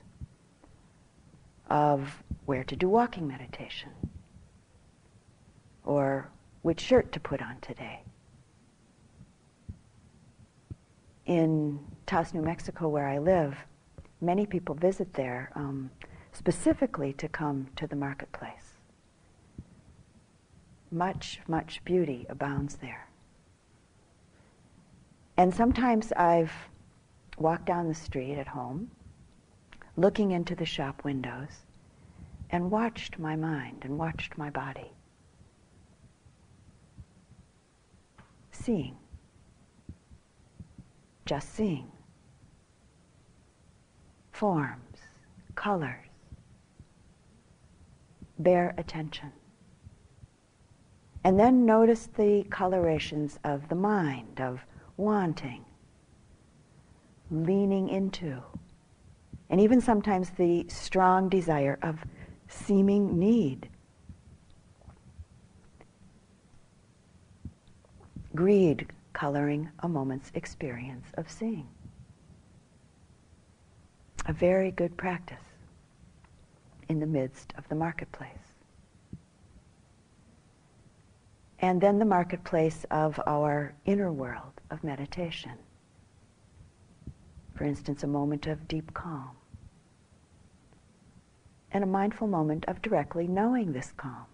of 1.69 2.23
where 2.45 2.63
to 2.63 2.75
do 2.75 2.87
walking 2.87 3.27
meditation, 3.27 3.89
or 5.83 6.29
which 6.61 6.79
shirt 6.79 7.11
to 7.11 7.19
put 7.19 7.41
on 7.41 7.57
today. 7.61 8.01
In 11.25 11.79
Taos, 12.05 12.33
New 12.33 12.41
Mexico, 12.41 12.87
where 12.87 13.07
I 13.07 13.17
live, 13.17 13.57
many 14.21 14.45
people 14.45 14.75
visit 14.75 15.13
there 15.13 15.51
um, 15.55 15.91
specifically 16.31 17.13
to 17.13 17.27
come 17.27 17.67
to 17.75 17.85
the 17.85 17.95
marketplace 17.95 18.77
much, 20.91 21.39
much 21.47 21.83
beauty 21.83 22.25
abounds 22.29 22.77
there. 22.77 23.07
And 25.35 25.53
sometimes 25.53 26.11
I've 26.13 26.51
walked 27.37 27.65
down 27.65 27.87
the 27.87 27.93
street 27.93 28.37
at 28.37 28.47
home 28.47 28.89
looking 29.97 30.31
into 30.31 30.55
the 30.55 30.65
shop 30.65 31.03
windows 31.03 31.65
and 32.51 32.71
watched 32.71 33.17
my 33.17 33.35
mind 33.35 33.79
and 33.81 33.97
watched 33.97 34.37
my 34.37 34.49
body. 34.49 34.91
Seeing. 38.51 38.95
Just 41.25 41.53
seeing. 41.53 41.91
Forms, 44.31 44.99
colors. 45.55 46.05
Bare 48.39 48.75
attention. 48.77 49.31
And 51.23 51.39
then 51.39 51.65
notice 51.65 52.07
the 52.15 52.45
colorations 52.51 53.39
of 53.43 53.67
the 53.67 53.75
mind, 53.75 54.39
of 54.39 54.61
wanting, 54.95 55.65
leaning 57.31 57.89
into, 57.89 58.43
and 59.49 59.61
even 59.61 59.79
sometimes 59.81 60.29
the 60.31 60.65
strong 60.67 61.29
desire 61.29 61.79
of 61.81 62.03
seeming 62.47 63.17
need. 63.17 63.69
Greed 68.35 68.87
coloring 69.13 69.69
a 69.79 69.87
moment's 69.87 70.31
experience 70.35 71.07
of 71.15 71.29
seeing. 71.29 71.67
A 74.25 74.33
very 74.33 74.71
good 74.71 74.95
practice 74.97 75.43
in 76.89 76.99
the 76.99 77.07
midst 77.07 77.53
of 77.57 77.67
the 77.69 77.75
marketplace. 77.75 78.29
And 81.59 81.81
then 81.81 81.97
the 81.97 82.05
marketplace 82.05 82.85
of 82.91 83.19
our 83.25 83.73
inner 83.85 84.11
world 84.11 84.61
of 84.69 84.83
meditation. 84.83 85.53
For 87.57 87.63
instance, 87.63 88.03
a 88.03 88.07
moment 88.07 88.45
of 88.45 88.67
deep 88.67 88.93
calm 88.93 89.31
and 91.71 91.83
a 91.83 91.87
mindful 91.87 92.27
moment 92.27 92.63
of 92.67 92.83
directly 92.83 93.27
knowing 93.27 93.73
this 93.73 93.91
calm. 93.97 94.25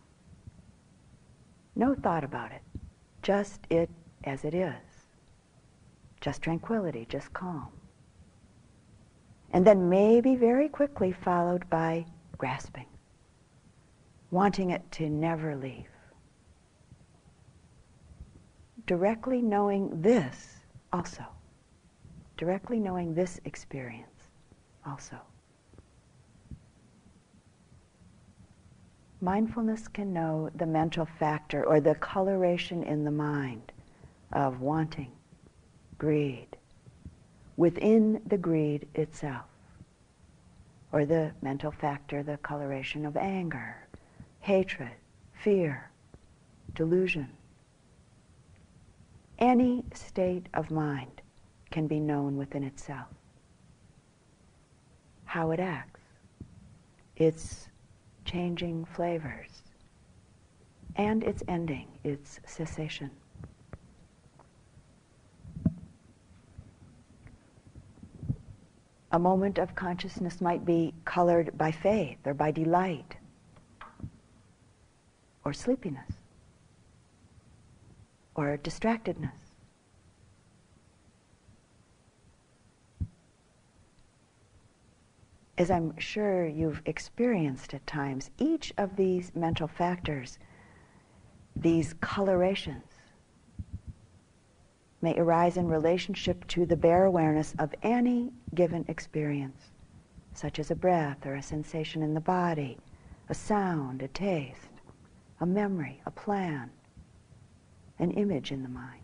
No 1.73 1.95
thought 1.95 2.25
about 2.25 2.51
it, 2.51 2.61
just 3.21 3.61
it 3.69 3.89
as 4.25 4.43
it 4.43 4.53
is. 4.53 4.75
Just 6.19 6.41
tranquility, 6.41 7.05
just 7.09 7.31
calm. 7.31 7.69
And 9.51 9.65
then 9.65 9.87
maybe 9.87 10.35
very 10.35 10.67
quickly 10.67 11.13
followed 11.13 11.69
by 11.69 12.05
grasping, 12.37 12.87
wanting 14.31 14.71
it 14.71 14.83
to 14.91 15.09
never 15.09 15.55
leave. 15.55 15.87
Directly 18.85 19.41
knowing 19.41 20.01
this 20.01 20.57
also. 20.91 21.23
Directly 22.43 22.77
knowing 22.77 23.13
this 23.13 23.39
experience 23.45 24.27
also. 24.85 25.15
mindfulness 29.21 29.87
can 29.87 30.11
know 30.11 30.49
the 30.53 30.65
mental 30.65 31.05
factor 31.05 31.63
or 31.63 31.79
the 31.79 31.95
coloration 31.95 32.83
in 32.83 33.05
the 33.05 33.11
mind 33.11 33.71
of 34.33 34.59
wanting, 34.59 35.13
greed, 35.97 36.57
within 37.55 38.21
the 38.27 38.37
greed 38.37 38.89
itself, 38.93 39.45
or 40.91 41.05
the 41.05 41.31
mental 41.41 41.71
factor, 41.71 42.23
the 42.23 42.35
coloration 42.39 43.05
of 43.05 43.15
anger, 43.15 43.87
hatred, 44.41 44.91
fear, 45.31 45.89
delusion. 46.75 47.29
Any 49.39 49.85
state 49.93 50.49
of 50.53 50.69
mind 50.69 51.22
can 51.73 51.87
be 51.87 51.99
known 51.99 52.37
within 52.37 52.63
itself. 52.63 53.07
How 55.25 55.49
it 55.49 55.59
acts, 55.59 56.01
its 57.15 57.67
changing 58.25 58.85
flavors, 58.85 59.63
and 60.95 61.23
its 61.23 61.41
ending, 61.47 61.87
its 62.03 62.39
cessation. 62.45 63.09
A 69.11 69.17
moment 69.17 69.57
of 69.57 69.73
consciousness 69.73 70.39
might 70.41 70.63
be 70.65 70.93
colored 71.05 71.57
by 71.57 71.71
faith 71.71 72.19
or 72.23 72.35
by 72.35 72.51
delight 72.51 73.15
or 75.43 75.53
sleepiness 75.53 76.11
or 78.35 78.57
distractedness. 78.57 79.42
As 85.57 85.69
I'm 85.69 85.97
sure 85.99 86.47
you've 86.47 86.81
experienced 86.85 87.73
at 87.73 87.85
times, 87.85 88.31
each 88.39 88.73
of 88.77 88.95
these 88.95 89.35
mental 89.35 89.67
factors, 89.67 90.39
these 91.55 91.93
colorations, 92.01 92.85
may 95.01 95.15
arise 95.19 95.57
in 95.57 95.67
relationship 95.67 96.47
to 96.47 96.65
the 96.65 96.77
bare 96.77 97.05
awareness 97.05 97.53
of 97.59 97.75
any 97.83 98.31
given 98.55 98.85
experience, 98.87 99.71
such 100.33 100.57
as 100.59 100.71
a 100.71 100.75
breath 100.75 101.25
or 101.25 101.35
a 101.35 101.43
sensation 101.43 102.01
in 102.01 102.13
the 102.13 102.21
body, 102.21 102.77
a 103.29 103.33
sound, 103.33 104.01
a 104.01 104.07
taste, 104.07 104.57
a 105.39 105.45
memory, 105.45 106.01
a 106.05 106.11
plan, 106.11 106.71
an 107.99 108.11
image 108.11 108.51
in 108.51 108.63
the 108.63 108.69
mind. 108.69 109.02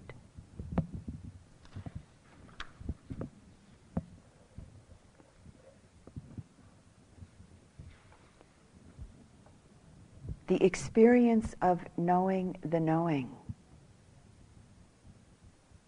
The 10.49 10.63
experience 10.63 11.55
of 11.61 11.79
knowing 11.95 12.57
the 12.65 12.79
knowing, 12.79 13.29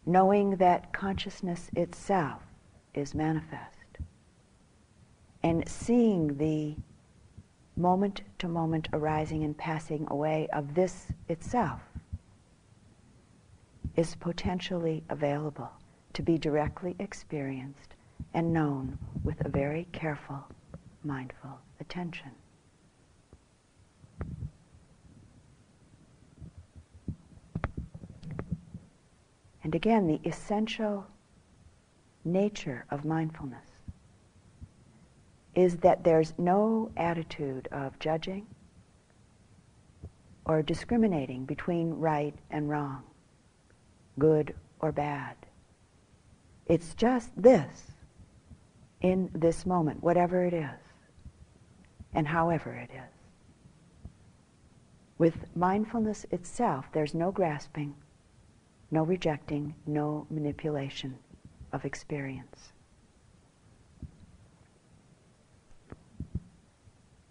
knowing 0.05 0.51
that 0.57 0.93
consciousness 0.93 1.71
itself 1.75 2.43
is 2.93 3.15
manifest, 3.15 3.97
and 5.41 5.67
seeing 5.67 6.37
the 6.37 6.75
moment 7.75 8.21
to 8.37 8.47
moment 8.47 8.87
arising 8.93 9.43
and 9.43 9.57
passing 9.57 10.05
away 10.11 10.47
of 10.53 10.75
this 10.75 11.07
itself 11.27 11.81
is 13.95 14.13
potentially 14.13 15.03
available 15.09 15.71
to 16.13 16.21
be 16.21 16.37
directly 16.37 16.95
experienced 16.99 17.95
and 18.35 18.53
known 18.53 18.99
with 19.23 19.43
a 19.43 19.49
very 19.49 19.87
careful, 19.91 20.45
mindful 21.03 21.57
attention. 21.79 22.29
And 29.71 29.75
again, 29.77 30.05
the 30.05 30.19
essential 30.25 31.07
nature 32.25 32.83
of 32.91 33.05
mindfulness 33.05 33.69
is 35.55 35.77
that 35.77 36.03
there's 36.03 36.33
no 36.37 36.91
attitude 36.97 37.69
of 37.71 37.97
judging 37.97 38.47
or 40.43 40.61
discriminating 40.61 41.45
between 41.45 41.91
right 41.91 42.35
and 42.49 42.69
wrong, 42.69 43.03
good 44.19 44.53
or 44.81 44.91
bad. 44.91 45.37
It's 46.65 46.93
just 46.93 47.29
this 47.41 47.93
in 48.99 49.29
this 49.33 49.65
moment, 49.65 50.03
whatever 50.03 50.43
it 50.43 50.53
is, 50.53 50.81
and 52.13 52.27
however 52.27 52.73
it 52.73 52.89
is. 52.93 53.13
With 55.17 55.45
mindfulness 55.55 56.25
itself, 56.29 56.87
there's 56.91 57.13
no 57.13 57.31
grasping, 57.31 57.95
no 58.91 59.03
rejecting, 59.03 59.73
no 59.87 60.27
manipulation 60.29 61.17
of 61.71 61.85
experience. 61.85 62.73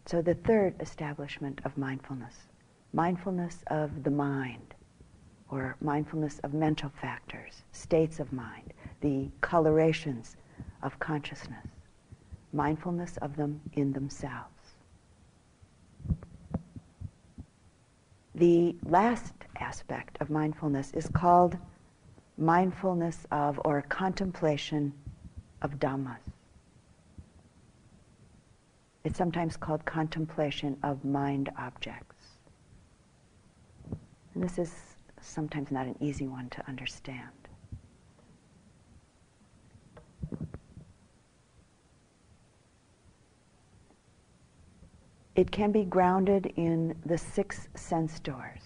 So 0.06 0.22
the 0.22 0.34
third 0.34 0.74
establishment 0.80 1.60
of 1.64 1.78
mindfulness, 1.78 2.34
mindfulness 2.92 3.62
of 3.68 4.02
the 4.02 4.10
mind, 4.10 4.74
or 5.50 5.76
mindfulness 5.80 6.40
of 6.40 6.54
mental 6.54 6.90
factors, 7.00 7.62
states 7.72 8.18
of 8.18 8.32
mind, 8.32 8.72
the 9.02 9.28
colorations 9.40 10.36
of 10.82 10.98
consciousness, 10.98 11.66
mindfulness 12.52 13.18
of 13.18 13.36
them 13.36 13.60
in 13.74 13.92
themselves. 13.92 14.59
The 18.40 18.74
last 18.86 19.34
aspect 19.56 20.16
of 20.22 20.30
mindfulness 20.30 20.92
is 20.94 21.06
called 21.08 21.58
mindfulness 22.38 23.26
of 23.30 23.60
or 23.66 23.82
contemplation 23.82 24.94
of 25.60 25.78
Dhammas. 25.78 26.16
It's 29.04 29.18
sometimes 29.18 29.58
called 29.58 29.84
contemplation 29.84 30.78
of 30.82 31.04
mind 31.04 31.50
objects. 31.58 32.38
And 34.32 34.42
this 34.42 34.58
is 34.58 34.72
sometimes 35.20 35.70
not 35.70 35.84
an 35.84 35.96
easy 36.00 36.26
one 36.26 36.48
to 36.48 36.66
understand. 36.66 37.39
It 45.40 45.50
can 45.50 45.72
be 45.72 45.84
grounded 45.84 46.52
in 46.56 46.94
the 47.06 47.16
six 47.16 47.66
sense 47.74 48.20
doors 48.20 48.60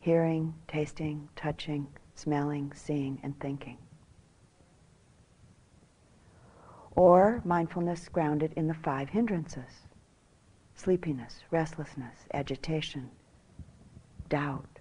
hearing, 0.00 0.52
tasting, 0.68 1.26
touching, 1.34 1.86
smelling, 2.14 2.70
seeing, 2.74 3.18
and 3.22 3.40
thinking. 3.40 3.78
Or 6.94 7.40
mindfulness 7.46 8.10
grounded 8.10 8.52
in 8.56 8.66
the 8.66 8.74
five 8.74 9.08
hindrances 9.08 9.86
sleepiness, 10.74 11.36
restlessness, 11.50 12.26
agitation, 12.34 13.08
doubt, 14.28 14.80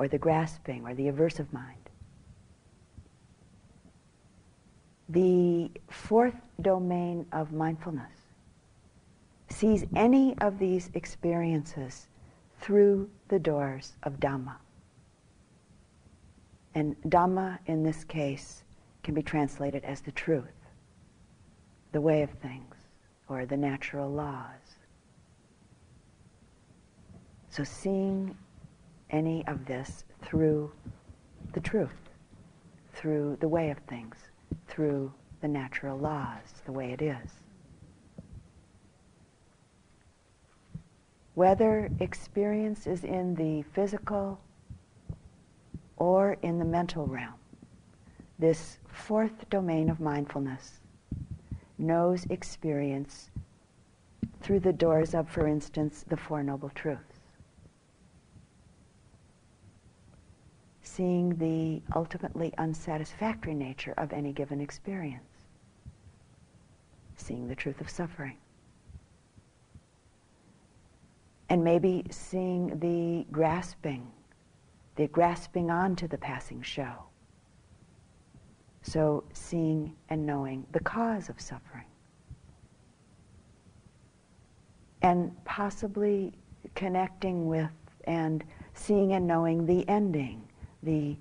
or 0.00 0.08
the 0.08 0.18
grasping 0.18 0.84
or 0.84 0.94
the 0.94 1.06
aversive 1.06 1.52
mind. 1.52 1.85
The 5.08 5.70
fourth 5.88 6.34
domain 6.60 7.26
of 7.32 7.52
mindfulness 7.52 8.12
sees 9.48 9.84
any 9.94 10.36
of 10.38 10.58
these 10.58 10.90
experiences 10.94 12.08
through 12.58 13.08
the 13.28 13.38
doors 13.38 13.92
of 14.02 14.18
Dhamma. 14.18 14.56
And 16.74 16.96
Dhamma, 17.02 17.58
in 17.66 17.82
this 17.82 18.04
case, 18.04 18.64
can 19.02 19.14
be 19.14 19.22
translated 19.22 19.84
as 19.84 20.00
the 20.00 20.12
truth, 20.12 20.44
the 21.92 22.00
way 22.00 22.22
of 22.22 22.30
things, 22.30 22.74
or 23.28 23.46
the 23.46 23.56
natural 23.56 24.10
laws. 24.10 24.76
So 27.48 27.64
seeing 27.64 28.36
any 29.10 29.46
of 29.46 29.64
this 29.64 30.04
through 30.22 30.72
the 31.52 31.60
truth, 31.60 32.10
through 32.92 33.36
the 33.40 33.48
way 33.48 33.70
of 33.70 33.78
things, 33.88 34.16
through 34.68 35.12
the 35.40 35.48
natural 35.48 35.98
laws, 35.98 36.62
the 36.64 36.72
way 36.72 36.92
it 36.92 37.02
is. 37.02 37.30
Whether 41.34 41.90
experience 42.00 42.86
is 42.86 43.04
in 43.04 43.34
the 43.34 43.62
physical 43.74 44.40
or 45.96 46.38
in 46.42 46.58
the 46.58 46.64
mental 46.64 47.06
realm, 47.06 47.34
this 48.38 48.78
fourth 48.88 49.48
domain 49.50 49.90
of 49.90 50.00
mindfulness 50.00 50.80
knows 51.78 52.24
experience 52.30 53.30
through 54.40 54.60
the 54.60 54.72
doors 54.72 55.14
of, 55.14 55.28
for 55.28 55.46
instance, 55.46 56.04
the 56.08 56.16
Four 56.16 56.42
Noble 56.42 56.70
Truths. 56.70 57.15
Seeing 60.96 61.36
the 61.36 61.82
ultimately 61.94 62.52
unsatisfactory 62.58 63.54
nature 63.54 63.94
of 63.98 64.12
any 64.12 64.32
given 64.32 64.60
experience. 64.60 65.22
Seeing 67.16 67.48
the 67.48 67.54
truth 67.54 67.80
of 67.80 67.90
suffering. 67.90 68.36
And 71.48 71.62
maybe 71.62 72.04
seeing 72.10 72.78
the 72.80 73.26
grasping, 73.30 74.10
the 74.96 75.06
grasping 75.08 75.70
onto 75.70 76.08
the 76.08 76.18
passing 76.18 76.62
show 76.62 77.06
so 78.86 79.24
seeing 79.32 79.94
and 80.10 80.24
knowing 80.24 80.64
the 80.70 80.80
cause 80.80 81.28
of 81.28 81.40
suffering. 81.40 81.86
And 85.02 85.32
possibly 85.44 86.32
connecting 86.74 87.48
with 87.48 87.70
and 88.04 88.44
seeing 88.74 89.12
and 89.12 89.26
knowing 89.26 89.66
the 89.66 89.88
ending, 89.88 90.45
the 90.86 91.16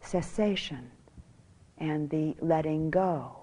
cessation, 0.00 0.90
and 1.76 2.08
the 2.08 2.34
letting 2.40 2.88
go, 2.88 3.36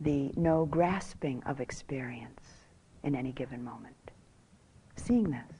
the 0.00 0.32
no 0.36 0.64
grasping 0.64 1.42
of 1.44 1.60
experience 1.60 2.40
in 3.02 3.14
any 3.14 3.32
given 3.32 3.62
moment. 3.62 4.10
Seeing 4.96 5.30
this. 5.30 5.52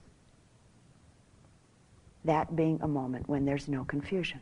That 2.25 2.57
being 2.57 2.81
a 2.81 2.89
moment 2.89 3.29
when 3.29 3.45
there's 3.45 3.69
no 3.69 3.85
confusion 3.85 4.41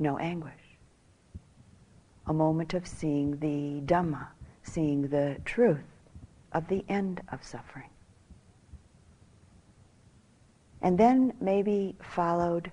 no 0.00 0.18
anguish. 0.18 0.52
A 2.26 2.32
moment 2.32 2.74
of 2.74 2.86
seeing 2.86 3.38
the 3.38 3.82
Dhamma, 3.86 4.28
seeing 4.62 5.08
the 5.08 5.36
truth 5.44 5.84
of 6.52 6.66
the 6.68 6.84
end 6.88 7.20
of 7.30 7.44
suffering. 7.44 7.89
And 10.82 10.96
then 10.96 11.34
maybe 11.40 11.96
followed 12.00 12.70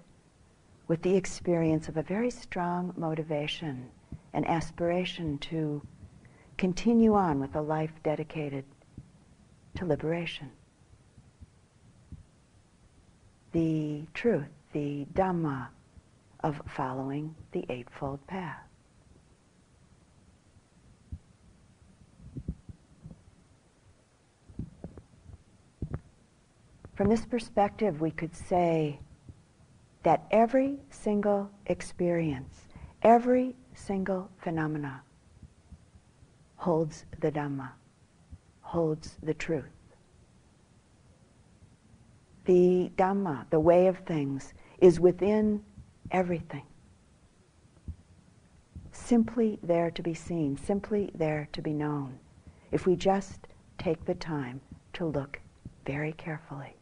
with 0.88 1.01
the 1.01 1.16
experience 1.16 1.89
of 1.89 1.97
a 1.97 2.03
very 2.03 2.30
strong 2.30 2.93
motivation 2.95 3.89
and 4.34 4.47
aspiration 4.47 5.38
to 5.39 5.82
continue 6.58 7.14
on 7.14 7.39
with 7.39 7.55
a 7.55 7.62
life 7.62 7.91
dedicated 8.03 8.64
to 9.76 9.86
liberation. 9.86 10.51
The 13.51 14.03
truth, 14.14 14.49
the 14.72 15.05
Dhamma, 15.14 15.68
of 16.41 16.62
following 16.68 17.36
the 17.51 17.66
Eightfold 17.70 18.26
Path. 18.28 18.66
From 26.97 27.09
this 27.09 27.27
perspective, 27.27 28.01
we 28.01 28.09
could 28.09 28.35
say 28.35 28.99
that 30.01 30.25
every 30.31 30.79
single 30.89 31.51
experience, 31.67 32.69
every 33.03 33.55
single 33.75 34.31
phenomena 34.41 35.03
holds 36.55 37.05
the 37.19 37.32
Dhamma, 37.32 37.69
holds 38.61 39.15
the 39.21 39.36
truth. 39.36 39.65
The 42.45 42.91
Dhamma, 42.97 43.47
the 43.51 43.59
way 43.59 43.86
of 43.86 43.99
things, 43.99 44.55
is 44.79 44.99
within 44.99 45.63
everything. 46.09 46.65
Simply 48.91 49.59
there 49.61 49.91
to 49.91 50.01
be 50.01 50.15
seen, 50.15 50.57
simply 50.57 51.11
there 51.13 51.47
to 51.53 51.61
be 51.61 51.74
known, 51.74 52.17
if 52.71 52.87
we 52.87 52.95
just 52.95 53.47
take 53.78 54.03
the 54.05 54.15
time 54.15 54.61
to 54.93 55.05
look 55.05 55.39
very 55.86 56.13
carefully. 56.13 56.74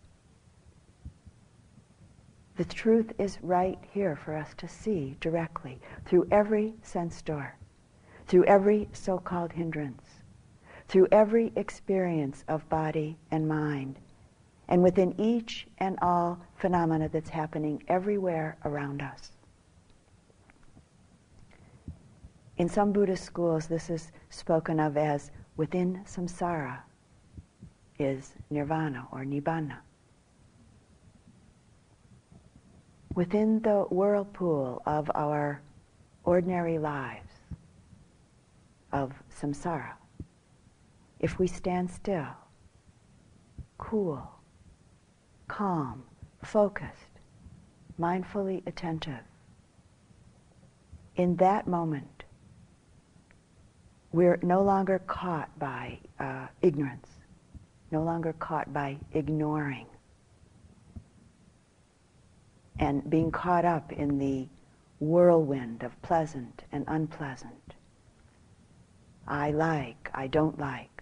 The 2.57 2.65
truth 2.65 3.11
is 3.17 3.37
right 3.41 3.77
here 3.91 4.15
for 4.15 4.33
us 4.35 4.53
to 4.57 4.67
see 4.67 5.17
directly 5.19 5.79
through 6.05 6.27
every 6.31 6.73
sense 6.83 7.21
door, 7.21 7.55
through 8.27 8.45
every 8.45 8.87
so-called 8.93 9.51
hindrance, 9.51 10.21
through 10.87 11.07
every 11.11 11.51
experience 11.57 12.45
of 12.47 12.67
body 12.69 13.17
and 13.31 13.47
mind, 13.47 13.99
and 14.69 14.81
within 14.81 15.19
each 15.19 15.67
and 15.79 15.99
all 16.01 16.39
phenomena 16.55 17.09
that's 17.09 17.29
happening 17.29 17.83
everywhere 17.89 18.57
around 18.63 19.01
us. 19.01 19.31
In 22.57 22.69
some 22.69 22.93
Buddhist 22.93 23.25
schools, 23.25 23.67
this 23.67 23.89
is 23.89 24.13
spoken 24.29 24.79
of 24.79 24.95
as 24.95 25.31
within 25.57 26.01
samsara 26.05 26.79
is 27.99 28.33
nirvana 28.49 29.07
or 29.11 29.25
nibbana. 29.25 29.79
Within 33.15 33.61
the 33.61 33.85
whirlpool 33.89 34.81
of 34.85 35.09
our 35.15 35.61
ordinary 36.25 36.77
lives, 36.77 37.31
of 38.91 39.13
samsara, 39.29 39.93
if 41.19 41.39
we 41.39 41.47
stand 41.47 41.89
still, 41.89 42.27
cool, 43.77 44.29
calm, 45.47 46.03
focused, 46.43 47.19
mindfully 47.99 48.61
attentive. 48.67 49.23
In 51.15 51.37
that 51.37 51.67
moment, 51.67 52.23
we're 54.11 54.39
no 54.43 54.61
longer 54.61 54.99
caught 55.07 55.57
by 55.57 55.99
uh, 56.19 56.47
ignorance, 56.61 57.09
no 57.91 58.03
longer 58.03 58.33
caught 58.33 58.73
by 58.73 58.97
ignoring, 59.13 59.87
and 62.79 63.09
being 63.09 63.31
caught 63.31 63.65
up 63.65 63.91
in 63.91 64.17
the 64.17 64.47
whirlwind 64.99 65.83
of 65.83 66.01
pleasant 66.01 66.63
and 66.71 66.85
unpleasant. 66.87 67.75
I 69.27 69.51
like, 69.51 70.09
I 70.13 70.27
don't 70.27 70.59
like 70.59 70.95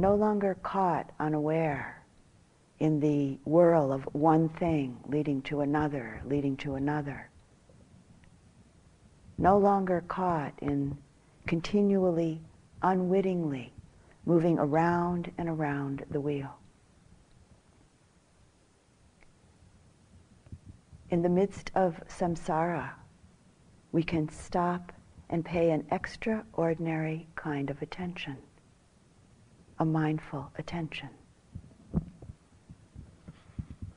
no 0.00 0.14
longer 0.14 0.56
caught 0.62 1.10
unaware 1.20 2.02
in 2.78 3.00
the 3.00 3.38
whirl 3.44 3.92
of 3.92 4.02
one 4.14 4.48
thing 4.48 4.96
leading 5.06 5.42
to 5.42 5.60
another, 5.60 6.22
leading 6.24 6.56
to 6.56 6.74
another. 6.74 7.28
No 9.36 9.58
longer 9.58 10.02
caught 10.08 10.54
in 10.62 10.96
continually, 11.46 12.40
unwittingly 12.82 13.74
moving 14.24 14.58
around 14.58 15.30
and 15.36 15.50
around 15.50 16.04
the 16.10 16.20
wheel. 16.20 16.59
In 21.10 21.22
the 21.22 21.28
midst 21.28 21.72
of 21.74 22.00
samsara, 22.06 22.90
we 23.90 24.04
can 24.04 24.28
stop 24.28 24.92
and 25.28 25.44
pay 25.44 25.72
an 25.72 25.84
extraordinary 25.90 27.26
kind 27.34 27.68
of 27.68 27.82
attention, 27.82 28.36
a 29.80 29.84
mindful 29.84 30.52
attention, 30.56 31.08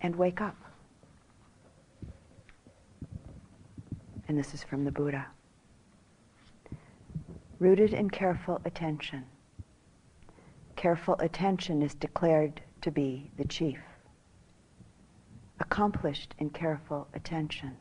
and 0.02 0.16
wake 0.16 0.42
up. 0.42 0.58
And 4.28 4.36
this 4.36 4.56
is 4.56 4.64
from 4.64 4.84
the 4.84 4.92
Buddha. 4.92 5.28
Rooted 7.60 7.94
in 7.94 8.10
careful 8.10 8.60
attention. 8.66 9.24
Careful 10.76 11.16
attention 11.20 11.84
is 11.84 11.94
declared 11.94 12.62
to 12.82 12.90
be 12.90 13.30
the 13.38 13.46
chief. 13.46 13.80
Accomplished 15.64 16.36
in 16.38 16.50
careful 16.50 17.08
attention 17.14 17.78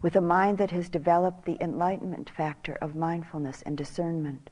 with 0.00 0.16
a 0.16 0.20
mind 0.22 0.56
that 0.56 0.70
has 0.70 0.88
developed 0.88 1.44
the 1.44 1.58
enlightenment 1.60 2.30
factor 2.30 2.72
of 2.80 2.96
mindfulness 2.96 3.60
and 3.62 3.76
discernment. 3.76 4.48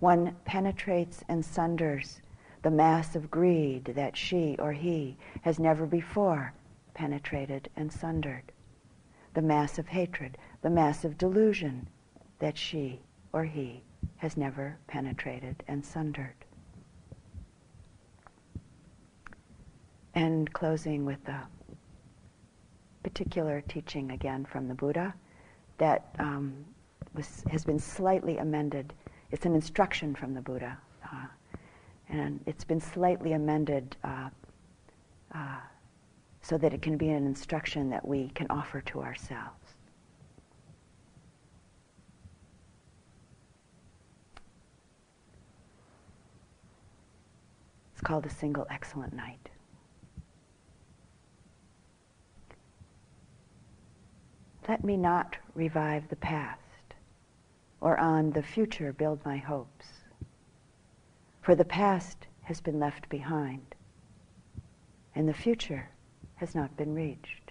One 0.00 0.36
penetrates 0.44 1.24
and 1.30 1.42
sunders 1.42 2.20
the 2.60 2.70
mass 2.70 3.16
of 3.16 3.30
greed 3.30 3.86
that 3.86 4.18
she 4.18 4.54
or 4.58 4.72
he 4.74 5.16
has 5.40 5.58
never 5.58 5.86
before 5.86 6.52
penetrated 6.92 7.70
and 7.74 7.90
sundered, 7.90 8.52
the 9.32 9.40
mass 9.42 9.78
of 9.78 9.88
hatred, 9.88 10.36
the 10.60 10.68
mass 10.68 11.06
of 11.06 11.16
delusion 11.16 11.88
that 12.38 12.58
she 12.58 13.00
or 13.32 13.44
he 13.44 13.82
has 14.18 14.36
never 14.36 14.76
penetrated 14.86 15.64
and 15.66 15.86
sundered. 15.86 16.39
And 20.14 20.52
closing 20.52 21.04
with 21.04 21.26
a 21.28 21.46
particular 23.02 23.62
teaching 23.68 24.10
again 24.10 24.44
from 24.44 24.68
the 24.68 24.74
Buddha 24.74 25.14
that 25.78 26.14
um, 26.18 26.64
was, 27.14 27.44
has 27.50 27.64
been 27.64 27.78
slightly 27.78 28.38
amended. 28.38 28.92
It's 29.30 29.46
an 29.46 29.54
instruction 29.54 30.14
from 30.14 30.34
the 30.34 30.40
Buddha, 30.40 30.76
uh, 31.04 31.26
and 32.08 32.40
it's 32.46 32.64
been 32.64 32.80
slightly 32.80 33.32
amended 33.32 33.96
uh, 34.04 34.30
uh, 35.34 35.58
so 36.42 36.58
that 36.58 36.74
it 36.74 36.82
can 36.82 36.96
be 36.96 37.10
an 37.10 37.26
instruction 37.26 37.90
that 37.90 38.06
we 38.06 38.28
can 38.30 38.46
offer 38.50 38.80
to 38.80 39.00
ourselves. 39.00 39.74
It's 47.92 48.00
called 48.02 48.26
a 48.26 48.30
single 48.30 48.66
excellent 48.70 49.12
night. 49.12 49.49
Let 54.70 54.84
me 54.84 54.96
not 54.96 55.36
revive 55.56 56.06
the 56.06 56.14
past, 56.14 56.94
or 57.80 57.98
on 57.98 58.30
the 58.30 58.42
future 58.44 58.92
build 58.92 59.18
my 59.24 59.36
hopes. 59.36 59.86
For 61.42 61.56
the 61.56 61.64
past 61.64 62.28
has 62.42 62.60
been 62.60 62.78
left 62.78 63.08
behind, 63.08 63.74
and 65.12 65.28
the 65.28 65.34
future 65.34 65.88
has 66.36 66.54
not 66.54 66.76
been 66.76 66.94
reached. 66.94 67.50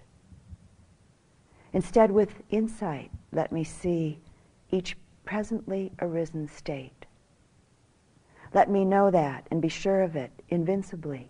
Instead, 1.73 2.09
with 2.09 2.41
insight, 2.51 3.11
let 3.33 3.51
me 3.51 3.65
see 3.65 4.21
each 4.71 4.95
presently 5.25 5.91
arisen 5.99 6.47
state. 6.47 7.05
Let 8.53 8.69
me 8.69 8.85
know 8.85 9.11
that 9.11 9.45
and 9.51 9.61
be 9.61 9.67
sure 9.67 10.03
of 10.03 10.15
it 10.15 10.31
invincibly, 10.47 11.29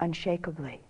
unshakably. 0.00 0.85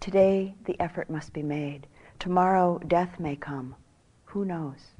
Today, 0.00 0.54
the 0.64 0.80
effort 0.80 1.10
must 1.10 1.32
be 1.32 1.42
made. 1.42 1.86
Tomorrow, 2.18 2.78
death 2.86 3.18
may 3.18 3.36
come. 3.36 3.74
Who 4.26 4.44
knows? 4.44 4.92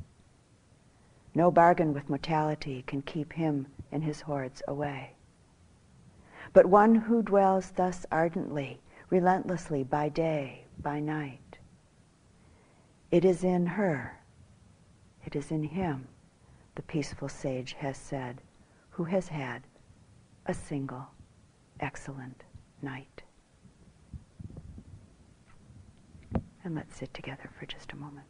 No 1.34 1.50
bargain 1.50 1.92
with 1.94 2.08
mortality 2.08 2.82
can 2.86 3.02
keep 3.02 3.32
him 3.32 3.66
and 3.92 4.02
his 4.02 4.22
hordes 4.22 4.62
away. 4.66 5.12
But 6.52 6.66
one 6.66 6.94
who 6.94 7.22
dwells 7.22 7.70
thus 7.70 8.06
ardently, 8.10 8.80
relentlessly, 9.10 9.84
by 9.84 10.08
day, 10.08 10.64
by 10.82 11.00
night, 11.00 11.58
it 13.10 13.24
is 13.24 13.44
in 13.44 13.66
her, 13.66 14.18
it 15.24 15.36
is 15.36 15.50
in 15.50 15.62
him, 15.62 16.08
the 16.74 16.82
peaceful 16.82 17.28
sage 17.28 17.74
has 17.74 17.96
said, 17.96 18.40
who 18.90 19.04
has 19.04 19.28
had 19.28 19.62
a 20.46 20.54
single 20.54 21.06
excellent 21.80 22.44
night. 22.82 23.22
And 26.68 26.76
let's 26.76 26.98
sit 26.98 27.14
together 27.14 27.48
for 27.58 27.64
just 27.64 27.94
a 27.94 27.96
moment. 27.96 28.26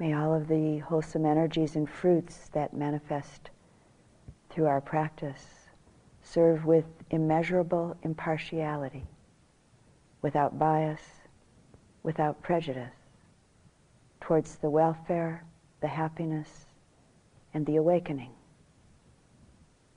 May 0.00 0.14
all 0.14 0.34
of 0.34 0.48
the 0.48 0.78
wholesome 0.78 1.26
energies 1.26 1.76
and 1.76 1.86
fruits 1.86 2.48
that 2.54 2.72
manifest 2.72 3.50
through 4.48 4.64
our 4.64 4.80
practice 4.80 5.68
serve 6.22 6.64
with 6.64 6.86
immeasurable 7.10 7.94
impartiality, 8.02 9.04
without 10.22 10.58
bias, 10.58 11.02
without 12.02 12.40
prejudice, 12.42 12.94
towards 14.22 14.56
the 14.56 14.70
welfare, 14.70 15.44
the 15.82 15.88
happiness, 15.88 16.64
and 17.52 17.66
the 17.66 17.76
awakening 17.76 18.32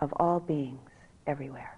of 0.02 0.14
all 0.18 0.42
beings 0.42 0.90
everywhere. 1.26 1.78